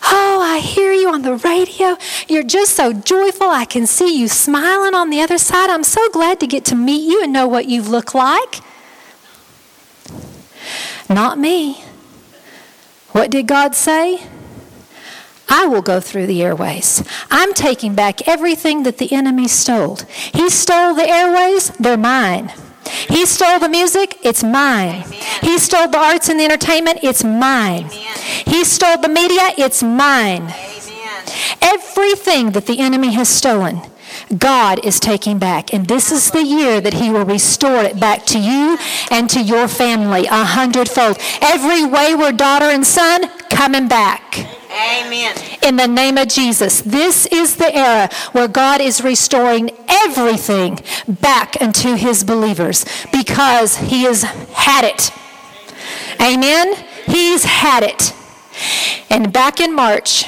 Oh, 0.03 0.41
I 0.41 0.59
hear 0.59 0.91
you 0.91 1.09
on 1.09 1.21
the 1.21 1.35
radio. 1.35 1.95
You're 2.27 2.43
just 2.43 2.75
so 2.75 2.91
joyful. 2.91 3.47
I 3.47 3.65
can 3.65 3.85
see 3.85 4.19
you 4.19 4.27
smiling 4.27 4.95
on 4.95 5.09
the 5.09 5.21
other 5.21 5.37
side. 5.37 5.69
I'm 5.69 5.83
so 5.83 6.09
glad 6.09 6.39
to 6.39 6.47
get 6.47 6.65
to 6.65 6.75
meet 6.75 7.07
you 7.09 7.23
and 7.23 7.31
know 7.31 7.47
what 7.47 7.67
you 7.67 7.81
look 7.81 8.13
like. 8.13 8.61
Not 11.09 11.37
me. 11.37 11.83
What 13.11 13.31
did 13.31 13.47
God 13.47 13.75
say? 13.75 14.21
I 15.49 15.65
will 15.65 15.81
go 15.81 15.99
through 15.99 16.27
the 16.27 16.43
airways. 16.43 17.03
I'm 17.31 17.53
taking 17.53 17.95
back 17.95 18.27
everything 18.27 18.83
that 18.83 18.99
the 18.99 19.11
enemy 19.11 19.47
stole. 19.47 19.97
He 20.33 20.49
stole 20.49 20.93
the 20.93 21.09
airways, 21.09 21.69
they're 21.71 21.97
mine. 21.97 22.53
He 23.07 23.25
stole 23.25 23.59
the 23.59 23.69
music, 23.69 24.17
it's 24.23 24.43
mine. 24.43 25.03
Amen. 25.03 25.21
He 25.41 25.57
stole 25.57 25.87
the 25.87 25.97
arts 25.97 26.29
and 26.29 26.39
the 26.39 26.45
entertainment, 26.45 26.99
it's 27.03 27.23
mine. 27.23 27.85
Amen. 27.85 28.17
He 28.45 28.63
stole 28.63 28.97
the 29.01 29.09
media, 29.09 29.51
it's 29.57 29.81
mine. 29.81 30.43
Amen. 30.43 30.75
Everything 31.61 32.51
that 32.51 32.67
the 32.67 32.79
enemy 32.79 33.13
has 33.13 33.27
stolen, 33.27 33.81
God 34.37 34.85
is 34.85 34.99
taking 34.99 35.39
back. 35.39 35.73
And 35.73 35.87
this 35.87 36.11
is 36.11 36.31
the 36.31 36.43
year 36.43 36.81
that 36.81 36.93
He 36.93 37.09
will 37.09 37.25
restore 37.25 37.83
it 37.83 37.99
back 37.99 38.25
to 38.27 38.39
you 38.39 38.77
and 39.11 39.29
to 39.29 39.41
your 39.41 39.67
family 39.67 40.25
a 40.27 40.43
hundredfold. 40.43 41.17
Every 41.41 41.85
wayward 41.85 42.37
daughter 42.37 42.65
and 42.65 42.85
son 42.85 43.29
coming 43.49 43.87
back. 43.87 44.37
Amen. 44.71 45.35
In 45.63 45.77
the 45.77 45.87
name 45.87 46.17
of 46.17 46.27
Jesus. 46.27 46.81
This 46.81 47.25
is 47.27 47.55
the 47.55 47.75
era 47.75 48.09
where 48.33 48.47
God 48.47 48.81
is 48.81 49.03
restoring 49.03 49.71
everything 49.87 50.79
back 51.07 51.59
unto 51.59 51.95
his 51.95 52.23
believers 52.23 52.85
because 53.11 53.77
he 53.77 54.03
has 54.03 54.23
had 54.23 54.85
it. 54.85 55.11
Amen. 56.21 56.75
He's 57.05 57.43
had 57.43 57.83
it. 57.83 58.13
And 59.09 59.33
back 59.33 59.59
in 59.59 59.73
March, 59.73 60.25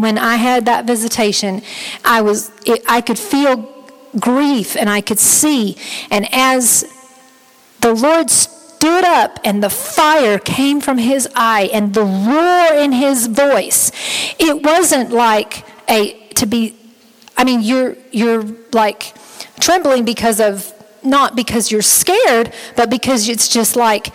when 0.00 0.18
I 0.18 0.36
had 0.36 0.64
that 0.66 0.86
visitation, 0.86 1.62
I 2.04 2.20
was 2.22 2.50
it, 2.66 2.82
I 2.88 3.00
could 3.00 3.18
feel 3.18 3.68
grief 4.18 4.76
and 4.76 4.88
I 4.90 5.00
could 5.00 5.18
see. 5.18 5.76
And 6.10 6.28
as 6.32 6.84
the 7.80 7.94
Lord 7.94 8.30
stood 8.30 9.04
up, 9.04 9.38
and 9.44 9.62
the 9.62 9.70
fire 9.70 10.40
came 10.40 10.80
from 10.80 10.98
his 10.98 11.28
eye, 11.36 11.70
and 11.72 11.94
the 11.94 12.02
roar 12.02 12.82
in 12.82 12.90
his 12.90 13.28
voice. 13.28 13.92
It 14.40 14.62
wasn't 14.62 15.10
like 15.10 15.64
a 15.88 16.14
to 16.34 16.46
be. 16.46 16.74
I 17.36 17.44
mean, 17.44 17.60
you're 17.60 17.96
you're 18.10 18.44
like 18.72 19.14
trembling 19.60 20.04
because 20.04 20.40
of 20.40 20.72
not 21.04 21.36
because 21.36 21.70
you're 21.70 21.82
scared, 21.82 22.52
but 22.76 22.90
because 22.90 23.28
it's 23.28 23.48
just 23.48 23.76
like 23.76 24.12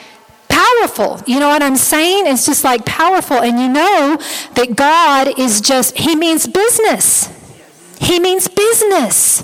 powerful. 0.57 1.21
You 1.27 1.39
know 1.39 1.49
what 1.49 1.61
I'm 1.61 1.75
saying? 1.75 2.25
It's 2.25 2.45
just 2.45 2.63
like 2.63 2.85
powerful. 2.85 3.37
And 3.37 3.59
you 3.59 3.69
know 3.69 4.17
that 4.55 4.75
God 4.75 5.37
is 5.37 5.61
just, 5.61 5.97
He 5.97 6.15
means 6.15 6.47
business. 6.47 7.29
He 7.99 8.19
means 8.19 8.47
business. 8.47 9.43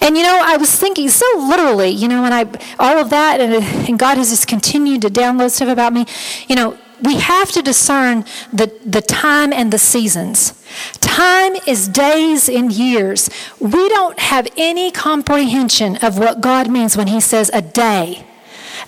And 0.00 0.16
you 0.16 0.22
know, 0.22 0.40
I 0.42 0.56
was 0.56 0.74
thinking 0.74 1.08
so 1.08 1.26
literally, 1.36 1.90
you 1.90 2.08
know, 2.08 2.24
and 2.24 2.34
I, 2.34 2.42
all 2.78 2.98
of 2.98 3.10
that, 3.10 3.40
and, 3.40 3.64
and 3.88 3.98
God 3.98 4.18
has 4.18 4.30
just 4.30 4.46
continued 4.46 5.02
to 5.02 5.08
download 5.08 5.50
stuff 5.50 5.68
about 5.68 5.92
me. 5.92 6.06
You 6.48 6.56
know, 6.56 6.78
we 7.02 7.16
have 7.16 7.50
to 7.52 7.62
discern 7.62 8.24
the, 8.52 8.72
the 8.84 9.02
time 9.02 9.52
and 9.52 9.72
the 9.72 9.78
seasons. 9.78 10.62
Time 11.00 11.56
is 11.66 11.88
days 11.88 12.48
and 12.48 12.72
years. 12.72 13.28
We 13.60 13.88
don't 13.88 14.18
have 14.18 14.48
any 14.56 14.90
comprehension 14.90 15.96
of 15.96 16.18
what 16.18 16.40
God 16.40 16.70
means 16.70 16.96
when 16.96 17.08
He 17.08 17.20
says 17.20 17.50
a 17.52 17.62
day. 17.62 18.26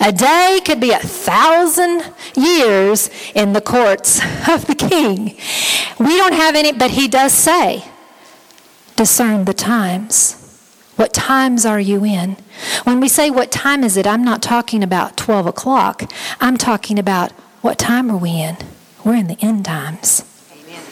A 0.00 0.12
day 0.12 0.60
could 0.64 0.80
be 0.80 0.90
a 0.90 0.98
thousand 0.98 2.12
years 2.36 3.10
in 3.34 3.52
the 3.52 3.60
courts 3.60 4.20
of 4.48 4.66
the 4.66 4.74
king. 4.74 5.36
We 5.98 6.16
don't 6.16 6.34
have 6.34 6.54
any, 6.54 6.72
but 6.72 6.92
He 6.92 7.08
does 7.08 7.32
say, 7.32 7.84
discern 8.96 9.44
the 9.44 9.54
times. 9.54 10.42
What 10.96 11.12
times 11.12 11.66
are 11.66 11.80
you 11.80 12.04
in? 12.04 12.36
When 12.84 13.00
we 13.00 13.08
say 13.08 13.30
what 13.30 13.52
time 13.52 13.84
is 13.84 13.96
it, 13.96 14.06
I'm 14.06 14.24
not 14.24 14.42
talking 14.42 14.82
about 14.82 15.16
12 15.16 15.46
o'clock. 15.46 16.10
I'm 16.40 16.56
talking 16.56 16.98
about 16.98 17.32
what 17.60 17.78
time 17.78 18.10
are 18.10 18.16
we 18.16 18.30
in? 18.30 18.56
We're 19.04 19.16
in 19.16 19.26
the 19.26 19.38
end 19.40 19.66
times. 19.66 20.24
Amen. 20.52 20.82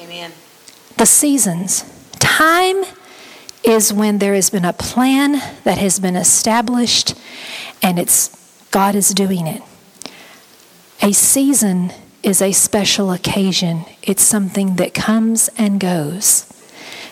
Amen. 0.00 0.32
The 0.96 1.06
seasons. 1.06 1.84
Time 2.18 2.84
is 3.62 3.92
when 3.92 4.18
there 4.18 4.34
has 4.34 4.50
been 4.50 4.64
a 4.64 4.72
plan 4.72 5.32
that 5.64 5.78
has 5.78 6.00
been 6.00 6.16
established 6.16 7.14
and 7.82 7.98
it's 7.98 8.36
God 8.70 8.94
is 8.94 9.10
doing 9.10 9.46
it. 9.46 9.62
A 11.02 11.12
season 11.12 11.92
is 12.22 12.42
a 12.42 12.52
special 12.52 13.10
occasion. 13.10 13.84
It's 14.02 14.22
something 14.22 14.76
that 14.76 14.94
comes 14.94 15.48
and 15.56 15.80
goes. 15.80 16.42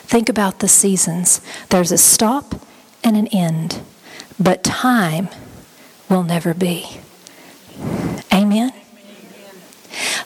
Think 0.03 0.29
about 0.29 0.59
the 0.59 0.67
seasons. 0.67 1.41
There's 1.69 1.91
a 1.91 1.97
stop 1.97 2.55
and 3.03 3.17
an 3.17 3.27
end, 3.27 3.81
but 4.39 4.63
time 4.63 5.29
will 6.09 6.23
never 6.23 6.53
be. 6.53 6.99
Amen. 8.33 8.78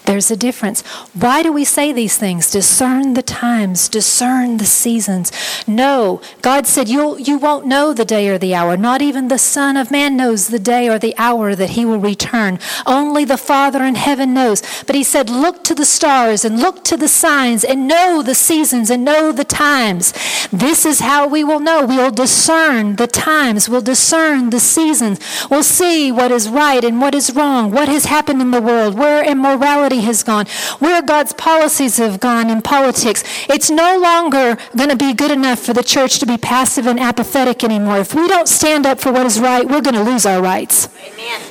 There's 0.06 0.32
a 0.32 0.38
difference. 0.38 0.82
Why 1.14 1.44
do 1.44 1.52
we 1.52 1.66
say 1.66 1.92
these 1.94 2.18
things? 2.18 2.52
Discern 2.52 3.14
the 3.14 3.22
times, 3.22 3.88
discern 3.88 4.58
the 4.58 4.66
seasons. 4.66 5.32
No, 5.68 6.22
God 6.42 6.68
said 6.68 6.90
you'll, 6.90 7.20
you 7.20 7.38
won't 7.38 7.66
know 7.66 7.94
the 7.94 8.06
day 8.06 8.28
or 8.30 8.38
the 8.38 8.56
hour. 8.56 8.76
Not 8.78 9.02
even 9.02 9.28
the 9.28 9.38
Son 9.38 9.78
of 9.78 9.92
Man 9.92 10.18
knows 10.18 10.48
the 10.48 10.60
day 10.60 10.90
or 10.90 11.00
the 11.00 11.16
hour 11.18 11.56
that 11.56 11.72
he 11.72 11.86
will 11.86 12.00
return. 12.00 12.60
Only 12.86 13.26
the 13.26 13.38
Father 13.38 13.84
in 13.84 13.96
heaven 13.96 14.34
knows. 14.34 14.62
But 14.86 14.96
he 14.96 15.04
said, 15.04 15.30
look 15.30 15.64
to 15.66 15.76
the 15.76 15.86
stars 15.86 16.44
and 16.44 16.60
look 16.60 16.84
to 16.86 16.98
the 16.98 17.08
signs 17.08 17.64
and 17.64 17.88
know 17.88 18.22
the 18.22 18.36
seasons 18.36 18.90
and 18.90 19.06
know 19.06 19.32
the 19.32 19.44
times. 19.44 20.14
This 20.52 20.86
is 20.86 21.00
how 21.00 21.28
we 21.28 21.44
will 21.44 21.60
know. 21.60 21.86
We'll 21.86 22.12
discern 22.12 22.96
the 22.98 23.08
times. 23.08 23.70
We'll 23.70 23.82
discern 23.82 24.50
the 24.50 24.60
seasons. 24.60 25.20
We'll 25.50 25.64
see 25.64 26.12
what 26.12 26.32
is 26.32 26.50
right 26.50 26.84
and 26.84 27.00
what 27.00 27.16
is 27.16 27.34
wrong, 27.34 27.72
what 27.72 27.88
has 27.88 28.06
happened 28.06 28.42
in 28.42 28.52
the 28.52 28.62
world, 28.62 28.98
where 28.98 29.24
immorality 29.54 30.02
has 30.02 30.24
gone, 30.24 30.46
where 30.80 31.02
God's 31.02 31.34
policies 31.34 31.98
have 31.98 32.20
gone 32.20 32.50
in 32.50 32.62
politics. 32.62 33.24
It's 33.50 33.70
no 33.70 33.98
longer 34.00 34.58
going 34.76 34.90
to 34.90 34.96
be 34.96 35.14
good 35.14 35.32
enough 35.32 35.60
for 35.60 35.74
the 35.74 35.84
church 35.84 36.20
to 36.20 36.26
be 36.26 36.38
passive 36.38 36.88
and 36.88 37.00
apathetic 37.00 37.64
anymore. 37.64 38.00
If 38.00 38.14
we 38.14 38.28
don't 38.28 38.48
stand 38.48 38.86
up 38.86 39.00
for 39.00 39.12
what 39.12 39.26
is 39.26 39.40
right, 39.40 39.66
we're 39.68 39.82
going 39.82 39.96
to 39.96 40.04
lose 40.04 40.26
our 40.26 40.42
rights. 40.42 40.90
Amen. 41.14 41.42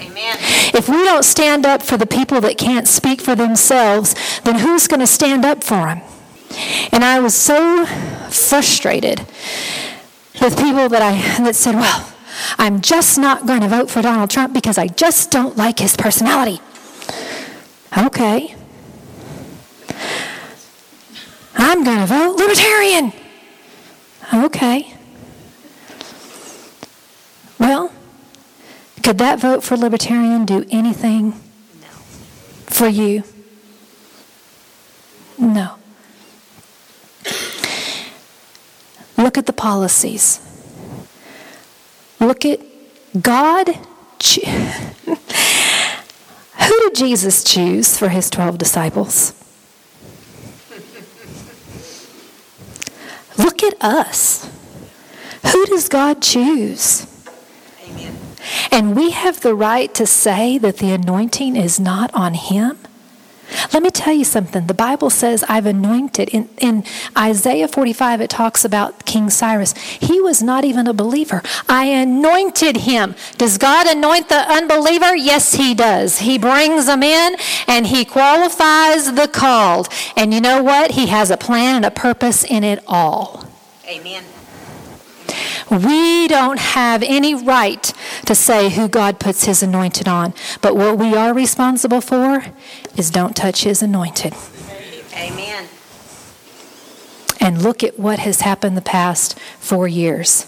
Amen. 0.00 0.36
If 0.74 0.88
we 0.88 1.04
don't 1.04 1.24
stand 1.24 1.66
up 1.66 1.82
for 1.82 1.96
the 1.96 2.06
people 2.06 2.40
that 2.40 2.58
can't 2.58 2.88
speak 2.88 3.20
for 3.20 3.34
themselves, 3.34 4.14
then 4.40 4.58
who's 4.58 4.86
going 4.86 5.00
to 5.00 5.06
stand 5.06 5.44
up 5.44 5.62
for 5.62 5.86
them? 5.86 6.00
And 6.92 7.04
I 7.04 7.20
was 7.20 7.34
so 7.34 7.86
frustrated 8.30 9.20
with 10.40 10.56
people 10.56 10.88
that 10.88 11.02
I 11.02 11.42
that 11.44 11.54
said, 11.54 11.74
"Well, 11.74 12.12
I'm 12.58 12.80
just 12.80 13.18
not 13.18 13.46
going 13.46 13.60
to 13.60 13.68
vote 13.68 13.90
for 13.90 14.00
Donald 14.02 14.30
Trump 14.30 14.54
because 14.54 14.78
I 14.78 14.86
just 14.86 15.30
don't 15.30 15.56
like 15.56 15.78
his 15.78 15.94
personality." 15.96 16.60
Okay. 17.96 18.54
I'm 21.56 21.84
going 21.84 21.98
to 21.98 22.06
vote 22.06 22.36
Libertarian. 22.36 23.12
Okay. 24.32 24.94
Well, 27.58 27.92
could 29.02 29.18
that 29.18 29.40
vote 29.40 29.64
for 29.64 29.76
Libertarian 29.76 30.44
do 30.44 30.64
anything 30.70 31.30
No. 31.80 31.88
for 32.66 32.86
you? 32.88 33.24
No. 35.38 35.74
Look 39.16 39.36
at 39.36 39.46
the 39.46 39.52
policies. 39.52 40.40
Look 42.20 42.44
at 42.44 42.60
God. 43.20 43.70
Who 46.60 46.78
did 46.80 46.94
Jesus 46.94 47.44
choose 47.44 47.96
for 47.96 48.08
his 48.08 48.30
12 48.30 48.58
disciples? 48.58 49.32
Look 53.36 53.62
at 53.62 53.74
us. 53.80 54.50
Who 55.52 55.64
does 55.66 55.88
God 55.88 56.20
choose? 56.20 57.06
Amen. 57.84 58.18
And 58.72 58.96
we 58.96 59.10
have 59.12 59.40
the 59.40 59.54
right 59.54 59.94
to 59.94 60.06
say 60.06 60.58
that 60.58 60.78
the 60.78 60.90
anointing 60.90 61.56
is 61.56 61.78
not 61.78 62.12
on 62.14 62.34
him. 62.34 62.78
Let 63.72 63.82
me 63.82 63.90
tell 63.90 64.12
you 64.12 64.24
something. 64.24 64.66
The 64.66 64.74
Bible 64.74 65.10
says, 65.10 65.44
I've 65.48 65.66
anointed. 65.66 66.28
In, 66.30 66.48
in 66.58 66.84
Isaiah 67.16 67.68
45, 67.68 68.20
it 68.20 68.30
talks 68.30 68.64
about 68.64 69.04
King 69.04 69.30
Cyrus. 69.30 69.72
He 69.76 70.20
was 70.20 70.42
not 70.42 70.64
even 70.64 70.86
a 70.86 70.92
believer. 70.92 71.42
I 71.68 71.86
anointed 71.86 72.78
him. 72.78 73.14
Does 73.36 73.58
God 73.58 73.86
anoint 73.86 74.28
the 74.28 74.40
unbeliever? 74.50 75.14
Yes, 75.14 75.54
he 75.54 75.74
does. 75.74 76.18
He 76.18 76.38
brings 76.38 76.86
them 76.86 77.02
in 77.02 77.36
and 77.66 77.86
he 77.86 78.04
qualifies 78.04 79.12
the 79.14 79.28
called. 79.28 79.88
And 80.16 80.32
you 80.34 80.40
know 80.40 80.62
what? 80.62 80.92
He 80.92 81.06
has 81.06 81.30
a 81.30 81.36
plan 81.36 81.76
and 81.76 81.84
a 81.84 81.90
purpose 81.90 82.44
in 82.44 82.64
it 82.64 82.82
all. 82.86 83.44
Amen. 83.86 84.24
We 85.70 86.28
don't 86.28 86.58
have 86.58 87.02
any 87.02 87.34
right 87.34 87.92
to 88.24 88.34
say 88.34 88.70
who 88.70 88.88
God 88.88 89.20
puts 89.20 89.44
his 89.44 89.62
anointed 89.62 90.08
on. 90.08 90.32
But 90.62 90.76
what 90.76 90.98
we 90.98 91.14
are 91.14 91.34
responsible 91.34 92.00
for 92.00 92.44
is 92.98 93.10
don't 93.10 93.36
touch 93.36 93.64
his 93.64 93.82
anointed. 93.82 94.34
Amen. 95.14 95.68
And 97.40 97.62
look 97.62 97.82
at 97.84 97.98
what 97.98 98.18
has 98.18 98.40
happened 98.40 98.76
the 98.76 98.82
past 98.82 99.38
four 99.58 99.88
years. 99.88 100.44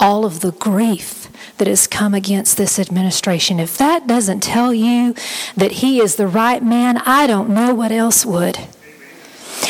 All 0.00 0.24
of 0.24 0.40
the 0.40 0.52
grief 0.52 1.28
that 1.58 1.68
has 1.68 1.86
come 1.86 2.14
against 2.14 2.56
this 2.56 2.78
administration. 2.78 3.60
If 3.60 3.76
that 3.78 4.06
doesn't 4.06 4.42
tell 4.42 4.72
you 4.72 5.14
that 5.56 5.72
he 5.72 6.00
is 6.00 6.16
the 6.16 6.26
right 6.26 6.62
man, 6.62 6.98
I 6.98 7.26
don't 7.26 7.50
know 7.50 7.74
what 7.74 7.92
else 7.92 8.24
would. 8.24 8.58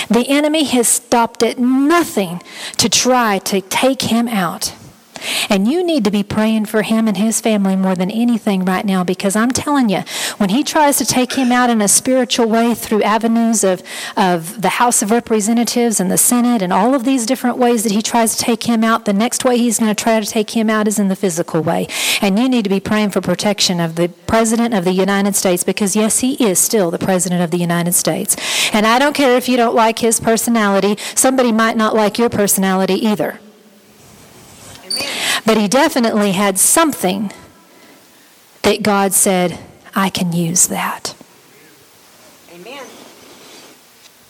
The 0.09 0.27
enemy 0.29 0.65
has 0.65 0.87
stopped 0.87 1.43
at 1.43 1.59
nothing 1.59 2.43
to 2.77 2.89
try 2.89 3.39
to 3.41 3.61
take 3.61 4.03
him 4.03 4.29
out. 4.29 4.75
And 5.49 5.69
you 5.69 5.85
need 5.85 6.05
to 6.05 6.11
be 6.11 6.23
praying 6.23 6.67
for 6.67 6.83
him 6.83 7.09
and 7.09 7.17
his 7.17 7.41
family 7.41 7.77
more 7.77 7.95
than 7.95 8.11
anything 8.11 8.65
right 8.65 8.85
now 8.85 9.05
because 9.05 9.37
I'm 9.37 9.51
telling 9.51 9.89
you, 9.89 10.03
when 10.37 10.51
he 10.51 10.63
tries 10.63 10.99
to 10.99 11.05
take 11.05 11.33
him 11.33 11.53
out 11.53 11.71
in 11.71 11.81
a 11.81 11.89
spiritual 11.89 12.49
way 12.49 12.75
through 12.75 13.03
avenues 13.03 13.65
of, 13.65 13.83
of 14.17 14.63
the 14.63 14.69
House 14.71 15.03
of 15.03 15.11
Representatives 15.11 16.01
and 16.01 16.11
the 16.11 16.19
Senate 16.19 16.63
and 16.63 16.73
all 16.73 16.95
of 16.95 17.05
these 17.05 17.27
different 17.27 17.59
ways 17.59 17.83
that 17.83 17.93
he 17.93 18.03
tries 18.03 18.37
to 18.37 18.43
take 18.43 18.65
him 18.65 18.85
out, 18.85 19.05
the 19.05 19.13
next 19.13 19.45
way 19.45 19.59
he's 19.59 19.79
going 19.79 19.95
to 19.95 20.03
try 20.03 20.21
to 20.21 20.27
take 20.27 20.51
him 20.51 20.71
out 20.71 20.89
is 20.89 20.99
in 20.99 21.09
the 21.09 21.17
physical 21.17 21.63
way. 21.63 21.87
And 22.21 22.39
you 22.39 22.49
need 22.49 22.65
to 22.65 22.71
be 22.71 22.81
praying 22.81 23.11
for 23.11 23.21
protection 23.21 23.81
of 23.81 23.97
the 23.97 24.09
President 24.27 24.75
of 24.75 24.85
the 24.85 24.93
United 24.93 25.35
States 25.35 25.65
because, 25.65 25.97
yes, 25.97 26.21
he 26.21 26.35
is 26.35 26.59
still 26.59 26.91
the 26.91 26.99
President 26.99 27.43
of 27.43 27.51
the 27.51 27.59
United 27.59 27.93
States. 27.93 28.37
And 28.73 28.87
I 28.87 28.99
don't 28.99 29.15
care 29.15 29.37
if 29.37 29.49
you 29.49 29.57
don't 29.57 29.75
like 29.75 29.99
his 29.99 30.21
personality, 30.21 30.97
somebody 31.15 31.53
might 31.53 31.77
not 31.77 31.95
like 31.95 32.19
your 32.19 32.29
personality 32.29 32.95
either. 32.95 33.41
But 35.45 35.57
he 35.57 35.69
definitely 35.69 36.33
had 36.33 36.59
something 36.59 37.33
that 38.63 38.83
God 38.83 39.13
said, 39.13 39.59
I 39.95 40.11
can 40.11 40.33
use 40.33 40.69
that. 40.69 41.15
Amen. 42.53 42.87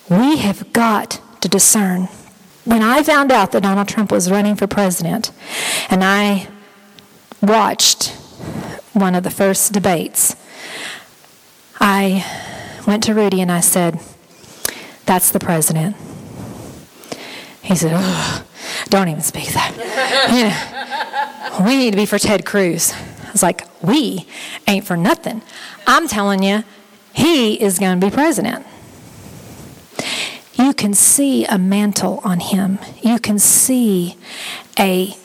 We 0.09 0.39
have 0.39 0.73
got 0.73 1.21
to 1.41 1.49
discern. 1.49 2.09
When 2.65 2.83
I 2.83 3.03
found 3.03 3.33
out 3.33 3.53
that 3.53 3.63
Donald 3.63 3.89
Trump 3.89 4.13
was 4.13 4.31
running 4.31 4.55
for 4.55 4.67
president, 4.67 5.33
and 5.91 6.05
I 6.05 6.49
watched 7.43 8.11
one 8.93 9.15
of 9.15 9.23
the 9.23 9.31
first 9.31 9.73
debates, 9.73 10.37
I 11.81 12.25
went 12.87 13.05
to 13.05 13.15
Rudy 13.15 13.41
and 13.41 13.51
I 13.51 13.61
said, 13.61 14.01
That's 15.07 15.31
the 15.31 15.39
president. 15.39 15.97
He 17.69 17.75
said, 17.77 17.93
oh, 17.95 18.45
Don't 18.89 19.09
even 19.09 19.23
speak 19.23 19.53
that. 19.53 19.73
You 20.31 21.59
know, 21.59 21.67
we 21.67 21.77
need 21.77 21.91
to 21.93 21.97
be 21.97 22.07
for 22.07 22.19
Ted 22.19 22.45
Cruz. 22.45 22.93
I 22.93 23.33
was 23.33 23.43
like, 23.43 23.67
We 23.83 24.27
ain't 24.67 24.87
for 24.87 24.97
nothing. 24.97 25.43
I'm 25.87 26.09
telling 26.09 26.43
you, 26.43 26.65
he 27.13 27.61
is 27.61 27.79
going 27.79 28.01
to 28.01 28.07
be 28.07 28.13
president. 28.13 28.67
You 30.55 30.75
can 30.75 30.93
see 30.93 31.45
a 31.45 31.57
mantle 31.57 32.21
on 32.25 32.41
him. 32.41 32.79
You 33.01 33.19
can 33.21 33.39
see 33.39 34.17
a, 34.79 35.17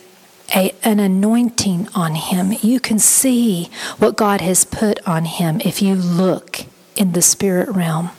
a, 0.56 0.76
an 0.84 1.00
anointing 1.00 1.88
on 1.96 2.16
him. 2.16 2.54
You 2.62 2.80
can 2.80 3.00
see 3.00 3.70
what 3.98 4.16
God 4.16 4.42
has 4.42 4.64
put 4.64 5.06
on 5.08 5.26
him 5.26 5.60
if 5.66 5.82
you 5.82 5.96
look 5.96 6.62
in 6.96 7.14
the 7.14 7.22
spirit 7.22 7.70
realm. 7.70 8.12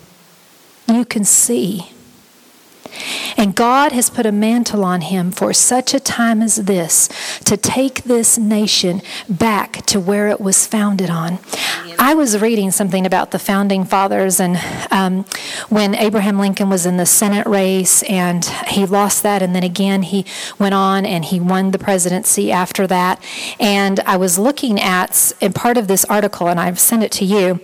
You 0.89 1.05
can 1.05 1.25
see. 1.25 1.91
And 3.37 3.55
God 3.55 3.93
has 3.93 4.11
put 4.11 4.27
a 4.27 4.33
mantle 4.33 4.85
on 4.85 5.03
him 5.03 5.31
for 5.31 5.53
such 5.53 5.95
a 5.95 6.01
time 6.01 6.43
as 6.43 6.57
this 6.57 7.09
to 7.41 7.57
take 7.57 8.05
this 8.05 8.39
nation 8.39 9.03
back 9.29 9.85
to 9.87 10.01
where 10.01 10.29
it 10.29 10.41
was 10.41 10.67
founded 10.67 11.11
on. 11.11 11.39
I 11.99 12.15
was 12.15 12.41
reading 12.41 12.71
something 12.71 13.07
about 13.07 13.31
the 13.31 13.39
founding 13.39 13.85
fathers 13.85 14.41
and 14.41 14.59
um, 14.91 15.25
when 15.69 15.95
Abraham 15.95 16.39
Lincoln 16.39 16.69
was 16.69 16.87
in 16.87 16.97
the 16.97 17.07
Senate 17.07 17.47
race 17.47 18.03
and 18.05 18.45
he 18.69 18.87
lost 18.87 19.23
that, 19.23 19.43
and 19.43 19.55
then 19.55 19.63
again 19.63 20.03
he 20.03 20.25
went 20.59 20.75
on 20.75 21.07
and 21.07 21.25
he 21.25 21.41
won 21.41 21.71
the 21.71 21.79
presidency 21.79 22.53
after 22.53 22.87
that. 22.87 23.23
And 23.59 24.01
I 24.01 24.17
was 24.17 24.39
looking 24.39 24.81
at, 24.81 25.33
and 25.41 25.55
part 25.55 25.77
of 25.77 25.89
this 25.89 26.05
article, 26.07 26.49
and 26.49 26.61
I've 26.61 26.79
sent 26.79 27.03
it 27.03 27.13
to 27.13 27.25
you, 27.25 27.61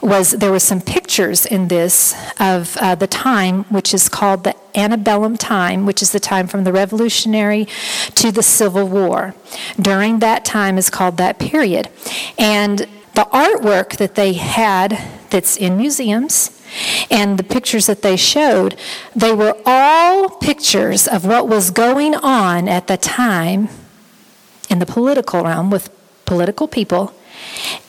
was 0.00 0.32
there 0.32 0.50
were 0.50 0.58
some 0.58 0.80
pictures 0.80 1.46
in 1.46 1.68
this 1.68 2.14
of 2.40 2.76
uh, 2.78 2.94
the 2.94 3.06
time, 3.06 3.64
which 3.64 3.94
is 3.94 4.08
called 4.08 4.44
the 4.44 4.54
antebellum 4.74 5.36
time, 5.36 5.86
which 5.86 6.02
is 6.02 6.12
the 6.12 6.20
time 6.20 6.46
from 6.46 6.64
the 6.64 6.72
Revolutionary 6.72 7.66
to 8.14 8.30
the 8.30 8.42
Civil 8.42 8.88
War. 8.88 9.34
During 9.80 10.18
that 10.18 10.44
time 10.44 10.78
is 10.78 10.90
called 10.90 11.16
that 11.16 11.38
period. 11.38 11.88
And 12.38 12.80
the 13.14 13.28
artwork 13.32 13.96
that 13.96 14.14
they 14.14 14.32
had 14.32 14.98
that's 15.30 15.56
in 15.56 15.76
museums 15.76 16.60
and 17.10 17.38
the 17.38 17.44
pictures 17.44 17.86
that 17.86 18.02
they 18.02 18.16
showed, 18.16 18.76
they 19.14 19.32
were 19.32 19.56
all 19.64 20.28
pictures 20.28 21.06
of 21.06 21.24
what 21.24 21.48
was 21.48 21.70
going 21.70 22.14
on 22.14 22.68
at 22.68 22.88
the 22.88 22.96
time 22.96 23.68
in 24.68 24.80
the 24.80 24.86
political 24.86 25.44
realm 25.44 25.70
with 25.70 25.90
political 26.24 26.66
people. 26.66 27.14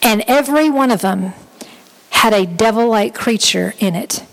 And 0.02 0.24
every 0.28 0.70
one 0.70 0.92
of 0.92 1.02
them 1.02 1.34
had 2.12 2.34
a 2.34 2.46
devil 2.46 2.88
like 2.88 3.16
creature 3.16 3.74
in 3.80 3.96
it 3.96 4.24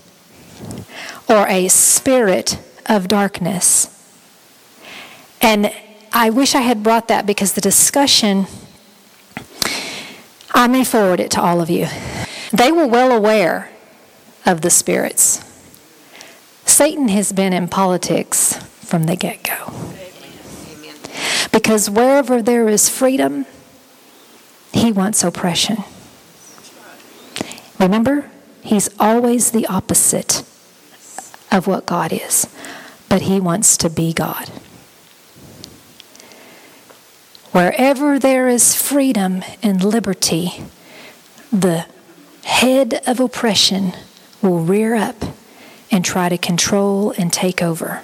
or 1.33 1.49
a 1.49 1.67
spirit 1.69 2.59
of 2.87 3.09
darkness. 3.09 3.89
And 5.41 5.73
I 6.13 6.29
wish 6.29 6.55
I 6.55 6.61
had 6.61 6.83
brought 6.83 7.09
that 7.09 7.25
because 7.27 7.55
the 7.55 7.61
discussion, 7.61 8.47
I 10.55 10.67
may 10.69 10.85
forward 10.85 11.21
it 11.21 11.31
to 11.33 11.41
all 11.41 11.61
of 11.61 11.71
you. 11.71 11.87
They 12.53 12.71
were 12.71 12.87
well 12.87 13.13
aware 13.13 13.71
of 14.45 14.61
the 14.61 14.69
spirits. 14.69 15.43
Satan 16.67 17.09
has 17.09 17.33
been 17.33 17.53
in 17.53 17.67
politics 17.67 18.57
from 18.85 19.05
the 19.05 19.17
get 19.17 19.43
go. 19.43 19.73
Because 21.51 21.89
wherever 21.89 22.43
there 22.43 22.69
is 22.69 22.89
freedom, 22.89 23.47
he 24.73 24.93
wants 24.93 25.25
oppression. 25.25 25.79
Remember, 27.79 28.31
he's 28.63 28.91
always 29.01 29.51
the 29.51 29.67
opposite 29.67 30.45
of 31.53 31.67
what 31.67 31.87
God 31.87 32.13
is, 32.13 32.47
but 33.09 33.23
he 33.23 33.39
wants 33.39 33.77
to 33.77 33.91
be 33.91 34.13
God. 34.13 34.49
Wherever 37.53 38.19
there 38.19 38.49
is 38.49 38.75
freedom 38.75 39.45
and 39.63 39.85
liberty, 39.85 40.65
the 41.53 41.85
head 42.45 43.03
of 43.07 43.21
oppression 43.21 43.93
will 44.41 44.61
rear 44.61 44.95
up 44.95 45.17
and 45.91 46.03
try 46.03 46.31
to 46.31 46.39
control 46.39 47.13
and 47.19 47.31
take 47.31 47.63
over. 47.63 48.01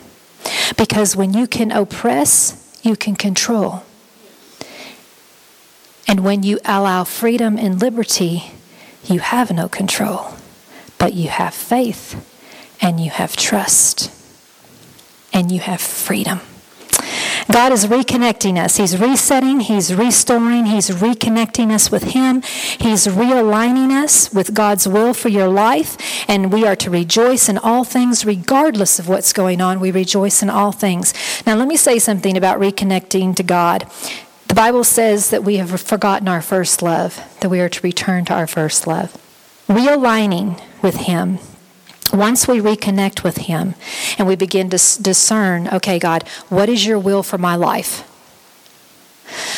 Because 0.77 1.17
when 1.17 1.33
you 1.33 1.47
can 1.47 1.73
oppress, 1.73 2.79
you 2.83 2.95
can 2.95 3.17
control. 3.17 3.85
And 6.07 6.21
when 6.21 6.43
you 6.43 6.59
allow 6.67 7.05
freedom 7.05 7.59
and 7.59 7.81
liberty, 7.81 8.53
you 9.05 9.21
have 9.21 9.51
no 9.51 9.69
control, 9.69 10.35
but 10.99 11.15
you 11.15 11.29
have 11.29 11.55
faith 11.55 12.38
and 12.81 13.01
you 13.01 13.11
have 13.11 13.37
trust 13.37 14.11
and 15.33 15.51
you 15.51 15.61
have 15.61 15.81
freedom. 15.81 16.41
God 17.51 17.73
is 17.73 17.87
reconnecting 17.87 18.63
us. 18.63 18.77
He's 18.77 18.99
resetting, 18.99 19.61
He's 19.61 19.95
restoring, 19.95 20.67
He's 20.67 20.91
reconnecting 20.91 21.71
us 21.71 21.91
with 21.91 22.03
Him. 22.03 22.43
He's 22.43 23.07
realigning 23.07 23.91
us 23.91 24.33
with 24.35 24.53
God's 24.53 24.87
will 24.87 25.15
for 25.15 25.29
your 25.29 25.49
life. 25.49 25.97
And 26.29 26.53
we 26.53 26.67
are 26.67 26.77
to 26.77 26.91
rejoice 26.91 27.49
in 27.49 27.57
all 27.57 27.85
things, 27.85 28.27
regardless 28.27 28.99
of 28.99 29.09
what's 29.09 29.33
going 29.33 29.63
on. 29.63 29.81
We 29.81 29.91
rejoice 29.91 30.43
in 30.43 30.51
all 30.51 30.73
things. 30.73 31.15
Now, 31.47 31.57
let 31.57 31.69
me 31.69 31.77
say 31.77 31.99
something 31.99 32.37
about 32.37 32.61
reconnecting 32.61 33.35
to 33.37 33.43
God. 33.43 33.91
The 34.49 34.55
Bible 34.55 34.85
says 34.85 35.31
that 35.31 35.45
we 35.45 35.57
have 35.57 35.81
forgotten 35.81 36.29
our 36.29 36.43
first 36.43 36.83
love, 36.83 37.23
that 37.41 37.49
we 37.49 37.61
are 37.61 37.69
to 37.71 37.81
return 37.81 38.27
to 38.27 38.35
our 38.35 38.47
first 38.47 38.87
love. 38.87 39.17
Realigning 39.69 40.61
with 40.83 40.97
Him 40.97 41.39
once 42.13 42.49
we 42.49 42.59
reconnect 42.59 43.23
with 43.23 43.39
Him 43.39 43.75
and 44.19 44.27
we 44.27 44.37
begin 44.37 44.71
to 44.71 45.03
discern, 45.03 45.69
okay, 45.69 45.99
God, 45.99 46.27
what 46.49 46.69
is 46.69 46.87
your 46.87 46.99
will 46.99 47.23
for 47.23 47.39
my 47.39 47.57
life? 47.57 48.05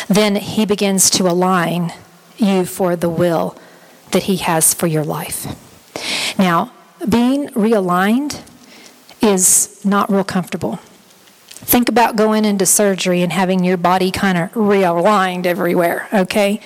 Then 0.09 0.37
He 0.37 0.67
begins 0.67 1.11
to 1.11 1.29
align 1.29 1.93
you 2.37 2.65
for 2.65 2.97
the 2.97 3.09
will 3.09 3.57
that 4.13 4.25
He 4.25 4.37
has 4.39 4.75
for 4.75 4.87
your 4.87 5.05
life. 5.05 5.47
Now, 6.39 6.73
being 7.09 7.49
realigned 7.49 8.43
is 9.23 9.85
not 9.85 10.11
real 10.11 10.25
comfortable. 10.25 10.79
Think 11.63 11.89
about 11.89 12.17
going 12.17 12.45
into 12.45 12.65
surgery 12.65 13.23
and 13.23 13.33
having 13.33 13.65
your 13.65 13.77
body 13.77 14.11
kind 14.11 14.39
of 14.39 14.51
realigned 14.53 15.45
everywhere, 15.45 16.09
okay? 16.13 16.61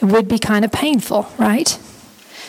It 0.00 0.04
would 0.04 0.26
be 0.26 0.38
kind 0.38 0.64
of 0.64 0.72
painful, 0.72 1.28
right? 1.38 1.68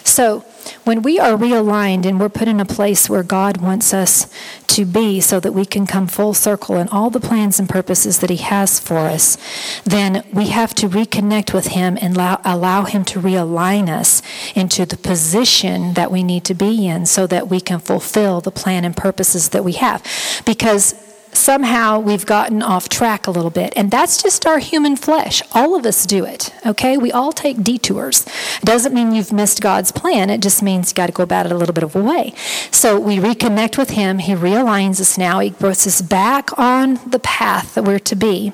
So, 0.03 0.43
when 0.83 1.01
we 1.01 1.19
are 1.19 1.37
realigned 1.37 2.05
and 2.05 2.19
we're 2.19 2.29
put 2.29 2.47
in 2.47 2.59
a 2.59 2.65
place 2.65 3.09
where 3.09 3.23
God 3.23 3.57
wants 3.57 3.93
us 3.93 4.27
to 4.67 4.85
be 4.85 5.21
so 5.21 5.39
that 5.39 5.53
we 5.53 5.65
can 5.65 5.85
come 5.85 6.07
full 6.07 6.33
circle 6.33 6.77
in 6.77 6.87
all 6.89 7.09
the 7.09 7.19
plans 7.19 7.59
and 7.59 7.69
purposes 7.69 8.19
that 8.19 8.29
He 8.29 8.37
has 8.37 8.79
for 8.79 8.97
us, 8.97 9.37
then 9.83 10.25
we 10.33 10.47
have 10.47 10.73
to 10.75 10.89
reconnect 10.89 11.53
with 11.53 11.67
Him 11.67 11.97
and 12.01 12.15
allow, 12.15 12.41
allow 12.43 12.83
Him 12.83 13.05
to 13.05 13.19
realign 13.19 13.89
us 13.89 14.21
into 14.55 14.85
the 14.85 14.97
position 14.97 15.93
that 15.93 16.11
we 16.11 16.23
need 16.23 16.43
to 16.45 16.53
be 16.53 16.87
in 16.87 17.05
so 17.05 17.27
that 17.27 17.49
we 17.49 17.59
can 17.59 17.79
fulfill 17.79 18.41
the 18.41 18.51
plan 18.51 18.83
and 18.83 18.97
purposes 18.97 19.49
that 19.49 19.63
we 19.63 19.73
have. 19.73 20.03
Because 20.45 20.95
somehow 21.33 21.99
we've 21.99 22.25
gotten 22.25 22.61
off 22.61 22.89
track 22.89 23.27
a 23.27 23.31
little 23.31 23.51
bit. 23.51 23.73
And 23.75 23.91
that's 23.91 24.21
just 24.21 24.45
our 24.45 24.59
human 24.59 24.95
flesh. 24.95 25.41
All 25.53 25.75
of 25.75 25.85
us 25.85 26.05
do 26.05 26.25
it, 26.25 26.53
okay? 26.65 26.97
We 26.97 27.11
all 27.11 27.31
take 27.31 27.63
detours. 27.63 28.25
It 28.61 28.65
doesn't 28.65 28.93
mean 28.93 29.13
you've 29.13 29.33
missed 29.33 29.61
God's 29.61 29.91
plan, 29.91 30.29
it 30.29 30.41
just 30.41 30.61
means 30.61 30.91
you 30.91 30.95
got 30.95 31.07
to 31.07 31.13
go 31.13 31.23
about 31.23 31.45
it 31.45 31.51
a 31.51 31.57
little 31.57 31.73
bit 31.73 31.83
of 31.83 31.95
a 31.95 32.01
way. 32.01 32.33
So 32.71 32.99
we 32.99 33.17
reconnect 33.17 33.77
with 33.77 33.91
Him. 33.91 34.19
He 34.19 34.33
realigns 34.33 34.99
us 34.99 35.17
now, 35.17 35.39
He 35.39 35.51
puts 35.51 35.87
us 35.87 36.01
back 36.01 36.57
on 36.57 36.99
the 37.09 37.19
path 37.19 37.75
that 37.75 37.83
we're 37.83 37.99
to 37.99 38.15
be. 38.15 38.53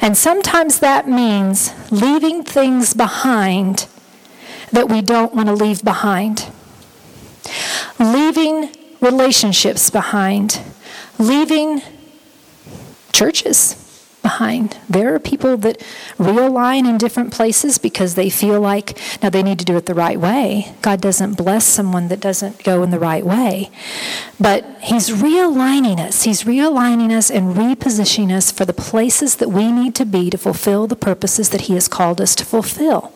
And 0.00 0.16
sometimes 0.16 0.80
that 0.80 1.08
means 1.08 1.72
leaving 1.90 2.42
things 2.42 2.94
behind 2.94 3.86
that 4.72 4.88
we 4.88 5.00
don't 5.00 5.34
want 5.34 5.48
to 5.48 5.54
leave 5.54 5.84
behind, 5.84 6.46
leaving 7.98 8.70
relationships 9.00 9.90
behind, 9.90 10.60
leaving 11.18 11.80
churches 13.14 13.83
behind. 14.24 14.76
There 14.88 15.14
are 15.14 15.20
people 15.20 15.56
that 15.58 15.78
realign 16.18 16.88
in 16.88 16.98
different 16.98 17.32
places 17.32 17.78
because 17.78 18.16
they 18.16 18.30
feel 18.30 18.58
like 18.58 18.98
now 19.22 19.30
they 19.30 19.42
need 19.44 19.60
to 19.60 19.64
do 19.64 19.76
it 19.76 19.86
the 19.86 19.94
right 19.94 20.18
way. 20.18 20.74
God 20.82 21.00
doesn't 21.00 21.34
bless 21.34 21.64
someone 21.64 22.08
that 22.08 22.18
doesn't 22.18 22.64
go 22.64 22.82
in 22.82 22.90
the 22.90 22.98
right 22.98 23.24
way. 23.24 23.70
But 24.40 24.64
He's 24.82 25.10
realigning 25.10 26.00
us. 26.00 26.24
He's 26.24 26.42
realigning 26.42 27.12
us 27.12 27.30
and 27.30 27.54
repositioning 27.54 28.32
us 28.32 28.50
for 28.50 28.64
the 28.64 28.72
places 28.72 29.36
that 29.36 29.50
we 29.50 29.70
need 29.70 29.94
to 29.96 30.04
be 30.04 30.30
to 30.30 30.38
fulfill 30.38 30.86
the 30.86 30.96
purposes 30.96 31.50
that 31.50 31.62
He 31.62 31.74
has 31.74 31.86
called 31.86 32.20
us 32.20 32.34
to 32.36 32.44
fulfill. 32.44 33.12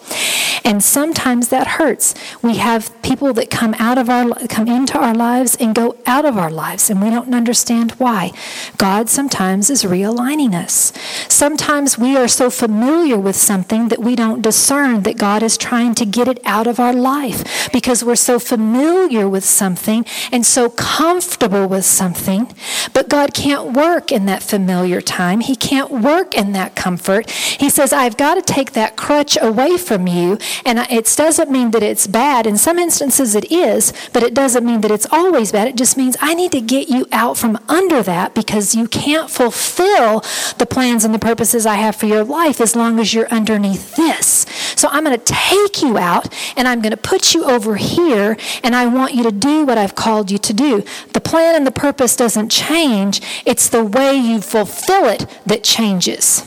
And 0.65 0.85
sometimes 0.85 1.49
that 1.49 1.79
hurts. 1.79 2.15
We 2.43 2.59
have 2.59 3.01
people 3.03 3.33
that 3.33 3.51
come 3.51 3.75
out 3.79 3.97
of 3.97 4.11
our 4.11 4.35
come 4.49 4.69
into 4.69 4.99
our 4.99 5.15
lives 5.15 5.57
and 5.57 5.75
go 5.75 5.97
out 6.07 6.27
of 6.27 6.37
our 6.37 6.51
lives 6.51 6.91
and 6.91 7.01
we 7.03 7.09
don't 7.11 7.35
understand 7.35 7.93
why. 7.93 8.33
God 8.77 9.09
sometimes 9.09 9.71
is 9.71 9.85
realigning 9.85 10.55
us 10.55 10.93
Sometimes 11.29 11.99
we 11.99 12.17
are 12.17 12.29
so 12.29 12.51
familiar 12.51 13.19
with 13.19 13.37
something 13.37 13.89
that 13.89 14.01
we 14.01 14.17
don't 14.17 14.43
discern 14.43 15.03
that 15.03 15.17
God 15.17 15.43
is 15.43 15.57
trying 15.57 15.95
to 15.97 16.05
get 16.05 16.29
it 16.29 16.41
out 16.45 16.67
of 16.67 16.81
our 16.81 16.93
life 16.93 17.71
because 17.73 18.05
we're 18.05 18.17
so 18.17 18.39
familiar 18.39 19.29
with 19.29 19.45
something 19.45 20.05
and 20.33 20.45
so 20.45 20.71
comfortable 20.71 21.67
with 21.67 21.85
something. 21.85 22.53
But 22.93 23.09
God 23.09 23.35
can't 23.35 23.73
work 23.73 24.11
in 24.13 24.27
that 24.27 24.43
familiar 24.43 25.01
time, 25.01 25.41
He 25.41 25.57
can't 25.57 25.91
work 25.91 26.35
in 26.35 26.53
that 26.53 26.75
comfort. 26.75 27.31
He 27.31 27.71
says, 27.71 27.93
I've 27.93 28.17
got 28.17 28.35
to 28.35 28.43
take 28.43 28.73
that 28.73 28.97
crutch 28.97 29.37
away 29.41 29.77
from 29.79 30.07
you. 30.07 30.39
And 30.65 30.79
it 30.91 31.13
doesn't 31.17 31.51
mean 31.51 31.71
that 31.73 31.83
it's 31.83 32.07
bad. 32.07 32.47
In 32.47 32.57
some 32.57 32.79
instances, 32.79 33.35
it 33.35 33.51
is, 33.51 33.93
but 34.13 34.23
it 34.23 34.35
doesn't 34.35 34.65
mean 34.65 34.81
that 34.83 34.91
it's 34.91 35.07
always 35.11 35.53
bad. 35.53 35.69
It 35.69 35.77
just 35.77 35.97
means 35.97 36.17
I 36.21 36.35
need 36.35 36.53
to 36.53 36.61
get 36.61 36.89
you 36.89 37.07
out 37.13 37.37
from 37.37 37.59
under 37.69 38.03
that 38.03 38.35
because 38.35 38.75
you 38.75 38.89
can't 38.89 39.31
fulfill 39.31 40.21
the 40.59 40.67
plans 40.89 41.05
and 41.05 41.13
the 41.13 41.19
purposes 41.19 41.67
I 41.67 41.75
have 41.75 41.97
for 41.97 42.07
your 42.07 42.25
life 42.25 42.63
as 42.63 42.75
long 42.75 42.99
as 42.99 43.13
you're 43.13 43.29
underneath 43.29 43.95
this. 43.97 44.47
So 44.75 44.89
I'm 44.91 45.05
going 45.05 45.19
to 45.19 45.23
take 45.23 45.83
you 45.83 45.99
out 45.99 46.35
and 46.57 46.67
I'm 46.67 46.81
going 46.81 46.93
to 46.93 46.97
put 46.97 47.35
you 47.35 47.45
over 47.45 47.77
here 47.77 48.39
and 48.65 48.75
I 48.75 48.87
want 48.87 49.13
you 49.13 49.23
to 49.25 49.31
do 49.31 49.67
what 49.67 49.77
I've 49.77 49.95
called 49.95 50.31
you 50.31 50.39
to 50.39 50.55
do. 50.55 50.83
The 51.13 51.21
plan 51.21 51.55
and 51.55 51.67
the 51.67 51.71
purpose 51.71 52.17
doesn't 52.17 52.49
change, 52.49 53.21
it's 53.45 53.69
the 53.69 53.85
way 53.85 54.17
you 54.17 54.41
fulfill 54.41 55.11
it 55.11 55.27
that 55.45 55.63
changes 55.63 56.43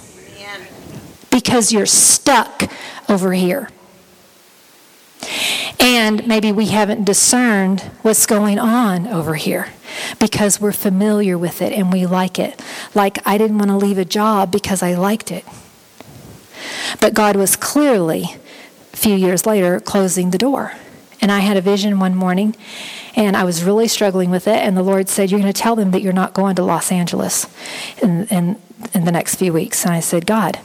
because 1.29 1.71
you're 1.71 1.85
stuck 1.85 2.63
over 3.07 3.33
here. 3.33 3.69
And 5.79 6.27
maybe 6.27 6.51
we 6.51 6.67
haven't 6.67 7.05
discerned 7.05 7.81
what's 8.01 8.25
going 8.25 8.59
on 8.59 9.07
over 9.07 9.35
here 9.35 9.69
because 10.19 10.61
we're 10.61 10.71
familiar 10.71 11.37
with 11.37 11.61
it 11.61 11.73
and 11.73 11.91
we 11.91 12.05
like 12.05 12.39
it. 12.39 12.61
Like, 12.93 13.25
I 13.27 13.37
didn't 13.37 13.57
want 13.57 13.69
to 13.69 13.77
leave 13.77 13.97
a 13.97 14.05
job 14.05 14.51
because 14.51 14.83
I 14.83 14.93
liked 14.93 15.31
it. 15.31 15.45
But 16.99 17.13
God 17.13 17.35
was 17.35 17.55
clearly, 17.55 18.35
a 18.93 18.97
few 18.97 19.15
years 19.15 19.45
later, 19.45 19.79
closing 19.79 20.31
the 20.31 20.37
door. 20.37 20.73
And 21.21 21.31
I 21.31 21.39
had 21.39 21.57
a 21.57 21.61
vision 21.61 21.99
one 21.99 22.15
morning 22.15 22.55
and 23.15 23.35
I 23.35 23.43
was 23.43 23.63
really 23.63 23.87
struggling 23.87 24.31
with 24.31 24.47
it. 24.47 24.57
And 24.57 24.75
the 24.75 24.83
Lord 24.83 25.09
said, 25.09 25.29
You're 25.29 25.39
going 25.39 25.51
to 25.51 25.59
tell 25.59 25.75
them 25.75 25.91
that 25.91 26.01
you're 26.01 26.13
not 26.13 26.33
going 26.33 26.55
to 26.55 26.63
Los 26.63 26.91
Angeles 26.91 27.45
in, 28.01 28.25
in, 28.27 28.61
in 28.93 29.05
the 29.05 29.11
next 29.11 29.35
few 29.35 29.53
weeks. 29.53 29.85
And 29.85 29.93
I 29.93 29.99
said, 29.99 30.25
God, 30.25 30.59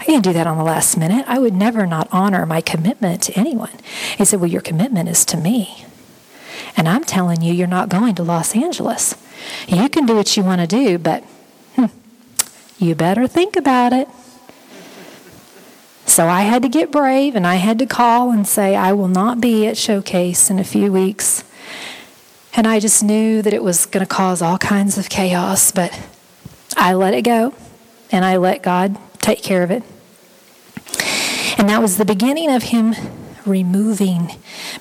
I 0.00 0.04
can't 0.04 0.24
do 0.24 0.32
that 0.32 0.46
on 0.46 0.58
the 0.58 0.64
last 0.64 0.96
minute. 0.96 1.24
I 1.28 1.38
would 1.38 1.54
never 1.54 1.86
not 1.86 2.08
honor 2.12 2.46
my 2.46 2.60
commitment 2.60 3.22
to 3.24 3.38
anyone. 3.38 3.72
He 4.16 4.24
said, 4.24 4.40
Well, 4.40 4.50
your 4.50 4.60
commitment 4.60 5.08
is 5.08 5.24
to 5.26 5.36
me. 5.36 5.86
And 6.76 6.88
I'm 6.88 7.04
telling 7.04 7.42
you, 7.42 7.52
you're 7.52 7.66
not 7.66 7.88
going 7.88 8.14
to 8.16 8.22
Los 8.22 8.54
Angeles. 8.54 9.14
You 9.68 9.88
can 9.88 10.06
do 10.06 10.16
what 10.16 10.36
you 10.36 10.42
want 10.42 10.60
to 10.60 10.66
do, 10.66 10.98
but 10.98 11.22
hmm, 11.76 11.86
you 12.78 12.94
better 12.94 13.26
think 13.26 13.56
about 13.56 13.92
it. 13.92 14.08
So 16.06 16.28
I 16.28 16.42
had 16.42 16.62
to 16.62 16.68
get 16.68 16.90
brave 16.90 17.34
and 17.34 17.46
I 17.46 17.56
had 17.56 17.78
to 17.78 17.86
call 17.86 18.30
and 18.30 18.46
say, 18.46 18.76
I 18.76 18.92
will 18.92 19.08
not 19.08 19.40
be 19.40 19.66
at 19.66 19.76
Showcase 19.76 20.50
in 20.50 20.58
a 20.58 20.64
few 20.64 20.92
weeks. 20.92 21.44
And 22.54 22.66
I 22.68 22.78
just 22.78 23.02
knew 23.02 23.42
that 23.42 23.52
it 23.52 23.64
was 23.64 23.86
going 23.86 24.04
to 24.04 24.08
cause 24.08 24.40
all 24.40 24.58
kinds 24.58 24.96
of 24.96 25.08
chaos, 25.08 25.72
but 25.72 25.98
I 26.76 26.94
let 26.94 27.14
it 27.14 27.22
go 27.22 27.54
and 28.12 28.24
I 28.24 28.36
let 28.36 28.62
God 28.62 28.96
take 29.24 29.42
care 29.42 29.62
of 29.62 29.70
it. 29.70 29.82
And 31.58 31.68
that 31.68 31.80
was 31.80 31.96
the 31.96 32.04
beginning 32.04 32.50
of 32.50 32.64
Him 32.64 32.94
removing 33.46 34.32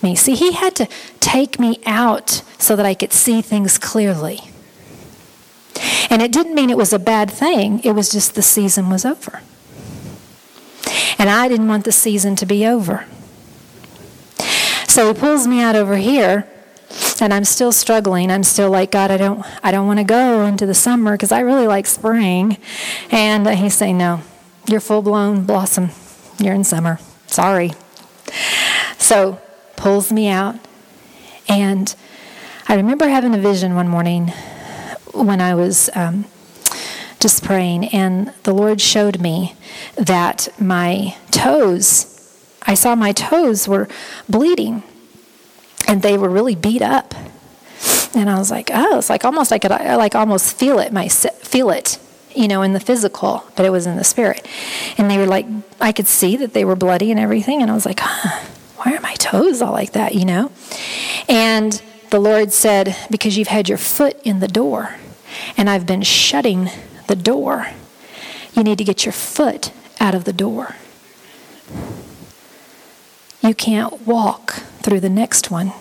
me. 0.01 0.15
See, 0.15 0.35
He 0.35 0.51
had 0.51 0.75
to 0.75 0.87
take 1.19 1.59
me 1.59 1.79
out 1.85 2.43
so 2.57 2.75
that 2.75 2.85
I 2.85 2.93
could 2.93 3.13
see 3.13 3.41
things 3.41 3.77
clearly. 3.77 4.41
And 6.09 6.21
it 6.21 6.31
didn't 6.31 6.53
mean 6.53 6.69
it 6.69 6.77
was 6.77 6.93
a 6.93 6.99
bad 6.99 7.31
thing, 7.31 7.79
it 7.83 7.93
was 7.93 8.11
just 8.11 8.35
the 8.35 8.41
season 8.41 8.89
was 8.89 9.05
over. 9.05 9.41
And 11.17 11.29
I 11.29 11.47
didn't 11.47 11.69
want 11.69 11.85
the 11.85 11.91
season 11.91 12.35
to 12.35 12.45
be 12.45 12.65
over. 12.65 13.05
So 14.87 15.11
he 15.11 15.19
pulls 15.19 15.47
me 15.47 15.61
out 15.61 15.75
over 15.75 15.95
here 15.95 16.47
and 17.19 17.33
I'm 17.33 17.45
still 17.45 17.71
struggling. 17.71 18.29
I'm 18.29 18.43
still 18.43 18.69
like, 18.69 18.91
God, 18.91 19.09
I 19.09 19.17
don't, 19.17 19.43
I 19.63 19.71
don't 19.71 19.87
want 19.87 19.99
to 19.99 20.03
go 20.03 20.45
into 20.45 20.65
the 20.65 20.73
summer 20.73 21.13
because 21.13 21.31
I 21.31 21.39
really 21.39 21.67
like 21.67 21.87
spring. 21.87 22.57
And 23.09 23.47
he's 23.49 23.73
saying, 23.73 23.97
No, 23.97 24.21
you're 24.67 24.79
full 24.79 25.01
blown 25.01 25.45
blossom. 25.45 25.89
You're 26.39 26.53
in 26.53 26.63
summer. 26.63 26.99
Sorry. 27.27 27.71
So 28.97 29.41
pulls 29.75 30.11
me 30.11 30.27
out, 30.27 30.55
and 31.47 31.93
I 32.67 32.75
remember 32.75 33.07
having 33.07 33.35
a 33.35 33.37
vision 33.37 33.75
one 33.75 33.87
morning 33.87 34.33
when 35.13 35.41
I 35.41 35.53
was 35.55 35.89
um, 35.95 36.25
just 37.19 37.43
praying, 37.43 37.85
and 37.89 38.33
the 38.43 38.53
Lord 38.53 38.81
showed 38.81 39.19
me 39.19 39.55
that 39.95 40.47
my 40.59 41.15
toes, 41.31 42.37
I 42.63 42.73
saw 42.73 42.95
my 42.95 43.11
toes 43.11 43.67
were 43.67 43.87
bleeding 44.29 44.83
and 45.87 46.01
they 46.01 46.17
were 46.17 46.29
really 46.29 46.55
beat 46.55 46.81
up. 46.81 47.13
And 48.15 48.29
I 48.29 48.37
was 48.37 48.51
like, 48.51 48.69
oh, 48.73 48.99
it's 48.99 49.09
like 49.09 49.25
almost 49.25 49.51
I 49.51 49.59
could 49.59 49.71
I 49.71 49.95
like 49.95 50.15
almost 50.15 50.57
feel 50.57 50.79
it, 50.79 50.93
my 50.93 51.07
feel 51.07 51.69
it, 51.69 51.99
you 52.35 52.47
know, 52.47 52.61
in 52.61 52.73
the 52.73 52.79
physical, 52.79 53.43
but 53.55 53.65
it 53.65 53.69
was 53.69 53.85
in 53.85 53.97
the 53.97 54.03
spirit. 54.03 54.47
And 54.97 55.09
they 55.09 55.17
were 55.17 55.25
like, 55.25 55.45
I 55.79 55.91
could 55.91 56.07
see 56.07 56.37
that 56.37 56.53
they 56.53 56.65
were 56.65 56.75
bloody 56.75 57.11
and 57.11 57.19
everything, 57.19 57.61
and 57.61 57.69
I 57.69 57.73
was 57.73 57.85
like, 57.85 57.99
huh, 58.01 58.45
why 58.77 58.95
are 58.95 59.01
my 59.01 59.13
toes 59.15 59.61
all 59.61 59.71
like 59.71 59.93
that, 59.93 60.15
you 60.15 60.25
know? 60.25 60.51
And 61.29 61.81
the 62.09 62.19
Lord 62.19 62.51
said, 62.51 62.95
because 63.09 63.37
you've 63.37 63.47
had 63.47 63.69
your 63.69 63.77
foot 63.77 64.19
in 64.23 64.39
the 64.39 64.47
door, 64.47 64.95
and 65.57 65.69
I've 65.69 65.85
been 65.85 66.01
shutting 66.01 66.69
the 67.07 67.15
door, 67.15 67.67
you 68.53 68.63
need 68.63 68.77
to 68.77 68.83
get 68.83 69.05
your 69.05 69.13
foot 69.13 69.71
out 69.99 70.13
of 70.13 70.25
the 70.25 70.33
door. 70.33 70.75
You 73.41 73.53
can't 73.53 74.05
walk 74.05 74.53
through 74.81 74.99
the 74.99 75.09
next 75.09 75.51
one 75.51 75.73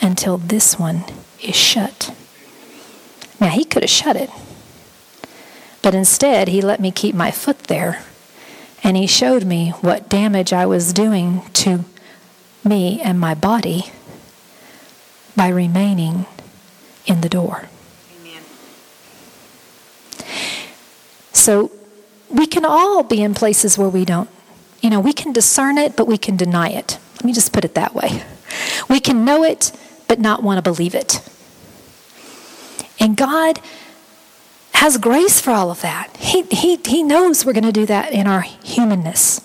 until 0.00 0.38
this 0.38 0.78
one 0.78 1.04
is 1.42 1.56
shut. 1.56 2.14
Now, 3.40 3.48
he 3.48 3.64
could 3.64 3.82
have 3.82 3.90
shut 3.90 4.16
it, 4.16 4.30
but 5.82 5.94
instead, 5.94 6.48
he 6.48 6.62
let 6.62 6.80
me 6.80 6.90
keep 6.90 7.14
my 7.14 7.30
foot 7.30 7.64
there, 7.64 8.02
and 8.82 8.96
he 8.96 9.06
showed 9.06 9.44
me 9.44 9.70
what 9.80 10.08
damage 10.08 10.52
I 10.52 10.64
was 10.64 10.92
doing 10.92 11.42
to 11.54 11.84
me 12.64 13.00
and 13.00 13.18
my 13.18 13.34
body 13.34 13.92
by 15.36 15.48
remaining 15.48 16.26
in 17.06 17.20
the 17.20 17.28
door. 17.28 17.68
Amen. 18.20 18.42
So 21.32 21.72
we 22.30 22.46
can 22.46 22.64
all 22.64 23.02
be 23.02 23.22
in 23.22 23.34
places 23.34 23.76
where 23.76 23.88
we 23.88 24.04
don't, 24.04 24.28
you 24.80 24.90
know, 24.90 25.00
we 25.00 25.12
can 25.12 25.32
discern 25.32 25.78
it, 25.78 25.96
but 25.96 26.06
we 26.06 26.18
can 26.18 26.36
deny 26.36 26.68
it. 26.68 26.98
Let 27.16 27.24
me 27.24 27.32
just 27.32 27.52
put 27.52 27.64
it 27.64 27.74
that 27.74 27.94
way. 27.94 28.22
We 28.88 29.00
can 29.00 29.24
know 29.24 29.42
it, 29.42 29.72
but 30.08 30.20
not 30.20 30.42
want 30.42 30.58
to 30.58 30.62
believe 30.62 30.94
it. 30.94 31.20
And 33.00 33.16
God 33.16 33.60
has 34.82 34.98
grace 34.98 35.40
for 35.40 35.52
all 35.52 35.70
of 35.70 35.80
that. 35.80 36.16
He, 36.16 36.42
he, 36.50 36.74
he 36.84 37.04
knows 37.04 37.46
we're 37.46 37.52
going 37.52 37.62
to 37.62 37.70
do 37.70 37.86
that 37.86 38.10
in 38.10 38.26
our 38.26 38.40
humanness. 38.40 39.40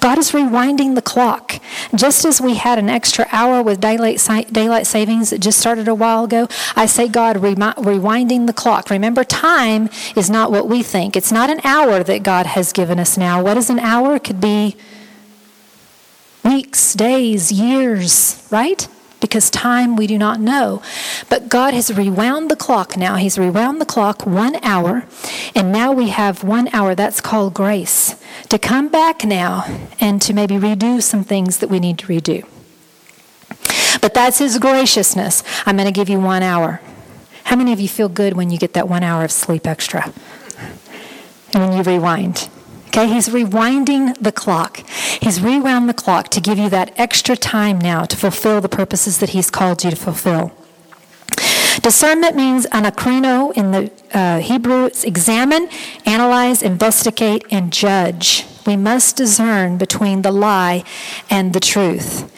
God 0.00 0.16
is 0.16 0.30
rewinding 0.30 0.94
the 0.94 1.02
clock. 1.02 1.60
Just 1.94 2.24
as 2.24 2.40
we 2.40 2.54
had 2.54 2.78
an 2.78 2.88
extra 2.88 3.26
hour 3.30 3.62
with 3.62 3.78
daylight, 3.78 4.26
daylight 4.50 4.86
savings 4.86 5.28
that 5.28 5.42
just 5.42 5.60
started 5.60 5.86
a 5.86 5.94
while 5.94 6.24
ago, 6.24 6.48
I 6.74 6.86
say, 6.86 7.08
God, 7.08 7.36
rewinding 7.36 8.46
the 8.46 8.54
clock. 8.54 8.88
Remember, 8.88 9.22
time 9.22 9.90
is 10.16 10.30
not 10.30 10.50
what 10.50 10.66
we 10.66 10.82
think. 10.82 11.14
It's 11.14 11.30
not 11.30 11.50
an 11.50 11.60
hour 11.62 12.02
that 12.02 12.22
God 12.22 12.46
has 12.46 12.72
given 12.72 12.98
us 12.98 13.18
now. 13.18 13.42
What 13.42 13.58
is 13.58 13.68
an 13.68 13.80
hour? 13.80 14.16
It 14.16 14.24
could 14.24 14.40
be 14.40 14.78
weeks, 16.42 16.94
days, 16.94 17.52
years, 17.52 18.48
right? 18.50 18.88
Because 19.24 19.48
time 19.48 19.96
we 19.96 20.06
do 20.06 20.18
not 20.18 20.38
know. 20.38 20.82
But 21.30 21.48
God 21.48 21.72
has 21.72 21.90
rewound 21.90 22.50
the 22.50 22.56
clock 22.56 22.94
now. 22.94 23.16
He's 23.16 23.38
rewound 23.38 23.80
the 23.80 23.86
clock 23.86 24.26
one 24.26 24.56
hour, 24.56 25.06
and 25.54 25.72
now 25.72 25.92
we 25.92 26.10
have 26.10 26.44
one 26.44 26.68
hour. 26.74 26.94
That's 26.94 27.22
called 27.22 27.54
grace. 27.54 28.16
To 28.50 28.58
come 28.58 28.88
back 28.88 29.24
now 29.24 29.64
and 29.98 30.20
to 30.20 30.34
maybe 30.34 30.56
redo 30.56 31.02
some 31.02 31.24
things 31.24 31.56
that 31.60 31.70
we 31.70 31.80
need 31.80 31.96
to 32.00 32.06
redo. 32.06 32.46
But 34.02 34.12
that's 34.12 34.40
His 34.40 34.58
graciousness. 34.58 35.42
I'm 35.64 35.78
going 35.78 35.86
to 35.86 35.92
give 35.92 36.10
you 36.10 36.20
one 36.20 36.42
hour. 36.42 36.82
How 37.44 37.56
many 37.56 37.72
of 37.72 37.80
you 37.80 37.88
feel 37.88 38.10
good 38.10 38.34
when 38.34 38.50
you 38.50 38.58
get 38.58 38.74
that 38.74 38.90
one 38.90 39.02
hour 39.02 39.24
of 39.24 39.32
sleep 39.32 39.66
extra? 39.66 40.12
And 41.54 41.62
when 41.62 41.72
you 41.78 41.82
rewind? 41.82 42.50
Okay, 42.96 43.08
he's 43.08 43.28
rewinding 43.28 44.16
the 44.22 44.30
clock. 44.30 44.88
He's 45.20 45.40
rewound 45.40 45.88
the 45.88 45.94
clock 45.94 46.28
to 46.28 46.40
give 46.40 46.58
you 46.58 46.68
that 46.68 46.96
extra 46.96 47.34
time 47.36 47.80
now 47.80 48.04
to 48.04 48.16
fulfill 48.16 48.60
the 48.60 48.68
purposes 48.68 49.18
that 49.18 49.30
he's 49.30 49.50
called 49.50 49.82
you 49.82 49.90
to 49.90 49.96
fulfill. 49.96 50.52
Discernment 51.82 52.36
means 52.36 52.66
anakrino 52.66 53.52
in 53.54 53.72
the 53.72 53.90
uh, 54.16 54.38
Hebrew. 54.38 54.84
It's 54.84 55.02
examine, 55.02 55.68
analyze, 56.06 56.62
investigate, 56.62 57.44
and 57.50 57.72
judge. 57.72 58.46
We 58.64 58.76
must 58.76 59.16
discern 59.16 59.76
between 59.76 60.22
the 60.22 60.30
lie 60.30 60.84
and 61.28 61.52
the 61.52 61.58
truth. 61.58 62.30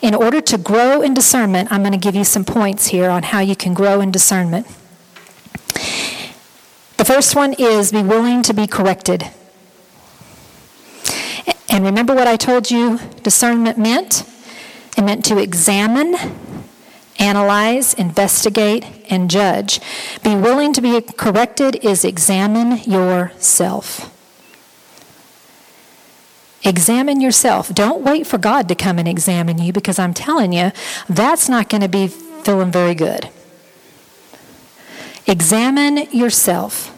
In 0.00 0.14
order 0.14 0.40
to 0.42 0.58
grow 0.58 1.02
in 1.02 1.12
discernment, 1.12 1.72
I'm 1.72 1.80
going 1.80 1.90
to 1.90 1.98
give 1.98 2.14
you 2.14 2.22
some 2.22 2.44
points 2.44 2.86
here 2.86 3.10
on 3.10 3.24
how 3.24 3.40
you 3.40 3.56
can 3.56 3.74
grow 3.74 4.00
in 4.00 4.12
discernment. 4.12 4.68
The 6.98 7.04
first 7.04 7.34
one 7.34 7.52
is 7.54 7.90
be 7.90 8.04
willing 8.04 8.44
to 8.44 8.54
be 8.54 8.68
corrected. 8.68 9.32
And 11.68 11.84
remember 11.84 12.14
what 12.14 12.26
I 12.26 12.36
told 12.36 12.70
you 12.70 12.98
discernment 13.22 13.78
meant? 13.78 14.24
It 14.96 15.02
meant 15.02 15.24
to 15.26 15.38
examine, 15.38 16.16
analyze, 17.18 17.94
investigate, 17.94 18.84
and 19.10 19.30
judge. 19.30 19.80
Be 20.22 20.34
willing 20.34 20.72
to 20.72 20.80
be 20.80 21.00
corrected 21.00 21.76
is 21.84 22.04
examine 22.04 22.78
yourself. 22.78 24.14
Examine 26.64 27.20
yourself. 27.20 27.72
Don't 27.72 28.02
wait 28.02 28.26
for 28.26 28.38
God 28.38 28.68
to 28.68 28.74
come 28.74 28.98
and 28.98 29.06
examine 29.06 29.58
you 29.58 29.72
because 29.72 29.98
I'm 29.98 30.14
telling 30.14 30.52
you, 30.52 30.72
that's 31.08 31.48
not 31.48 31.68
going 31.68 31.82
to 31.82 31.88
be 31.88 32.08
feeling 32.08 32.72
very 32.72 32.94
good. 32.94 33.28
Examine 35.26 36.10
yourself 36.10 36.97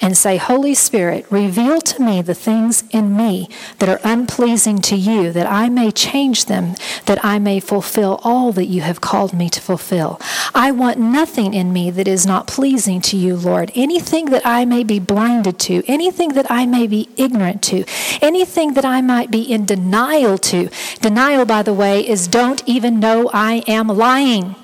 and 0.00 0.16
say, 0.16 0.36
Holy 0.36 0.74
Spirit, 0.74 1.26
reveal 1.30 1.80
to 1.80 2.02
me 2.02 2.22
the 2.22 2.34
things 2.34 2.84
in 2.90 3.16
me 3.16 3.48
that 3.78 3.88
are 3.88 4.00
unpleasing 4.04 4.78
to 4.82 4.96
you, 4.96 5.32
that 5.32 5.50
I 5.50 5.68
may 5.68 5.90
change 5.90 6.44
them, 6.44 6.74
that 7.06 7.24
I 7.24 7.38
may 7.38 7.58
fulfill 7.60 8.20
all 8.22 8.52
that 8.52 8.66
you 8.66 8.82
have 8.82 9.00
called 9.00 9.32
me 9.32 9.48
to 9.50 9.60
fulfill. 9.60 10.20
I 10.54 10.70
want 10.70 10.98
nothing 10.98 11.52
in 11.52 11.72
me 11.72 11.90
that 11.90 12.06
is 12.06 12.26
not 12.26 12.46
pleasing 12.46 13.00
to 13.02 13.16
you, 13.16 13.36
Lord. 13.36 13.72
Anything 13.74 14.26
that 14.26 14.46
I 14.46 14.64
may 14.64 14.84
be 14.84 14.98
blinded 14.98 15.58
to, 15.60 15.82
anything 15.86 16.30
that 16.30 16.50
I 16.50 16.64
may 16.64 16.86
be 16.86 17.08
ignorant 17.16 17.62
to, 17.64 17.84
anything 18.22 18.74
that 18.74 18.84
I 18.84 19.00
might 19.00 19.30
be 19.30 19.42
in 19.42 19.64
denial 19.64 20.38
to. 20.38 20.68
Denial, 21.00 21.44
by 21.44 21.62
the 21.62 21.74
way, 21.74 22.06
is 22.06 22.28
don't 22.28 22.62
even 22.66 23.00
know 23.00 23.30
I 23.32 23.64
am 23.66 23.88
lying 23.88 24.54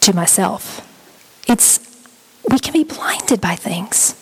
to 0.00 0.14
myself. 0.14 0.84
It's 1.46 1.86
we 2.50 2.58
can 2.58 2.72
be 2.72 2.84
blinded 2.84 3.40
by 3.42 3.56
things 3.56 4.17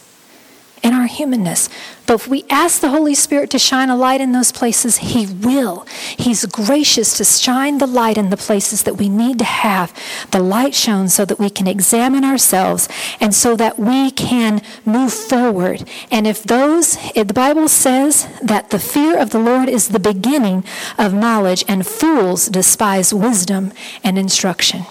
in 0.83 0.93
our 0.93 1.07
humanness. 1.07 1.69
But 2.07 2.15
if 2.15 2.29
we 2.29 2.45
ask 2.49 2.81
the 2.81 2.91
Holy 2.91 3.15
Spirit 3.15 3.51
to 3.51 3.59
shine 3.59 3.91
a 3.91 3.97
light 3.97 4.21
in 4.21 4.33
those 4.33 4.53
places, 4.53 4.99
He 4.99 5.27
will. 5.27 5.87
He's 6.17 6.47
gracious 6.47 7.17
to 7.19 7.25
shine 7.25 7.79
the 7.79 7.87
light 7.87 8.17
in 8.17 8.31
the 8.31 8.37
places 8.37 8.85
that 8.85 8.97
we 8.97 9.09
need 9.09 9.39
to 9.41 9.45
have 9.45 9.93
the 10.31 10.39
light 10.39 10.75
shown 10.75 11.09
so 11.09 11.25
that 11.25 11.39
we 11.39 11.51
can 11.51 11.67
examine 11.67 12.25
ourselves 12.25 12.89
and 13.21 13.35
so 13.35 13.57
that 13.57 13.79
we 13.79 14.11
can 14.11 14.63
move 14.85 15.13
forward. 15.13 15.89
And 16.11 16.27
if 16.27 16.45
those, 16.45 16.97
if 17.15 17.27
the 17.27 17.35
Bible 17.35 17.69
says 17.69 18.29
that 18.43 18.71
the 18.71 18.79
fear 18.79 19.19
of 19.19 19.31
the 19.31 19.41
Lord 19.41 19.69
is 19.69 19.89
the 19.89 19.99
beginning 19.99 20.65
of 20.99 21.13
knowledge, 21.13 21.65
and 21.69 21.87
fools 21.87 22.47
despise 22.47 23.13
wisdom 23.13 23.73
and 24.05 24.19
instruction. 24.19 24.85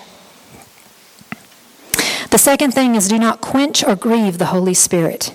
The 2.32 2.38
second 2.38 2.72
thing 2.74 2.96
is 2.96 3.08
do 3.08 3.18
not 3.18 3.42
quench 3.42 3.84
or 3.84 3.96
grieve 3.96 4.38
the 4.38 4.48
Holy 4.48 4.74
Spirit. 4.74 5.34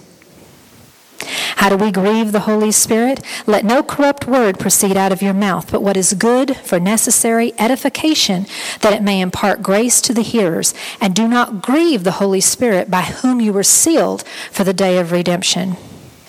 How 1.56 1.68
do 1.68 1.76
we 1.76 1.90
grieve 1.90 2.32
the 2.32 2.40
Holy 2.40 2.72
Spirit? 2.72 3.20
Let 3.46 3.64
no 3.64 3.82
corrupt 3.82 4.26
word 4.26 4.58
proceed 4.58 4.96
out 4.96 5.12
of 5.12 5.22
your 5.22 5.34
mouth, 5.34 5.70
but 5.70 5.82
what 5.82 5.96
is 5.96 6.14
good 6.14 6.56
for 6.56 6.80
necessary 6.80 7.52
edification, 7.58 8.46
that 8.80 8.92
it 8.92 9.02
may 9.02 9.20
impart 9.20 9.62
grace 9.62 10.00
to 10.02 10.14
the 10.14 10.22
hearers. 10.22 10.72
And 11.00 11.14
do 11.14 11.28
not 11.28 11.62
grieve 11.62 12.04
the 12.04 12.12
Holy 12.12 12.40
Spirit, 12.40 12.90
by 12.90 13.02
whom 13.02 13.40
you 13.40 13.52
were 13.52 13.62
sealed 13.62 14.22
for 14.50 14.64
the 14.64 14.72
day 14.72 14.98
of 14.98 15.12
redemption. 15.12 15.76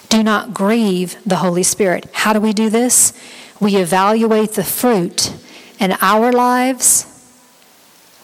Do 0.10 0.24
not 0.24 0.54
grieve 0.54 1.16
the 1.26 1.38
Holy 1.38 1.64
Spirit. 1.64 2.10
How 2.12 2.34
do 2.34 2.42
we 2.42 2.52
do 2.52 2.70
this? 2.70 3.14
We 3.60 3.78
evaluate 3.78 4.52
the 4.52 4.64
fruit 4.64 5.34
in 5.80 5.94
our 6.02 6.32
lives. 6.32 7.08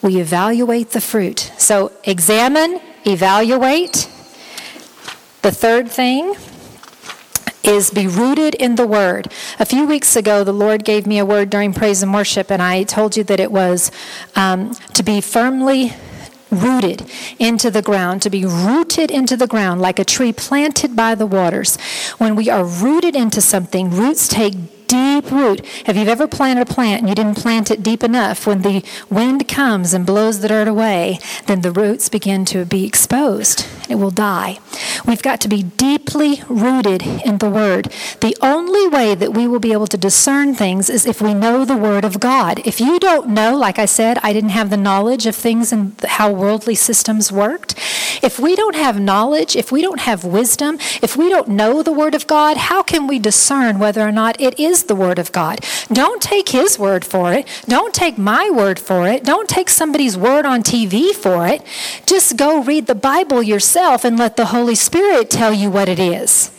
We 0.01 0.19
evaluate 0.19 0.89
the 0.89 1.01
fruit. 1.01 1.51
So 1.57 1.91
examine, 2.03 2.81
evaluate. 3.05 4.09
The 5.41 5.51
third 5.51 5.89
thing 5.89 6.35
is 7.67 7.91
be 7.91 8.07
rooted 8.07 8.55
in 8.55 8.75
the 8.75 8.87
Word. 8.87 9.31
A 9.59 9.65
few 9.65 9.85
weeks 9.85 10.15
ago, 10.15 10.43
the 10.43 10.53
Lord 10.53 10.85
gave 10.85 11.05
me 11.05 11.19
a 11.19 11.25
word 11.25 11.49
during 11.49 11.73
praise 11.73 12.01
and 12.01 12.13
worship, 12.13 12.49
and 12.49 12.61
I 12.61 12.83
told 12.83 13.17
you 13.17 13.23
that 13.25 13.39
it 13.39 13.51
was 13.51 13.91
um, 14.35 14.73
to 14.93 15.03
be 15.03 15.19
firmly 15.19 15.93
rooted 16.49 17.09
into 17.39 17.69
the 17.69 17.81
ground, 17.81 18.21
to 18.21 18.29
be 18.29 18.45
rooted 18.45 19.11
into 19.11 19.35
the 19.35 19.47
ground 19.47 19.81
like 19.81 19.99
a 19.99 20.05
tree 20.05 20.31
planted 20.31 20.95
by 20.95 21.13
the 21.13 21.25
waters. 21.25 21.77
When 22.17 22.35
we 22.35 22.49
are 22.49 22.63
rooted 22.63 23.15
into 23.15 23.41
something, 23.41 23.91
roots 23.91 24.27
take 24.27 24.87
deep 24.87 25.29
root. 25.29 25.65
Have 25.85 25.97
you 25.97 26.05
ever 26.05 26.27
planted 26.27 26.61
a 26.61 26.73
plant 26.73 27.01
and 27.01 27.09
you 27.09 27.15
didn't 27.15 27.35
plant 27.35 27.69
it 27.69 27.83
deep 27.83 28.03
enough? 28.03 28.47
When 28.47 28.61
the 28.61 28.83
wind 29.09 29.47
comes 29.47 29.93
and 29.93 30.05
blows 30.05 30.39
the 30.39 30.47
dirt 30.47 30.69
away, 30.69 31.19
then 31.45 31.61
the 31.61 31.71
roots 31.71 32.07
begin 32.07 32.45
to 32.45 32.63
be 32.63 32.85
exposed. 32.85 33.65
It 33.89 33.95
will 33.95 34.11
die. 34.11 34.59
We've 35.05 35.21
got 35.21 35.39
to 35.41 35.47
be 35.47 35.63
deeply 35.63 36.41
rooted 36.49 37.01
in 37.03 37.37
the 37.37 37.49
Word. 37.49 37.85
The 38.19 38.35
only 38.41 38.87
way 38.87 39.15
that 39.15 39.33
we 39.33 39.47
will 39.47 39.59
be 39.59 39.71
able 39.71 39.87
to 39.87 39.97
discern 39.97 40.55
things 40.55 40.89
is 40.89 41.05
if 41.05 41.21
we 41.21 41.33
know 41.33 41.63
the 41.63 41.77
Word 41.77 42.03
of 42.03 42.19
God. 42.19 42.61
If 42.65 42.81
you 42.81 42.99
don't 42.99 43.29
know, 43.29 43.55
like 43.55 43.79
I 43.79 43.85
said, 43.85 44.19
I 44.23 44.33
didn't 44.33 44.49
have 44.49 44.69
the 44.69 44.77
knowledge 44.77 45.25
of 45.25 45.35
things 45.35 45.71
and 45.71 45.99
how 46.01 46.31
worldly 46.31 46.75
systems 46.75 47.31
worked. 47.31 47.75
If 48.21 48.39
we 48.39 48.55
don't 48.55 48.75
have 48.75 48.99
knowledge, 48.99 49.55
if 49.55 49.71
we 49.71 49.81
don't 49.81 50.01
have 50.01 50.25
wisdom, 50.25 50.77
if 51.01 51.15
we 51.15 51.29
don't 51.29 51.47
know 51.47 51.81
the 51.81 51.93
Word 51.93 52.15
of 52.15 52.27
God, 52.27 52.57
how 52.57 52.83
can 52.83 53.07
we 53.07 53.19
discern 53.19 53.79
whether 53.79 54.01
or 54.01 54.11
not 54.11 54.39
it 54.41 54.59
is 54.59 54.83
the 54.83 54.95
Word 54.95 55.19
of 55.19 55.31
God? 55.31 55.61
Don't 55.91 56.21
take 56.21 56.49
His 56.49 56.77
word 56.77 57.05
for 57.05 57.31
it. 57.33 57.47
Don't 57.67 57.93
take 57.93 58.17
my 58.17 58.49
word 58.49 58.79
for 58.79 59.07
it. 59.07 59.23
Don't 59.23 59.47
take 59.47 59.69
somebody's 59.69 60.17
word 60.17 60.45
on 60.45 60.63
TV 60.63 61.13
for 61.13 61.47
it. 61.47 61.61
Just 62.05 62.35
go 62.35 62.61
read 62.61 62.87
the 62.87 62.95
Bible 62.95 63.41
yourself 63.41 63.76
and 63.77 64.17
let 64.17 64.35
the 64.35 64.47
Holy 64.47 64.75
Spirit 64.75 65.29
tell 65.29 65.53
you 65.53 65.69
what 65.69 65.87
it 65.87 65.99
is. 65.99 66.51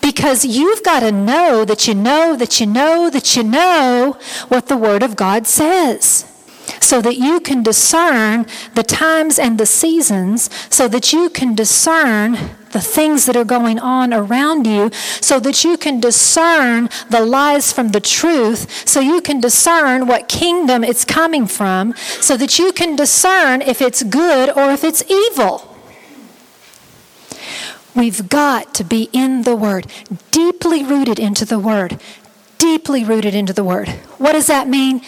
Because 0.00 0.44
you've 0.44 0.82
got 0.82 1.00
to 1.00 1.12
know 1.12 1.64
that 1.64 1.88
you 1.88 1.94
know 1.94 2.36
that 2.36 2.60
you 2.60 2.66
know 2.66 3.10
that 3.10 3.36
you 3.36 3.42
know 3.42 4.16
what 4.48 4.66
the 4.66 4.76
Word 4.76 5.02
of 5.02 5.16
God 5.16 5.46
says. 5.46 6.26
So 6.80 7.02
that 7.02 7.16
you 7.16 7.40
can 7.40 7.62
discern 7.62 8.46
the 8.74 8.84
times 8.84 9.38
and 9.38 9.58
the 9.58 9.66
seasons, 9.66 10.48
so 10.70 10.86
that 10.88 11.12
you 11.12 11.28
can 11.28 11.54
discern 11.54 12.38
the 12.70 12.80
things 12.80 13.26
that 13.26 13.36
are 13.36 13.44
going 13.44 13.80
on 13.80 14.14
around 14.14 14.66
you, 14.66 14.90
so 15.20 15.40
that 15.40 15.64
you 15.64 15.76
can 15.76 15.98
discern 15.98 16.88
the 17.10 17.24
lies 17.24 17.72
from 17.72 17.88
the 17.88 18.00
truth, 18.00 18.88
so 18.88 19.00
you 19.00 19.20
can 19.20 19.40
discern 19.40 20.06
what 20.06 20.28
kingdom 20.28 20.84
it's 20.84 21.04
coming 21.04 21.46
from, 21.46 21.92
so 22.20 22.36
that 22.36 22.58
you 22.58 22.72
can 22.72 22.94
discern 22.94 23.62
if 23.62 23.82
it's 23.82 24.04
good 24.04 24.48
or 24.56 24.70
if 24.70 24.84
it's 24.84 25.02
evil. 25.10 25.69
We've 27.94 28.28
got 28.28 28.72
to 28.74 28.84
be 28.84 29.08
in 29.12 29.42
the 29.42 29.56
Word, 29.56 29.86
deeply 30.30 30.84
rooted 30.84 31.18
into 31.18 31.44
the 31.44 31.58
Word, 31.58 32.00
deeply 32.58 33.04
rooted 33.04 33.34
into 33.34 33.52
the 33.52 33.64
Word. 33.64 33.88
What 34.18 34.32
does 34.32 34.46
that 34.46 34.68
mean? 34.68 35.02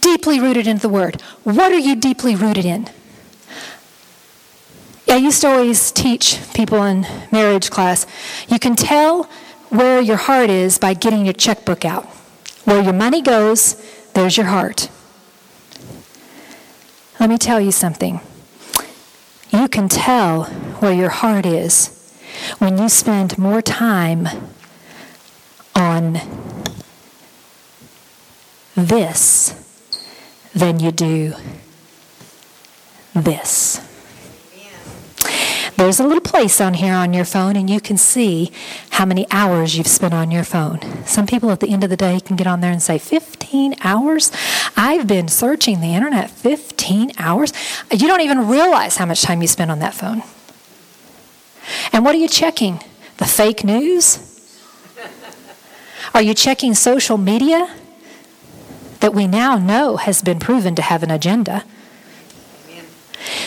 Deeply 0.00 0.38
rooted 0.38 0.66
into 0.66 0.82
the 0.82 0.88
Word. 0.88 1.20
What 1.42 1.72
are 1.72 1.78
you 1.78 1.96
deeply 1.96 2.36
rooted 2.36 2.64
in? 2.64 2.88
I 5.08 5.16
used 5.16 5.40
to 5.40 5.48
always 5.48 5.90
teach 5.90 6.38
people 6.54 6.84
in 6.84 7.04
marriage 7.32 7.68
class 7.68 8.06
you 8.48 8.60
can 8.60 8.76
tell 8.76 9.24
where 9.68 10.00
your 10.00 10.16
heart 10.16 10.50
is 10.50 10.78
by 10.78 10.94
getting 10.94 11.24
your 11.24 11.34
checkbook 11.34 11.84
out. 11.84 12.04
Where 12.64 12.80
your 12.80 12.92
money 12.92 13.20
goes, 13.20 13.74
there's 14.14 14.36
your 14.36 14.46
heart. 14.46 14.88
Let 17.18 17.28
me 17.28 17.38
tell 17.38 17.60
you 17.60 17.72
something. 17.72 18.20
You 19.50 19.68
can 19.68 19.88
tell 19.88 20.44
where 20.78 20.92
your 20.92 21.08
heart 21.08 21.44
is 21.44 21.99
when 22.58 22.78
you 22.78 22.88
spend 22.88 23.38
more 23.38 23.62
time 23.62 24.28
on 25.74 26.20
this 28.76 29.54
than 30.54 30.80
you 30.80 30.90
do 30.90 31.34
this. 33.14 33.80
There's 35.76 35.98
a 35.98 36.04
little 36.04 36.20
place 36.20 36.60
on 36.60 36.74
here 36.74 36.92
on 36.92 37.14
your 37.14 37.24
phone, 37.24 37.56
and 37.56 37.70
you 37.70 37.80
can 37.80 37.96
see 37.96 38.52
how 38.90 39.06
many 39.06 39.26
hours 39.30 39.78
you've 39.78 39.86
spent 39.86 40.12
on 40.12 40.30
your 40.30 40.44
phone. 40.44 40.78
Some 41.06 41.26
people 41.26 41.50
at 41.50 41.60
the 41.60 41.70
end 41.70 41.82
of 41.82 41.88
the 41.88 41.96
day 41.96 42.20
can 42.20 42.36
get 42.36 42.46
on 42.46 42.60
there 42.60 42.70
and 42.70 42.82
say, 42.82 42.98
15 42.98 43.76
hours? 43.82 44.30
I've 44.76 45.06
been 45.06 45.28
searching 45.28 45.80
the 45.80 45.94
internet 45.94 46.30
15 46.30 47.12
hours. 47.16 47.54
You 47.90 48.08
don't 48.08 48.20
even 48.20 48.46
realize 48.46 48.98
how 48.98 49.06
much 49.06 49.22
time 49.22 49.40
you 49.40 49.48
spend 49.48 49.70
on 49.70 49.78
that 49.78 49.94
phone. 49.94 50.22
And 51.92 52.04
what 52.04 52.14
are 52.14 52.18
you 52.18 52.28
checking? 52.28 52.80
The 53.18 53.26
fake 53.26 53.64
news? 53.64 54.26
Are 56.14 56.22
you 56.22 56.34
checking 56.34 56.74
social 56.74 57.18
media 57.18 57.74
that 59.00 59.14
we 59.14 59.26
now 59.26 59.56
know 59.56 59.96
has 59.96 60.22
been 60.22 60.38
proven 60.38 60.74
to 60.74 60.82
have 60.82 61.02
an 61.02 61.10
agenda? 61.10 61.64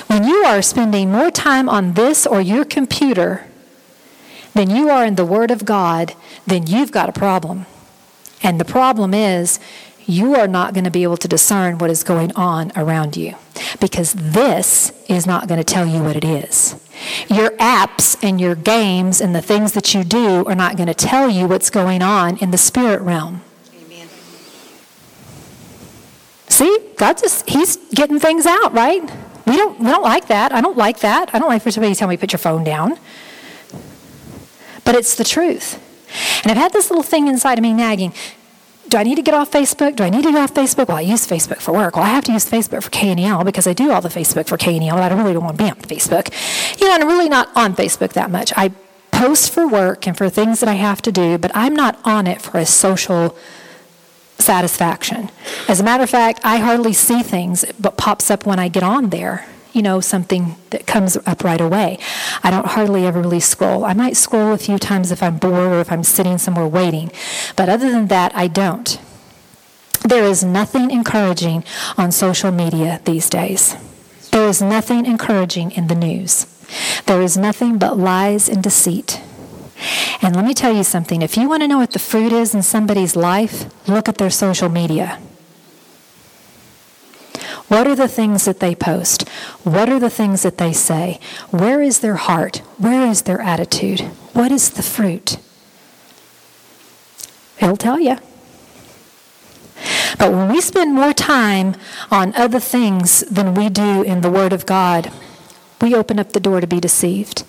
When 0.08 0.24
you 0.24 0.44
are 0.46 0.62
spending 0.62 1.12
more 1.12 1.32
time 1.32 1.68
on 1.68 1.94
this 1.94 2.28
or 2.28 2.42
your 2.42 2.66
computer 2.66 3.46
than 4.54 4.70
you 4.70 4.90
are 4.90 5.06
in 5.06 5.16
the 5.16 5.26
Word 5.26 5.52
of 5.52 5.66
God, 5.66 6.14
then 6.46 6.68
you've 6.68 6.92
got 6.92 7.10
a 7.10 7.14
problem. 7.14 7.66
And 8.44 8.60
the 8.60 8.66
problem 8.66 9.14
is 9.14 9.60
you 10.06 10.36
are 10.36 10.48
not 10.48 10.74
going 10.74 10.84
to 10.84 10.92
be 10.92 11.04
able 11.04 11.18
to 11.18 11.28
discern 11.28 11.78
what 11.78 11.90
is 11.90 12.04
going 12.04 12.32
on 12.34 12.72
around 12.76 13.16
you 13.16 13.36
because 13.80 14.14
this 14.14 14.92
is 15.08 15.26
not 15.26 15.48
going 15.48 15.58
to 15.60 15.64
tell 15.64 15.86
you 15.86 16.04
what 16.04 16.16
it 16.16 16.24
is. 16.24 16.76
Your 17.30 17.52
apps 17.52 18.18
and 18.24 18.40
your 18.40 18.56
games 18.56 19.22
and 19.22 19.36
the 19.36 19.42
things 19.42 19.74
that 19.74 19.94
you 19.94 20.04
do 20.04 20.46
are 20.46 20.56
not 20.56 20.78
going 20.78 20.88
to 20.88 20.94
tell 20.94 21.30
you 21.30 21.48
what's 21.48 21.70
going 21.70 22.02
on 22.02 22.38
in 22.38 22.52
the 22.52 22.58
spirit 22.58 23.02
realm. 23.02 23.42
Amen. 23.76 24.08
See, 26.48 26.80
God 26.98 27.18
just 27.18 27.50
He's 27.50 27.78
getting 27.94 28.20
things 28.20 28.46
out, 28.46 28.74
right? 28.74 29.02
We 29.46 29.58
don't 29.58 29.80
we 29.80 29.88
don't 29.88 30.04
like 30.04 30.28
that. 30.28 30.54
I 30.54 30.62
don't 30.62 30.78
like 30.78 31.00
that. 31.00 31.34
I 31.34 31.40
don't 31.40 31.50
like 31.50 31.62
for 31.62 31.72
somebody 31.72 31.94
to 31.94 32.00
tell 32.00 32.08
me 32.08 32.18
put 32.18 32.32
your 32.32 32.40
phone 32.40 32.64
down. 32.64 32.98
But 34.86 34.96
it's 34.96 35.16
the 35.16 35.24
truth. 35.24 35.80
And 36.44 36.52
I've 36.52 36.58
had 36.58 36.74
this 36.74 36.90
little 36.90 37.04
thing 37.04 37.28
inside 37.28 37.58
of 37.58 37.64
me 37.64 37.74
nagging. 37.74 38.14
Do 38.94 39.00
I 39.00 39.04
need 39.04 39.16
to 39.16 39.24
get 39.24 39.34
off 39.34 39.50
Facebook? 39.50 39.96
Do 39.96 40.04
I 40.04 40.12
need 40.12 40.22
to 40.22 40.32
get 40.32 40.40
off 40.40 40.54
Facebook? 40.54 40.88
Well, 40.88 40.98
I 40.98 41.02
use 41.02 41.26
Facebook 41.26 41.60
for 41.60 41.74
work. 41.74 41.96
Well, 41.96 42.06
I 42.06 42.10
have 42.10 42.26
to 42.26 42.32
use 42.32 42.48
Facebook 42.48 42.84
for 42.84 42.92
KNEL 42.92 43.44
because 43.44 43.66
I 43.66 43.74
do 43.74 43.92
all 43.92 44.02
the 44.02 44.08
Facebook 44.08 44.48
for 44.48 44.56
KNEL, 44.56 44.92
but 44.92 45.12
I 45.12 45.16
really 45.16 45.34
don't 45.34 45.44
want 45.44 45.58
to 45.58 45.64
be 45.64 45.68
on 45.68 45.78
Facebook. 45.78 46.30
You 46.80 46.88
know, 46.88 46.94
I'm 46.94 47.08
really 47.08 47.28
not 47.28 47.50
on 47.56 47.76
Facebook 47.76 48.14
that 48.14 48.30
much. 48.30 48.54
I 48.56 48.72
post 49.10 49.52
for 49.52 49.68
work 49.68 50.06
and 50.06 50.16
for 50.16 50.30
things 50.30 50.60
that 50.60 50.70
I 50.70 50.76
have 50.76 51.02
to 51.02 51.12
do, 51.12 51.40
but 51.40 51.50
I'm 51.56 51.76
not 51.76 51.98
on 52.04 52.28
it 52.28 52.40
for 52.40 52.60
a 52.60 52.68
social 52.68 53.36
satisfaction. 54.38 55.32
As 55.68 55.80
a 55.80 55.84
matter 55.84 56.04
of 56.04 56.12
fact, 56.12 56.42
I 56.44 56.58
hardly 56.58 56.94
see 56.94 57.24
things 57.24 57.66
but 57.80 57.98
pops 57.98 58.30
up 58.30 58.46
when 58.46 58.60
I 58.60 58.68
get 58.68 58.84
on 58.84 59.10
there. 59.10 59.48
You 59.74 59.82
know, 59.82 60.00
something 60.00 60.56
that 60.70 60.88
comes 60.88 61.18
up 61.26 61.44
right 61.44 61.60
away. 61.60 61.98
I 62.44 62.52
don't 62.52 62.68
hardly 62.68 63.06
ever 63.06 63.22
really 63.22 63.40
scroll. 63.40 63.84
I 63.84 63.94
might 63.94 64.16
scroll 64.16 64.54
a 64.54 64.58
few 64.58 64.78
times 64.78 65.12
if 65.12 65.22
I'm 65.22 65.38
bored 65.38 65.72
or 65.74 65.80
if 65.82 65.92
I'm 65.92 66.04
sitting 66.04 66.38
somewhere 66.38 66.68
waiting. 66.68 67.12
But 67.56 67.70
other 67.70 67.92
than 67.92 68.08
that, 68.08 68.36
I 68.36 68.48
don't. 68.48 69.00
There 70.04 70.24
is 70.24 70.44
nothing 70.44 70.92
encouraging 70.92 71.64
on 71.98 72.12
social 72.12 72.52
media 72.52 73.02
these 73.06 73.30
days. 73.30 73.76
There 74.32 74.48
is 74.48 74.62
nothing 74.62 75.06
encouraging 75.06 75.72
in 75.72 75.88
the 75.88 75.96
news. 75.96 76.46
There 77.06 77.22
is 77.22 77.38
nothing 77.38 77.78
but 77.78 77.98
lies 77.98 78.50
and 78.50 78.62
deceit. 78.62 79.22
And 80.22 80.36
let 80.36 80.46
me 80.46 80.54
tell 80.54 80.74
you 80.74 80.84
something 80.84 81.22
if 81.22 81.38
you 81.38 81.50
want 81.50 81.64
to 81.64 81.68
know 81.68 81.78
what 81.78 81.92
the 81.92 82.00
fruit 82.00 82.32
is 82.32 82.54
in 82.54 82.64
somebody's 82.64 83.16
life, 83.16 83.66
look 83.88 84.08
at 84.08 84.18
their 84.18 84.30
social 84.30 84.70
media. 84.70 85.20
What 87.74 87.88
are 87.88 87.96
the 87.96 88.08
things 88.08 88.46
that 88.46 88.60
they 88.60 88.76
post? 88.76 89.28
What 89.64 89.90
are 89.90 90.00
the 90.00 90.12
things 90.12 90.44
that 90.44 90.60
they 90.60 90.74
say? 90.74 91.20
Where 91.50 91.82
is 91.82 92.02
their 92.02 92.18
heart? 92.18 92.58
Where 92.78 93.08
is 93.10 93.24
their 93.24 93.42
attitude? 93.42 94.02
What 94.34 94.52
is 94.52 94.70
the 94.70 94.84
fruit? 94.84 95.38
It'll 97.60 97.76
tell 97.76 98.00
you. 98.00 98.18
But 100.20 100.32
when 100.32 100.50
we 100.50 100.62
spend 100.62 100.94
more 100.94 101.14
time 101.14 101.76
on 102.12 102.36
other 102.36 102.60
things 102.60 103.22
than 103.22 103.56
we 103.56 103.70
do 103.70 104.04
in 104.04 104.22
the 104.22 104.30
Word 104.30 104.54
of 104.54 104.68
God, 104.68 105.12
we 105.82 105.96
open 105.96 106.20
up 106.20 106.34
the 106.34 106.40
door 106.40 106.62
to 106.62 106.68
be 106.68 106.80
deceived 106.80 107.44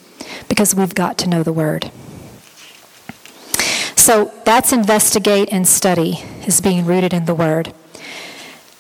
because 0.48 0.74
we've 0.74 0.94
got 0.94 1.18
to 1.18 1.28
know 1.28 1.42
the 1.42 1.52
Word. 1.52 1.90
So 3.94 4.32
that's 4.46 4.72
investigate 4.72 5.50
and 5.52 5.68
study, 5.68 6.24
is 6.46 6.62
being 6.62 6.86
rooted 6.86 7.12
in 7.12 7.26
the 7.26 7.34
Word. 7.34 7.74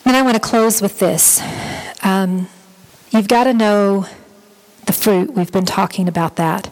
And 0.06 0.14
I 0.14 0.20
want 0.20 0.34
to 0.34 0.40
close 0.40 0.82
with 0.82 0.98
this. 0.98 1.40
Um, 2.02 2.48
you've 3.10 3.28
got 3.28 3.44
to 3.44 3.54
know 3.54 4.06
the 4.84 4.92
fruit. 4.92 5.32
We've 5.32 5.50
been 5.50 5.64
talking 5.64 6.08
about 6.08 6.36
that. 6.36 6.70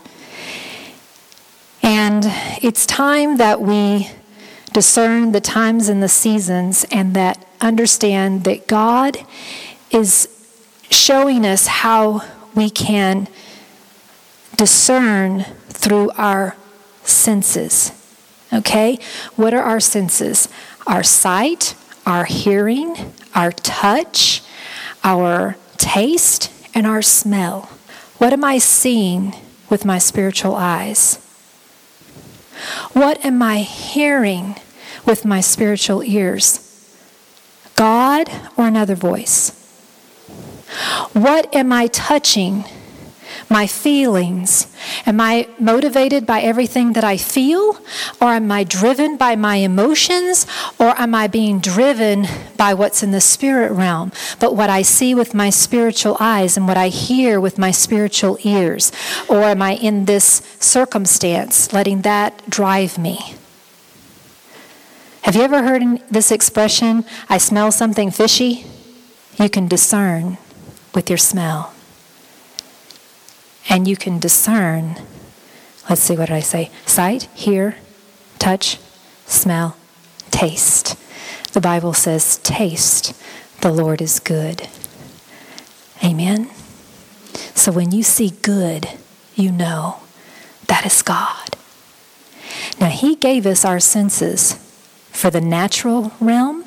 And 1.82 2.24
it's 2.62 2.84
time 2.84 3.38
that 3.38 3.62
we 3.62 4.10
discern 4.74 5.32
the 5.32 5.40
times 5.40 5.88
and 5.88 6.02
the 6.02 6.10
seasons 6.10 6.84
and 6.90 7.14
that 7.14 7.46
understand 7.62 8.44
that 8.44 8.66
God 8.66 9.16
is 9.90 10.28
showing 10.90 11.46
us 11.46 11.66
how 11.66 12.22
we 12.54 12.68
can 12.68 13.28
discern 14.56 15.44
through 15.70 16.10
our 16.18 16.54
senses. 17.02 17.92
Okay? 18.52 18.98
What 19.36 19.54
are 19.54 19.62
our 19.62 19.80
senses? 19.80 20.50
Our 20.86 21.02
sight, 21.02 21.74
our 22.06 22.24
hearing, 22.24 22.96
our 23.34 23.52
touch, 23.52 24.42
our 25.04 25.56
taste, 25.76 26.50
and 26.74 26.86
our 26.86 27.02
smell. 27.02 27.68
What 28.18 28.32
am 28.32 28.44
I 28.44 28.58
seeing 28.58 29.34
with 29.68 29.84
my 29.84 29.98
spiritual 29.98 30.54
eyes? 30.54 31.16
What 32.92 33.24
am 33.24 33.42
I 33.42 33.58
hearing 33.58 34.56
with 35.04 35.24
my 35.24 35.40
spiritual 35.40 36.02
ears? 36.02 36.68
God 37.74 38.28
or 38.56 38.66
another 38.66 38.94
voice? 38.94 39.58
What 41.12 41.54
am 41.54 41.72
I 41.72 41.88
touching 41.88 42.64
my 43.48 43.66
feelings? 43.66 44.66
Am 45.06 45.20
I 45.20 45.48
motivated 45.58 46.26
by 46.26 46.40
everything 46.40 46.92
that 46.94 47.04
I 47.04 47.16
feel? 47.16 47.78
Or 48.20 48.28
am 48.28 48.50
I 48.50 48.64
driven 48.64 49.16
by 49.16 49.36
my 49.36 49.56
emotions? 49.56 50.46
Or 50.78 50.98
am 51.00 51.14
I 51.14 51.26
being 51.26 51.60
driven 51.60 52.26
by 52.56 52.74
what's 52.74 53.02
in 53.02 53.10
the 53.10 53.20
spirit 53.20 53.72
realm? 53.72 54.12
But 54.40 54.56
what 54.56 54.70
I 54.70 54.82
see 54.82 55.14
with 55.14 55.34
my 55.34 55.50
spiritual 55.50 56.16
eyes 56.20 56.56
and 56.56 56.66
what 56.66 56.76
I 56.76 56.88
hear 56.88 57.40
with 57.40 57.58
my 57.58 57.70
spiritual 57.70 58.38
ears? 58.44 58.92
Or 59.28 59.42
am 59.42 59.62
I 59.62 59.74
in 59.74 60.06
this 60.06 60.42
circumstance 60.58 61.72
letting 61.72 62.02
that 62.02 62.48
drive 62.48 62.98
me? 62.98 63.34
Have 65.22 65.36
you 65.36 65.42
ever 65.42 65.62
heard 65.62 65.82
this 66.10 66.32
expression, 66.32 67.04
I 67.28 67.38
smell 67.38 67.70
something 67.70 68.10
fishy? 68.10 68.66
You 69.38 69.48
can 69.48 69.68
discern 69.68 70.36
with 70.94 71.08
your 71.08 71.18
smell 71.18 71.72
and 73.68 73.86
you 73.86 73.96
can 73.96 74.18
discern 74.18 74.96
let's 75.88 76.02
see 76.02 76.16
what 76.16 76.26
did 76.28 76.34
I 76.34 76.40
say 76.40 76.70
sight, 76.86 77.24
hear, 77.34 77.76
touch, 78.38 78.78
smell, 79.26 79.76
taste. 80.30 80.96
The 81.52 81.60
Bible 81.60 81.92
says, 81.92 82.38
taste 82.38 83.14
the 83.60 83.72
Lord 83.72 84.02
is 84.02 84.18
good. 84.18 84.68
Amen. 86.02 86.50
So 87.54 87.70
when 87.70 87.92
you 87.92 88.02
see 88.02 88.30
good, 88.42 88.88
you 89.36 89.52
know 89.52 90.00
that 90.66 90.84
is 90.84 91.00
God. 91.02 91.56
Now, 92.80 92.88
He 92.88 93.14
gave 93.14 93.46
us 93.46 93.64
our 93.64 93.78
senses 93.78 94.54
for 95.10 95.30
the 95.30 95.40
natural 95.40 96.12
realm 96.20 96.64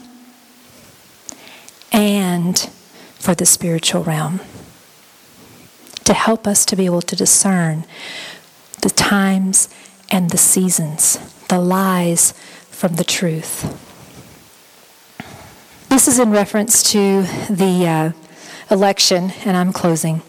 and 1.91 2.57
for 3.15 3.35
the 3.35 3.45
spiritual 3.45 4.03
realm 4.03 4.39
to 6.05 6.13
help 6.13 6.47
us 6.47 6.65
to 6.65 6.75
be 6.75 6.85
able 6.85 7.01
to 7.01 7.15
discern 7.15 7.85
the 8.81 8.89
times 8.89 9.69
and 10.09 10.29
the 10.29 10.37
seasons, 10.37 11.17
the 11.49 11.59
lies 11.59 12.31
from 12.69 12.95
the 12.95 13.03
truth. 13.03 13.81
This 15.89 16.07
is 16.07 16.19
in 16.19 16.31
reference 16.31 16.91
to 16.91 17.23
the 17.49 17.87
uh, 17.87 18.11
election, 18.69 19.31
and 19.45 19.57
I'm 19.57 19.73
closing. 19.73 20.21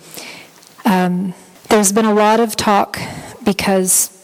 Um, 0.85 1.35
there's 1.69 1.93
been 1.93 2.05
a 2.05 2.15
lot 2.15 2.41
of 2.41 2.57
talk 2.57 2.99
because 3.45 4.16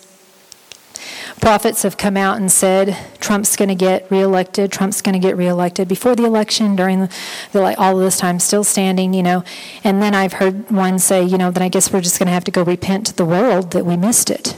prophets 1.42 1.82
have 1.82 1.98
come 1.98 2.16
out 2.16 2.36
and 2.36 2.50
said 2.52 2.96
Trump's 3.18 3.56
going 3.56 3.68
to 3.68 3.74
get 3.74 4.08
reelected. 4.12 4.70
Trump's 4.70 5.02
going 5.02 5.14
to 5.14 5.18
get 5.18 5.36
reelected 5.36 5.88
before 5.88 6.14
the 6.14 6.24
election, 6.24 6.76
during 6.76 7.00
the, 7.00 7.14
the, 7.50 7.78
all 7.80 7.98
of 7.98 8.04
this 8.04 8.16
time, 8.16 8.38
still 8.38 8.62
standing, 8.62 9.12
you 9.12 9.24
know. 9.24 9.42
And 9.82 10.00
then 10.00 10.14
I've 10.14 10.34
heard 10.34 10.70
one 10.70 11.00
say, 11.00 11.24
you 11.24 11.36
know, 11.36 11.50
then 11.50 11.64
I 11.64 11.68
guess 11.68 11.92
we're 11.92 12.00
just 12.00 12.20
going 12.20 12.28
to 12.28 12.32
have 12.32 12.44
to 12.44 12.52
go 12.52 12.62
repent 12.62 13.06
to 13.06 13.16
the 13.16 13.24
world 13.24 13.72
that 13.72 13.84
we 13.84 13.96
missed 13.96 14.30
it. 14.30 14.56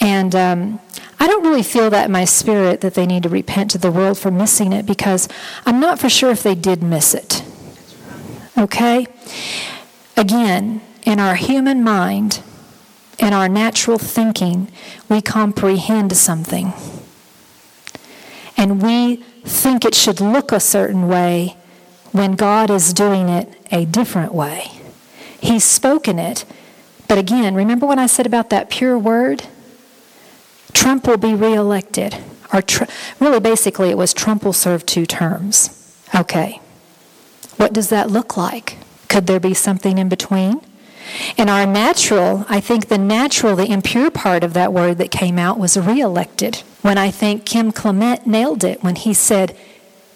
And 0.00 0.34
um, 0.34 0.80
I 1.20 1.28
don't 1.28 1.44
really 1.44 1.62
feel 1.62 1.90
that 1.90 2.06
in 2.06 2.12
my 2.12 2.24
spirit 2.24 2.80
that 2.80 2.94
they 2.94 3.06
need 3.06 3.22
to 3.22 3.28
repent 3.28 3.70
to 3.70 3.78
the 3.78 3.92
world 3.92 4.18
for 4.18 4.32
missing 4.32 4.72
it 4.72 4.84
because 4.84 5.28
I'm 5.64 5.78
not 5.78 6.00
for 6.00 6.08
sure 6.08 6.30
if 6.30 6.42
they 6.42 6.56
did 6.56 6.82
miss 6.82 7.14
it. 7.14 7.44
Okay? 8.58 9.06
Again, 10.16 10.80
in 11.04 11.20
our 11.20 11.36
human 11.36 11.84
mind, 11.84 12.42
in 13.18 13.32
our 13.32 13.48
natural 13.48 13.98
thinking, 13.98 14.70
we 15.08 15.20
comprehend 15.20 16.16
something. 16.16 16.72
And 18.56 18.82
we 18.82 19.16
think 19.44 19.84
it 19.84 19.94
should 19.94 20.20
look 20.20 20.52
a 20.52 20.60
certain 20.60 21.08
way 21.08 21.56
when 22.12 22.32
God 22.32 22.70
is 22.70 22.92
doing 22.92 23.28
it 23.28 23.48
a 23.70 23.84
different 23.84 24.32
way. 24.34 24.70
He's 25.40 25.64
spoken 25.64 26.18
it. 26.18 26.44
But 27.06 27.18
again, 27.18 27.54
remember 27.54 27.86
when 27.86 27.98
I 27.98 28.06
said 28.06 28.26
about 28.26 28.50
that 28.50 28.70
pure 28.70 28.98
word? 28.98 29.44
Trump 30.72 31.06
will 31.06 31.16
be 31.16 31.34
reelected. 31.34 32.16
Or 32.52 32.62
tr- 32.62 32.84
really, 33.20 33.40
basically, 33.40 33.90
it 33.90 33.98
was 33.98 34.12
Trump 34.12 34.44
will 34.44 34.52
serve 34.52 34.86
two 34.86 35.06
terms. 35.06 35.74
Okay. 36.14 36.60
What 37.56 37.72
does 37.72 37.88
that 37.90 38.10
look 38.10 38.36
like? 38.36 38.76
Could 39.08 39.26
there 39.26 39.40
be 39.40 39.54
something 39.54 39.98
in 39.98 40.08
between? 40.08 40.60
In 41.36 41.48
our 41.48 41.66
natural, 41.66 42.44
I 42.48 42.60
think 42.60 42.88
the 42.88 42.98
natural, 42.98 43.56
the 43.56 43.70
impure 43.70 44.10
part 44.10 44.44
of 44.44 44.54
that 44.54 44.72
word 44.72 44.98
that 44.98 45.10
came 45.10 45.38
out 45.38 45.58
was 45.58 45.76
reelected. 45.76 46.56
When 46.82 46.98
I 46.98 47.10
think 47.10 47.44
Kim 47.44 47.72
Clement 47.72 48.26
nailed 48.26 48.64
it 48.64 48.82
when 48.82 48.96
he 48.96 49.14
said, 49.14 49.56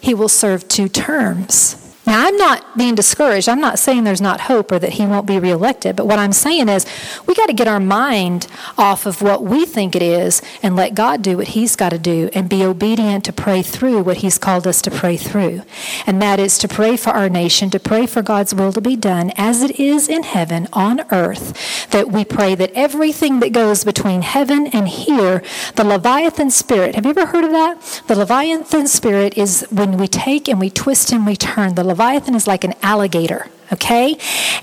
he 0.00 0.14
will 0.14 0.28
serve 0.28 0.68
two 0.68 0.88
terms. 0.88 1.81
Now, 2.04 2.26
I'm 2.26 2.36
not 2.36 2.76
being 2.76 2.96
discouraged. 2.96 3.48
I'm 3.48 3.60
not 3.60 3.78
saying 3.78 4.02
there's 4.02 4.20
not 4.20 4.42
hope 4.42 4.72
or 4.72 4.78
that 4.80 4.94
he 4.94 5.06
won't 5.06 5.26
be 5.26 5.38
reelected. 5.38 5.94
But 5.94 6.06
what 6.06 6.18
I'm 6.18 6.32
saying 6.32 6.68
is 6.68 6.84
we 7.26 7.34
got 7.34 7.46
to 7.46 7.52
get 7.52 7.68
our 7.68 7.78
mind 7.78 8.48
off 8.76 9.06
of 9.06 9.22
what 9.22 9.44
we 9.44 9.64
think 9.64 9.94
it 9.94 10.02
is 10.02 10.42
and 10.64 10.74
let 10.74 10.96
God 10.96 11.22
do 11.22 11.36
what 11.36 11.48
he's 11.48 11.76
got 11.76 11.90
to 11.90 11.98
do 11.98 12.28
and 12.34 12.48
be 12.48 12.64
obedient 12.64 13.24
to 13.26 13.32
pray 13.32 13.62
through 13.62 14.02
what 14.02 14.18
he's 14.18 14.36
called 14.36 14.66
us 14.66 14.82
to 14.82 14.90
pray 14.90 15.16
through. 15.16 15.62
And 16.04 16.20
that 16.20 16.40
is 16.40 16.58
to 16.58 16.68
pray 16.68 16.96
for 16.96 17.10
our 17.10 17.28
nation, 17.28 17.70
to 17.70 17.78
pray 17.78 18.06
for 18.06 18.20
God's 18.20 18.52
will 18.52 18.72
to 18.72 18.80
be 18.80 18.96
done 18.96 19.32
as 19.36 19.62
it 19.62 19.78
is 19.78 20.08
in 20.08 20.24
heaven 20.24 20.66
on 20.72 21.02
earth. 21.12 21.88
That 21.90 22.10
we 22.10 22.24
pray 22.24 22.56
that 22.56 22.72
everything 22.74 23.38
that 23.40 23.52
goes 23.52 23.84
between 23.84 24.22
heaven 24.22 24.66
and 24.68 24.88
here, 24.88 25.42
the 25.76 25.84
Leviathan 25.84 26.50
spirit, 26.50 26.96
have 26.96 27.04
you 27.04 27.10
ever 27.10 27.26
heard 27.26 27.44
of 27.44 27.52
that? 27.52 28.02
The 28.08 28.16
Leviathan 28.16 28.88
spirit 28.88 29.38
is 29.38 29.64
when 29.70 29.96
we 29.98 30.08
take 30.08 30.48
and 30.48 30.58
we 30.58 30.68
twist 30.68 31.12
and 31.12 31.24
we 31.24 31.36
turn. 31.36 31.76
The 31.76 31.91
Leviathan 31.92 32.34
is 32.34 32.46
like 32.46 32.64
an 32.64 32.72
alligator, 32.80 33.48
okay? 33.72 34.16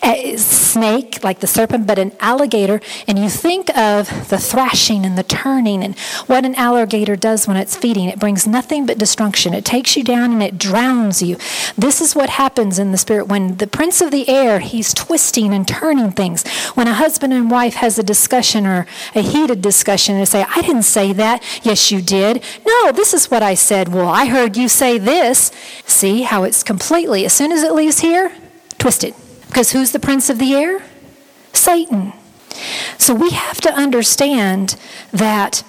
A 0.03 0.37
snake, 0.37 1.23
like 1.23 1.39
the 1.39 1.47
serpent, 1.47 1.87
but 1.87 1.99
an 1.99 2.11
alligator. 2.19 2.81
And 3.07 3.19
you 3.19 3.29
think 3.29 3.75
of 3.77 4.29
the 4.29 4.37
thrashing 4.37 5.05
and 5.05 5.17
the 5.17 5.23
turning 5.23 5.83
and 5.83 5.97
what 6.27 6.45
an 6.45 6.55
alligator 6.55 7.15
does 7.15 7.47
when 7.47 7.57
it's 7.57 7.75
feeding. 7.75 8.09
It 8.09 8.19
brings 8.19 8.47
nothing 8.47 8.85
but 8.85 8.97
destruction. 8.97 9.53
It 9.53 9.65
takes 9.65 9.95
you 9.97 10.03
down 10.03 10.31
and 10.31 10.43
it 10.43 10.57
drowns 10.57 11.21
you. 11.21 11.37
This 11.77 12.01
is 12.01 12.15
what 12.15 12.29
happens 12.29 12.79
in 12.79 12.91
the 12.91 12.97
spirit 12.97 13.27
when 13.27 13.57
the 13.57 13.67
prince 13.67 14.01
of 14.01 14.11
the 14.11 14.29
air, 14.29 14.59
he's 14.59 14.93
twisting 14.93 15.53
and 15.53 15.67
turning 15.67 16.11
things. 16.11 16.47
When 16.75 16.87
a 16.87 16.93
husband 16.93 17.33
and 17.33 17.49
wife 17.49 17.75
has 17.75 17.97
a 17.97 18.03
discussion 18.03 18.65
or 18.65 18.85
a 19.15 19.21
heated 19.21 19.61
discussion 19.61 20.15
and 20.15 20.27
say, 20.27 20.45
I 20.55 20.61
didn't 20.61 20.83
say 20.83 21.13
that. 21.13 21.43
Yes, 21.63 21.91
you 21.91 22.01
did. 22.01 22.43
No, 22.65 22.91
this 22.91 23.13
is 23.13 23.31
what 23.31 23.43
I 23.43 23.53
said. 23.55 23.89
Well, 23.89 24.07
I 24.07 24.25
heard 24.25 24.57
you 24.57 24.67
say 24.67 24.97
this. 24.97 25.51
See 25.85 26.23
how 26.23 26.43
it's 26.43 26.63
completely, 26.63 27.25
as 27.25 27.33
soon 27.33 27.51
as 27.51 27.63
it 27.63 27.73
leaves 27.73 27.99
here, 27.99 28.31
twisted. 28.79 29.13
Because 29.47 29.71
who's 29.71 29.91
the 29.91 29.99
prince 29.99 30.29
of 30.29 30.39
the 30.39 30.55
air? 30.55 30.83
Satan. 31.53 32.13
So 32.97 33.13
we 33.13 33.29
have 33.31 33.61
to 33.61 33.71
understand 33.71 34.75
that 35.11 35.63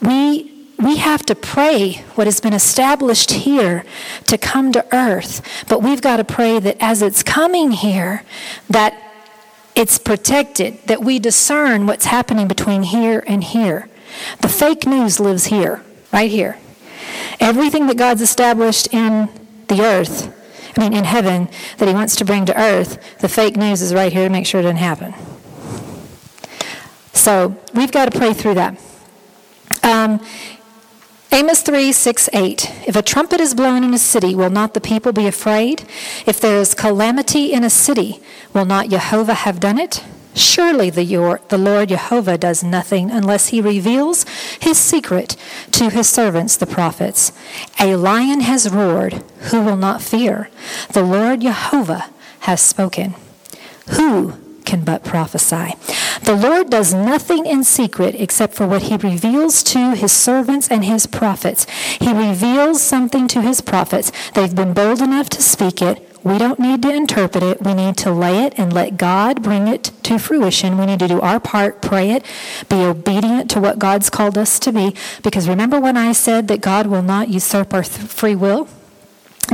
we 0.00 0.52
we 0.78 0.96
have 0.98 1.24
to 1.24 1.34
pray 1.34 2.04
what 2.16 2.26
has 2.26 2.38
been 2.38 2.52
established 2.52 3.30
here 3.32 3.82
to 4.24 4.36
come 4.36 4.72
to 4.72 4.86
earth, 4.94 5.40
but 5.68 5.82
we've 5.82 6.02
got 6.02 6.18
to 6.18 6.24
pray 6.24 6.58
that 6.58 6.76
as 6.80 7.00
it's 7.00 7.22
coming 7.22 7.70
here 7.70 8.24
that 8.68 8.94
it's 9.74 9.98
protected, 9.98 10.78
that 10.86 11.02
we 11.02 11.18
discern 11.18 11.86
what's 11.86 12.06
happening 12.06 12.46
between 12.46 12.82
here 12.82 13.24
and 13.26 13.42
here. 13.42 13.88
The 14.40 14.48
fake 14.48 14.86
news 14.86 15.18
lives 15.18 15.46
here, 15.46 15.82
right 16.12 16.30
here. 16.30 16.58
Everything 17.40 17.86
that 17.86 17.96
God's 17.96 18.22
established 18.22 18.92
in 18.92 19.28
the 19.68 19.82
earth 19.82 20.32
I 20.76 20.82
mean, 20.82 20.92
in 20.92 21.04
heaven, 21.04 21.48
that 21.78 21.88
he 21.88 21.94
wants 21.94 22.16
to 22.16 22.24
bring 22.24 22.44
to 22.46 22.60
earth, 22.60 23.18
the 23.18 23.28
fake 23.28 23.56
news 23.56 23.80
is 23.80 23.94
right 23.94 24.12
here 24.12 24.24
to 24.24 24.32
make 24.32 24.46
sure 24.46 24.60
it 24.60 24.64
doesn't 24.64 24.76
happen. 24.76 25.14
So 27.12 27.56
we've 27.74 27.92
got 27.92 28.12
to 28.12 28.18
pray 28.18 28.34
through 28.34 28.54
that. 28.54 28.78
Um, 29.82 30.20
Amos 31.32 31.60
3 31.62 31.92
6 31.92 32.28
8. 32.32 32.72
If 32.86 32.96
a 32.96 33.02
trumpet 33.02 33.40
is 33.40 33.54
blown 33.54 33.84
in 33.84 33.92
a 33.92 33.98
city, 33.98 34.34
will 34.34 34.50
not 34.50 34.74
the 34.74 34.80
people 34.80 35.12
be 35.12 35.26
afraid? 35.26 35.84
If 36.26 36.40
there 36.40 36.58
is 36.58 36.72
calamity 36.72 37.52
in 37.52 37.64
a 37.64 37.70
city, 37.70 38.20
will 38.54 38.64
not 38.64 38.88
Jehovah 38.88 39.34
have 39.34 39.60
done 39.60 39.78
it? 39.78 40.04
Surely 40.36 40.90
the, 40.90 41.04
the 41.48 41.58
Lord 41.58 41.88
Jehovah 41.88 42.36
does 42.36 42.62
nothing 42.62 43.10
unless 43.10 43.48
he 43.48 43.62
reveals 43.62 44.26
his 44.60 44.76
secret 44.76 45.34
to 45.72 45.88
his 45.88 46.10
servants, 46.10 46.58
the 46.58 46.66
prophets. 46.66 47.32
A 47.80 47.96
lion 47.96 48.40
has 48.42 48.70
roared. 48.70 49.24
Who 49.50 49.62
will 49.62 49.78
not 49.78 50.02
fear? 50.02 50.50
The 50.92 51.02
Lord 51.02 51.40
Jehovah 51.40 52.10
has 52.40 52.60
spoken. 52.60 53.14
Who 53.90 54.34
can 54.66 54.84
but 54.84 55.04
prophesy? 55.04 55.74
The 56.22 56.36
Lord 56.36 56.68
does 56.68 56.92
nothing 56.92 57.46
in 57.46 57.64
secret 57.64 58.14
except 58.16 58.54
for 58.54 58.66
what 58.66 58.82
he 58.82 58.96
reveals 58.96 59.62
to 59.64 59.94
his 59.94 60.12
servants 60.12 60.68
and 60.68 60.84
his 60.84 61.06
prophets. 61.06 61.66
He 61.98 62.12
reveals 62.12 62.82
something 62.82 63.26
to 63.28 63.40
his 63.40 63.62
prophets. 63.62 64.12
They've 64.34 64.54
been 64.54 64.74
bold 64.74 65.00
enough 65.00 65.30
to 65.30 65.42
speak 65.42 65.80
it. 65.80 66.05
We 66.26 66.38
don't 66.38 66.58
need 66.58 66.82
to 66.82 66.92
interpret 66.92 67.44
it. 67.44 67.62
We 67.62 67.72
need 67.72 67.96
to 67.98 68.10
lay 68.10 68.42
it 68.42 68.58
and 68.58 68.72
let 68.72 68.96
God 68.96 69.44
bring 69.44 69.68
it 69.68 69.92
to 70.02 70.18
fruition. 70.18 70.76
We 70.76 70.86
need 70.86 70.98
to 70.98 71.06
do 71.06 71.20
our 71.20 71.38
part, 71.38 71.80
pray 71.80 72.10
it, 72.10 72.24
be 72.68 72.82
obedient 72.82 73.48
to 73.52 73.60
what 73.60 73.78
God's 73.78 74.10
called 74.10 74.36
us 74.36 74.58
to 74.58 74.72
be. 74.72 74.96
Because 75.22 75.48
remember 75.48 75.78
when 75.78 75.96
I 75.96 76.10
said 76.10 76.48
that 76.48 76.60
God 76.60 76.88
will 76.88 77.02
not 77.02 77.28
usurp 77.28 77.72
our 77.72 77.84
th- 77.84 78.08
free 78.08 78.34
will? 78.34 78.66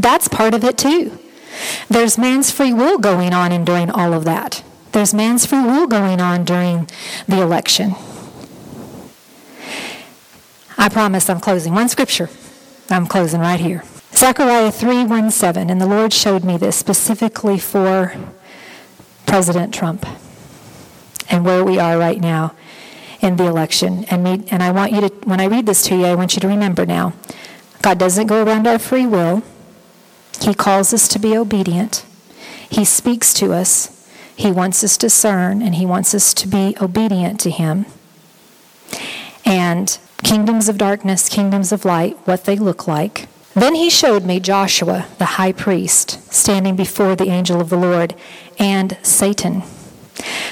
That's 0.00 0.28
part 0.28 0.54
of 0.54 0.64
it 0.64 0.78
too. 0.78 1.18
There's 1.90 2.16
man's 2.16 2.50
free 2.50 2.72
will 2.72 2.96
going 2.96 3.34
on 3.34 3.52
in 3.52 3.66
during 3.66 3.90
all 3.90 4.14
of 4.14 4.24
that. 4.24 4.64
There's 4.92 5.12
man's 5.12 5.44
free 5.44 5.60
will 5.60 5.86
going 5.86 6.22
on 6.22 6.42
during 6.42 6.88
the 7.28 7.42
election. 7.42 7.96
I 10.78 10.88
promise 10.88 11.28
I'm 11.28 11.40
closing. 11.40 11.74
One 11.74 11.90
scripture. 11.90 12.30
I'm 12.88 13.06
closing 13.06 13.42
right 13.42 13.60
here. 13.60 13.84
Zechariah 14.22 14.70
3 14.70 15.06
1 15.06 15.32
7. 15.32 15.68
And 15.68 15.80
the 15.80 15.86
Lord 15.86 16.12
showed 16.12 16.44
me 16.44 16.56
this 16.56 16.76
specifically 16.76 17.58
for 17.58 18.14
President 19.26 19.74
Trump 19.74 20.06
and 21.28 21.44
where 21.44 21.64
we 21.64 21.80
are 21.80 21.98
right 21.98 22.20
now 22.20 22.54
in 23.20 23.34
the 23.34 23.46
election. 23.46 24.04
And, 24.04 24.22
me, 24.22 24.44
and 24.52 24.62
I 24.62 24.70
want 24.70 24.92
you 24.92 25.00
to, 25.00 25.08
when 25.24 25.40
I 25.40 25.46
read 25.46 25.66
this 25.66 25.82
to 25.86 25.96
you, 25.96 26.04
I 26.04 26.14
want 26.14 26.36
you 26.36 26.40
to 26.40 26.46
remember 26.46 26.86
now 26.86 27.14
God 27.82 27.98
doesn't 27.98 28.28
go 28.28 28.44
around 28.44 28.68
our 28.68 28.78
free 28.78 29.06
will, 29.06 29.42
He 30.40 30.54
calls 30.54 30.94
us 30.94 31.08
to 31.08 31.18
be 31.18 31.36
obedient, 31.36 32.06
He 32.70 32.84
speaks 32.84 33.34
to 33.34 33.52
us, 33.52 34.08
He 34.36 34.52
wants 34.52 34.84
us 34.84 34.96
to 34.98 35.06
discern, 35.06 35.62
and 35.62 35.74
He 35.74 35.84
wants 35.84 36.14
us 36.14 36.32
to 36.34 36.46
be 36.46 36.76
obedient 36.80 37.40
to 37.40 37.50
Him. 37.50 37.86
And 39.44 39.98
kingdoms 40.22 40.68
of 40.68 40.78
darkness, 40.78 41.28
kingdoms 41.28 41.72
of 41.72 41.84
light, 41.84 42.16
what 42.24 42.44
they 42.44 42.54
look 42.54 42.86
like. 42.86 43.26
Then 43.54 43.74
he 43.74 43.90
showed 43.90 44.24
me 44.24 44.40
Joshua, 44.40 45.06
the 45.18 45.36
high 45.36 45.52
priest, 45.52 46.32
standing 46.32 46.74
before 46.74 47.14
the 47.14 47.28
angel 47.28 47.60
of 47.60 47.68
the 47.68 47.76
Lord, 47.76 48.14
and 48.58 48.96
Satan, 49.02 49.62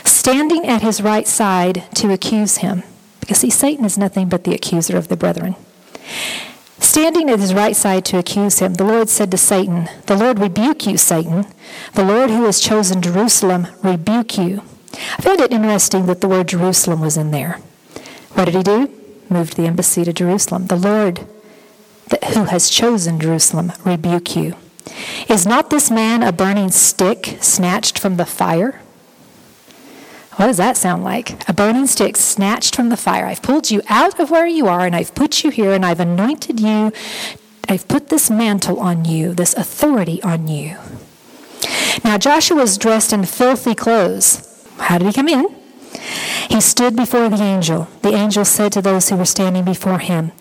standing 0.04 0.66
at 0.66 0.82
his 0.82 1.00
right 1.00 1.26
side 1.26 1.84
to 1.94 2.12
accuse 2.12 2.58
him. 2.58 2.82
Because, 3.20 3.38
see, 3.38 3.50
Satan 3.50 3.84
is 3.84 3.96
nothing 3.96 4.28
but 4.28 4.44
the 4.44 4.54
accuser 4.54 4.96
of 4.96 5.08
the 5.08 5.16
brethren. 5.16 5.56
Standing 6.78 7.30
at 7.30 7.40
his 7.40 7.54
right 7.54 7.76
side 7.76 8.04
to 8.06 8.18
accuse 8.18 8.58
him, 8.58 8.74
the 8.74 8.84
Lord 8.84 9.08
said 9.08 9.30
to 9.30 9.38
Satan, 9.38 9.88
The 10.06 10.16
Lord 10.16 10.38
rebuke 10.38 10.86
you, 10.86 10.96
Satan. 10.96 11.46
The 11.94 12.04
Lord 12.04 12.30
who 12.30 12.44
has 12.44 12.60
chosen 12.60 13.00
Jerusalem 13.00 13.68
rebuke 13.82 14.36
you. 14.36 14.62
I 14.92 15.22
found 15.22 15.40
it 15.40 15.52
interesting 15.52 16.06
that 16.06 16.20
the 16.20 16.28
word 16.28 16.48
Jerusalem 16.48 17.00
was 17.00 17.16
in 17.16 17.30
there. 17.30 17.60
What 18.32 18.46
did 18.46 18.54
he 18.54 18.62
do? 18.62 18.90
Moved 19.28 19.56
the 19.56 19.66
embassy 19.66 20.04
to 20.04 20.12
Jerusalem. 20.12 20.66
The 20.66 20.76
Lord 20.76 21.26
who 22.34 22.44
has 22.44 22.70
chosen 22.70 23.20
Jerusalem 23.20 23.72
rebuke 23.84 24.36
you. 24.36 24.56
Is 25.28 25.46
not 25.46 25.70
this 25.70 25.90
man 25.90 26.22
a 26.22 26.32
burning 26.32 26.70
stick 26.70 27.38
snatched 27.40 27.98
from 27.98 28.16
the 28.16 28.26
fire? 28.26 28.80
What 30.36 30.46
does 30.46 30.56
that 30.56 30.76
sound 30.76 31.04
like? 31.04 31.48
A 31.48 31.52
burning 31.52 31.86
stick 31.86 32.16
snatched 32.16 32.74
from 32.74 32.88
the 32.88 32.96
fire. 32.96 33.26
I've 33.26 33.42
pulled 33.42 33.70
you 33.70 33.82
out 33.88 34.18
of 34.18 34.30
where 34.30 34.46
you 34.46 34.66
are, 34.66 34.86
and 34.86 34.96
I've 34.96 35.14
put 35.14 35.44
you 35.44 35.50
here, 35.50 35.72
and 35.72 35.84
I've 35.84 36.00
anointed 36.00 36.60
you. 36.60 36.92
I've 37.68 37.86
put 37.88 38.08
this 38.08 38.30
mantle 38.30 38.80
on 38.80 39.04
you, 39.04 39.34
this 39.34 39.54
authority 39.54 40.22
on 40.22 40.48
you. 40.48 40.76
Now, 42.02 42.16
Joshua 42.16 42.56
was 42.56 42.78
dressed 42.78 43.12
in 43.12 43.24
filthy 43.26 43.74
clothes. 43.74 44.66
How 44.78 44.98
did 44.98 45.06
he 45.08 45.12
come 45.12 45.28
in? 45.28 45.59
He 46.48 46.60
stood 46.60 46.96
before 46.96 47.28
the 47.28 47.42
angel. 47.42 47.88
The 48.02 48.14
angel 48.14 48.44
said 48.44 48.72
to 48.72 48.82
those 48.82 49.08
who 49.08 49.16
were 49.16 49.24
standing 49.24 49.64
before 49.64 49.98
him, 49.98 50.32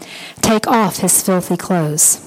Take 0.42 0.68
off 0.68 0.98
his 0.98 1.22
filthy 1.22 1.58
clothes. 1.58 2.26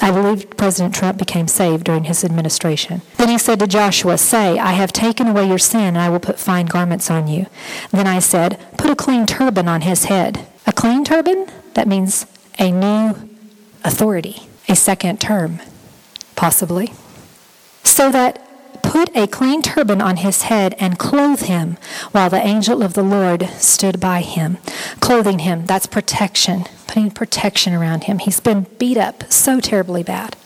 I 0.00 0.10
believe 0.10 0.56
President 0.56 0.94
Trump 0.94 1.18
became 1.18 1.46
saved 1.46 1.84
during 1.84 2.04
his 2.04 2.24
administration. 2.24 3.02
Then 3.18 3.28
he 3.28 3.38
said 3.38 3.58
to 3.60 3.66
Joshua, 3.66 4.18
Say, 4.18 4.58
I 4.58 4.72
have 4.72 4.92
taken 4.92 5.28
away 5.28 5.46
your 5.46 5.58
sin, 5.58 5.80
and 5.80 5.98
I 5.98 6.08
will 6.08 6.20
put 6.20 6.40
fine 6.40 6.66
garments 6.66 7.10
on 7.10 7.28
you. 7.28 7.46
Then 7.90 8.06
I 8.06 8.18
said, 8.18 8.58
Put 8.78 8.90
a 8.90 8.96
clean 8.96 9.26
turban 9.26 9.68
on 9.68 9.82
his 9.82 10.04
head. 10.04 10.46
A 10.66 10.72
clean 10.72 11.04
turban? 11.04 11.46
That 11.74 11.88
means 11.88 12.26
a 12.58 12.70
new 12.70 13.28
authority, 13.84 14.48
a 14.68 14.76
second 14.76 15.20
term, 15.20 15.60
possibly. 16.36 16.92
So 17.84 18.10
that 18.10 18.46
put 18.92 19.16
a 19.16 19.26
clean 19.26 19.62
turban 19.62 20.02
on 20.02 20.18
his 20.18 20.42
head 20.42 20.74
and 20.78 20.98
clothe 20.98 21.40
him 21.44 21.78
while 22.10 22.28
the 22.28 22.46
angel 22.46 22.82
of 22.82 22.92
the 22.92 23.02
Lord 23.02 23.48
stood 23.52 23.98
by 23.98 24.20
him. 24.20 24.58
Clothing 25.00 25.38
him, 25.38 25.64
that's 25.64 25.86
protection, 25.86 26.66
putting 26.86 27.10
protection 27.10 27.72
around 27.72 28.04
him. 28.04 28.18
He's 28.18 28.38
been 28.38 28.66
beat 28.78 28.98
up 28.98 29.32
so 29.32 29.60
terribly 29.60 30.02
bad. 30.02 30.36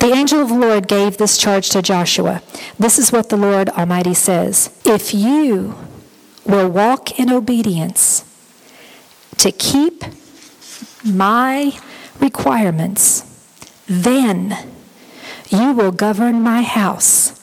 The 0.00 0.14
angel 0.14 0.40
of 0.40 0.48
the 0.48 0.54
Lord 0.54 0.88
gave 0.88 1.18
this 1.18 1.36
charge 1.36 1.68
to 1.68 1.82
Joshua. 1.82 2.40
This 2.78 2.98
is 2.98 3.12
what 3.12 3.28
the 3.28 3.36
Lord 3.36 3.68
Almighty 3.68 4.14
says 4.14 4.70
If 4.86 5.12
you 5.12 5.74
will 6.46 6.70
walk 6.70 7.20
in 7.20 7.30
obedience 7.30 8.24
to 9.36 9.52
keep 9.52 10.04
my 11.04 11.78
requirements, 12.18 13.24
then 13.86 14.56
you 15.50 15.72
will 15.72 15.92
govern 15.92 16.40
my 16.40 16.62
house 16.62 17.37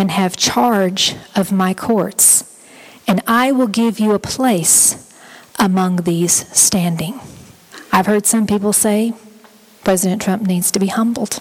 and 0.00 0.12
have 0.12 0.34
charge 0.34 1.14
of 1.36 1.52
my 1.52 1.74
courts, 1.74 2.58
and 3.06 3.20
I 3.26 3.52
will 3.52 3.66
give 3.66 4.00
you 4.00 4.14
a 4.14 4.18
place 4.18 5.14
among 5.58 5.96
these 5.96 6.48
standing. 6.56 7.20
I've 7.92 8.06
heard 8.06 8.24
some 8.24 8.46
people 8.46 8.72
say 8.72 9.12
President 9.84 10.22
Trump 10.22 10.44
needs 10.44 10.70
to 10.70 10.78
be 10.78 10.86
humbled. 10.86 11.40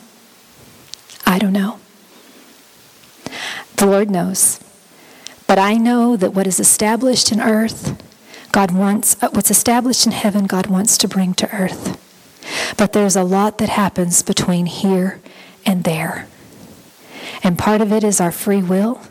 I 1.26 1.40
don't 1.40 1.54
know. 1.54 1.80
The 3.78 3.86
Lord 3.86 4.12
knows. 4.12 4.60
But 5.48 5.58
I 5.58 5.76
know 5.76 6.18
that 6.18 6.34
what 6.34 6.46
is 6.46 6.60
established 6.60 7.32
in 7.32 7.40
earth, 7.40 7.96
God 8.52 8.72
wants, 8.72 9.16
uh, 9.24 9.30
what's 9.32 9.50
established 9.50 10.06
in 10.06 10.12
heaven, 10.12 10.48
God 10.48 10.68
wants 10.68 10.98
to 10.98 11.08
bring 11.08 11.34
to 11.36 11.50
earth. 11.56 11.96
But 12.76 12.92
there's 12.92 13.16
a 13.16 13.24
lot 13.24 13.58
that 13.60 13.70
happens 13.70 14.22
between 14.22 14.66
here 14.66 15.22
and 15.66 15.86
there. 15.86 16.28
And 17.44 17.58
part 17.58 17.82
of 17.82 17.92
it 17.92 18.04
is 18.04 18.20
our 18.20 18.32
free 18.32 18.62
will, 18.62 19.02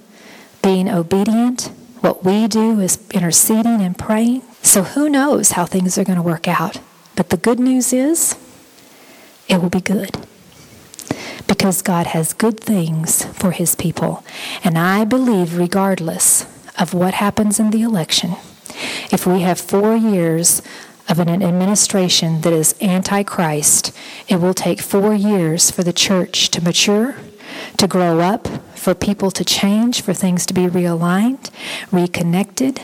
being 0.63 0.89
obedient. 0.89 1.71
What 2.01 2.25
we 2.25 2.47
do 2.47 2.81
is 2.81 2.99
interceding 3.11 3.81
and 3.81 3.99
praying. 3.99 4.43
So 4.63 4.83
who 4.83 5.09
knows 5.09 5.53
how 5.53 5.67
things 5.67 5.99
are 5.99 6.05
going 6.05 6.17
to 6.17 6.23
work 6.23 6.47
out? 6.47 6.81
But 7.17 7.31
the 7.31 7.37
good 7.37 7.59
news 7.59 7.93
is, 7.93 8.37
it 9.49 9.61
will 9.61 9.71
be 9.71 9.81
good. 9.81 10.17
Because 11.47 11.83
God 11.83 12.09
has 12.09 12.35
good 12.35 12.61
things 12.61 13.25
for 13.25 13.53
his 13.53 13.75
people. 13.75 14.23
And 14.63 14.79
I 14.79 15.05
believe, 15.05 15.57
regardless 15.57 16.47
of 16.79 16.95
what 16.95 17.15
happens 17.15 17.59
in 17.59 17.71
the 17.71 17.83
election, 17.83 18.37
if 19.11 19.27
we 19.27 19.41
have 19.41 19.59
four 19.59 19.97
years 19.97 20.63
of 21.09 21.19
an 21.19 21.43
administration 21.43 22.43
that 22.43 22.53
is 22.53 22.75
antichrist, 22.83 23.97
it 24.29 24.37
will 24.37 24.55
take 24.55 24.81
four 24.81 25.15
years 25.15 25.71
for 25.71 25.83
the 25.83 25.93
church 25.93 26.51
to 26.51 26.63
mature, 26.63 27.17
to 27.77 27.87
grow 27.87 28.21
up, 28.21 28.49
for 28.77 28.95
people 28.95 29.31
to 29.33 29.45
change, 29.45 30.01
for 30.01 30.15
things 30.15 30.47
to 30.47 30.55
be 30.55 30.67
realigned, 30.67 31.51
reconnected, 31.91 32.81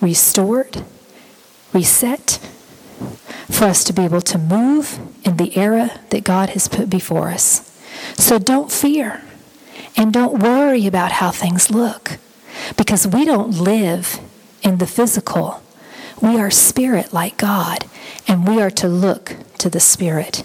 restored, 0.00 0.82
reset, 1.72 2.38
for 3.50 3.64
us 3.64 3.84
to 3.84 3.92
be 3.92 4.02
able 4.02 4.20
to 4.22 4.38
move 4.38 4.98
in 5.24 5.36
the 5.36 5.56
era 5.56 6.00
that 6.10 6.24
God 6.24 6.50
has 6.50 6.68
put 6.68 6.90
before 6.90 7.28
us. 7.28 7.72
So 8.16 8.38
don't 8.38 8.72
fear 8.72 9.22
and 9.96 10.12
don't 10.12 10.42
worry 10.42 10.86
about 10.86 11.12
how 11.12 11.30
things 11.30 11.70
look 11.70 12.18
because 12.76 13.06
we 13.06 13.24
don't 13.24 13.58
live 13.58 14.20
in 14.62 14.78
the 14.78 14.86
physical. 14.86 15.62
We 16.20 16.38
are 16.38 16.50
spirit 16.50 17.12
like 17.12 17.36
God, 17.36 17.84
and 18.26 18.48
we 18.48 18.60
are 18.60 18.70
to 18.70 18.88
look 18.88 19.36
to 19.58 19.68
the 19.68 19.80
spirit. 19.80 20.44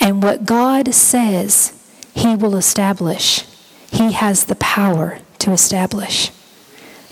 And 0.00 0.22
what 0.22 0.46
God 0.46 0.94
says, 0.94 1.77
He 2.18 2.34
will 2.34 2.56
establish. 2.56 3.44
He 3.92 4.10
has 4.12 4.46
the 4.46 4.56
power 4.56 5.20
to 5.38 5.52
establish. 5.52 6.32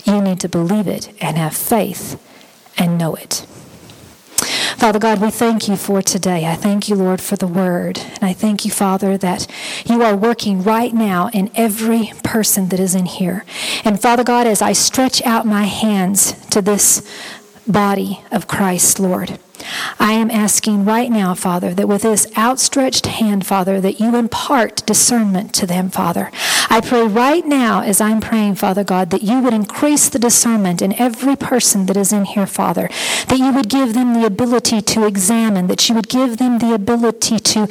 You 0.03 0.21
need 0.21 0.41
to 0.41 0.49
believe 0.49 0.85
it 0.85 1.13
and 1.21 1.37
have 1.37 1.55
faith 1.55 2.21
and 2.77 2.97
know 2.97 3.15
it. 3.15 3.45
Father 4.77 4.99
God, 4.99 5.21
we 5.21 5.31
thank 5.31 5.69
you 5.69 5.77
for 5.77 6.01
today. 6.01 6.45
I 6.45 6.55
thank 6.55 6.89
you, 6.89 6.95
Lord, 6.95 7.21
for 7.21 7.37
the 7.37 7.47
word. 7.47 7.97
And 7.99 8.23
I 8.23 8.33
thank 8.33 8.65
you, 8.65 8.69
Father, 8.69 9.17
that 9.17 9.47
you 9.85 10.03
are 10.03 10.15
working 10.15 10.61
right 10.61 10.93
now 10.93 11.29
in 11.29 11.51
every 11.55 12.11
person 12.21 12.67
that 12.69 12.79
is 12.79 12.93
in 12.93 13.05
here. 13.05 13.45
And 13.85 14.01
Father 14.01 14.25
God, 14.25 14.45
as 14.45 14.61
I 14.61 14.73
stretch 14.73 15.21
out 15.23 15.45
my 15.45 15.63
hands 15.63 16.33
to 16.49 16.61
this 16.61 17.01
body 17.65 18.21
of 18.29 18.47
Christ, 18.47 18.99
Lord. 18.99 19.39
I 19.99 20.13
am 20.13 20.31
asking 20.31 20.85
right 20.85 21.09
now, 21.09 21.33
Father, 21.33 21.73
that 21.73 21.87
with 21.87 22.03
this 22.03 22.27
outstretched 22.37 23.05
hand, 23.05 23.45
Father, 23.45 23.81
that 23.81 23.99
you 23.99 24.15
impart 24.15 24.85
discernment 24.85 25.53
to 25.55 25.65
them, 25.65 25.89
Father. 25.89 26.31
I 26.69 26.81
pray 26.81 27.07
right 27.07 27.45
now, 27.45 27.81
as 27.81 28.01
I'm 28.01 28.21
praying, 28.21 28.55
Father 28.55 28.83
God, 28.83 29.09
that 29.11 29.23
you 29.23 29.39
would 29.39 29.53
increase 29.53 30.09
the 30.09 30.19
discernment 30.19 30.81
in 30.81 30.93
every 30.99 31.35
person 31.35 31.85
that 31.87 31.97
is 31.97 32.11
in 32.11 32.25
here, 32.25 32.47
Father. 32.47 32.89
That 33.27 33.39
you 33.39 33.51
would 33.53 33.69
give 33.69 33.93
them 33.93 34.13
the 34.13 34.25
ability 34.25 34.81
to 34.81 35.05
examine, 35.05 35.67
that 35.67 35.87
you 35.89 35.95
would 35.95 36.09
give 36.09 36.37
them 36.37 36.59
the 36.59 36.73
ability 36.73 37.39
to 37.39 37.67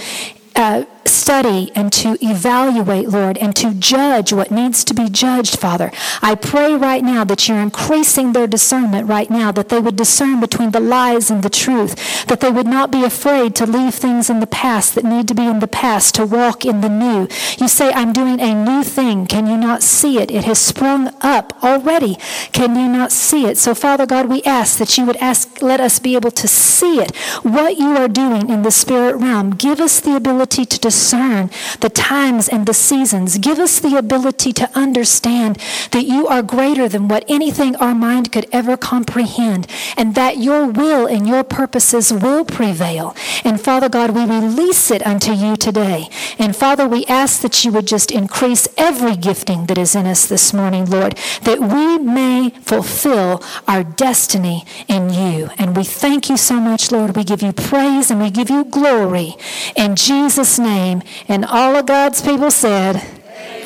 uh, 0.57 0.84
study 1.09 1.70
and 1.74 1.92
to 1.92 2.16
evaluate, 2.20 3.09
Lord, 3.09 3.38
and 3.38 3.54
to 3.57 3.74
judge 3.74 4.32
what 4.32 4.50
needs 4.50 4.84
to 4.84 4.94
be 4.94 5.09
judged, 5.09 5.59
Father. 5.59 5.90
I 6.22 6.34
pray 6.34 6.74
right 6.74 7.02
now 7.04 7.24
that 7.24 7.48
you're 7.48 7.61
increasing 7.61 8.32
their 8.32 8.46
discernment 8.46 9.09
right 9.09 9.30
now, 9.30 9.52
that 9.52 9.68
they 9.68 9.78
would 9.78 9.96
discern 9.96 10.40
between 10.40 10.72
the 10.72 10.80
lies 10.80 11.30
and 11.30 11.42
the 11.42 11.50
truth, 11.50 12.26
that 12.26 12.40
they 12.40 12.50
would 12.50 12.66
not 12.66 12.90
be 12.90 13.04
afraid 13.04 13.54
to 13.57 13.66
leave 13.66 13.94
things 13.94 14.28
in 14.28 14.40
the 14.40 14.46
past 14.46 14.94
that 14.94 15.04
need 15.04 15.28
to 15.28 15.34
be 15.34 15.46
in 15.46 15.61
the 15.61 15.68
past, 15.68 16.14
to 16.16 16.26
walk 16.26 16.64
in 16.64 16.80
the 16.80 16.88
new. 16.88 17.28
You 17.59 17.68
say, 17.68 17.92
I'm 17.92 18.12
doing 18.12 18.40
a 18.40 18.54
new 18.54 18.82
thing. 18.82 19.26
Can 19.26 19.46
you 19.46 19.57
not 19.57 19.82
see 19.82 20.18
it? 20.18 20.30
It 20.30 20.44
has 20.44 20.59
sprung 20.59 21.14
up 21.20 21.62
already. 21.62 22.16
Can 22.52 22.74
you 22.74 22.88
not 22.88 23.12
see 23.12 23.46
it? 23.46 23.59
So, 23.59 23.74
Father 23.74 24.07
God, 24.07 24.28
we 24.28 24.42
ask 24.42 24.78
that 24.78 24.96
you 24.98 25.07
would 25.07 25.16
ask, 25.16 25.62
let 25.62 25.80
us 25.80 25.98
be 25.98 26.16
able 26.16 26.32
to 26.32 26.48
see 26.48 27.00
it, 27.00 27.14
what 27.42 27.76
you 27.76 27.96
are 27.96 28.09
doing 28.09 28.50
in 28.50 28.62
the 28.62 28.70
spirit 28.70 29.16
realm. 29.16 29.50
Give 29.50 29.80
us 29.80 30.00
the 30.00 30.16
ability 30.16 30.64
to 30.64 30.78
discern 30.80 30.95
discern 30.97 31.51
the 31.80 31.90
times 31.90 32.49
and 32.49 32.64
the 32.64 32.72
seasons. 32.72 33.36
Give 33.36 33.59
us 33.59 33.80
the 33.80 33.97
ability 33.99 34.53
to 34.55 34.66
understand 34.74 35.59
that 35.90 36.07
you 36.07 36.26
are 36.26 36.42
greater 36.42 36.88
than 36.88 37.07
what 37.07 37.22
anything 37.28 37.76
our 37.76 37.94
mind 37.94 38.32
could 38.32 38.47
ever 38.51 38.78
comprehend, 38.78 39.66
and 39.99 40.14
that 40.14 40.38
your 40.38 40.66
will 40.66 41.05
and 41.07 41.28
your 41.28 41.44
purposes 41.44 42.12
will 42.24 42.44
prevail. 42.47 43.14
And 43.44 43.61
Father 43.61 43.90
God, 43.90 44.12
we 44.12 44.24
release 44.24 44.90
it 44.90 45.07
unto 45.07 45.32
you 45.32 45.55
today. 45.57 46.09
And 46.38 46.57
Father, 46.57 46.88
we 46.88 47.05
ask 47.07 47.42
that 47.42 47.62
you 47.62 47.70
would 47.72 47.86
just 47.86 48.11
increase 48.11 48.66
every 48.78 49.16
gifting 49.16 49.66
that 49.66 49.76
is 49.76 49.94
in 49.94 50.07
us 50.07 50.26
this 50.26 50.55
morning, 50.55 50.86
Lord, 50.86 51.12
that 51.42 51.61
we 51.61 51.99
may 51.99 52.51
fulfill 52.62 53.42
our 53.68 53.84
destiny 53.84 54.64
in 54.88 55.12
you. 55.12 55.51
And 55.59 55.76
we 55.76 55.84
thank 55.84 56.30
you 56.30 56.38
so 56.38 56.57
much, 56.59 56.90
Lord. 56.90 57.16
We 57.16 57.24
give 57.24 57.42
you 57.42 57.53
praise 57.53 58.11
and 58.11 58.18
we 58.22 58.30
give 58.30 58.49
you 58.49 58.64
glory. 58.64 59.36
In 59.76 59.94
Jesus' 59.94 60.59
name, 60.59 60.86
name. 60.87 61.03
And 61.28 61.45
all 61.45 61.76
of 61.76 61.87
God's 61.87 62.22
people 62.22 62.51
said, 62.51 63.03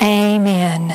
Amen. 0.03 0.95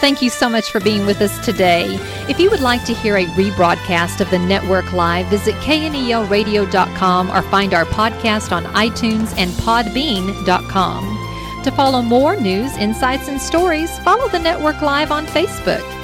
Thank 0.00 0.20
you 0.20 0.28
so 0.28 0.50
much 0.50 0.70
for 0.70 0.80
being 0.80 1.06
with 1.06 1.22
us 1.22 1.42
today. 1.44 1.98
If 2.28 2.38
you 2.38 2.50
would 2.50 2.60
like 2.60 2.84
to 2.84 2.94
hear 2.94 3.16
a 3.16 3.24
rebroadcast 3.24 4.20
of 4.20 4.30
the 4.30 4.38
network 4.38 4.92
live, 4.92 5.26
visit 5.26 5.54
knelradio.com 5.54 7.30
or 7.30 7.42
find 7.42 7.72
our 7.72 7.86
podcast 7.86 8.52
on 8.52 8.64
iTunes 8.74 9.34
and 9.38 9.50
podbean.com. 9.52 11.20
To 11.64 11.70
follow 11.70 12.02
more 12.02 12.36
news, 12.36 12.76
insights, 12.76 13.28
and 13.28 13.40
stories, 13.40 13.98
follow 14.00 14.28
the 14.28 14.38
network 14.38 14.82
live 14.82 15.10
on 15.10 15.24
Facebook. 15.26 16.03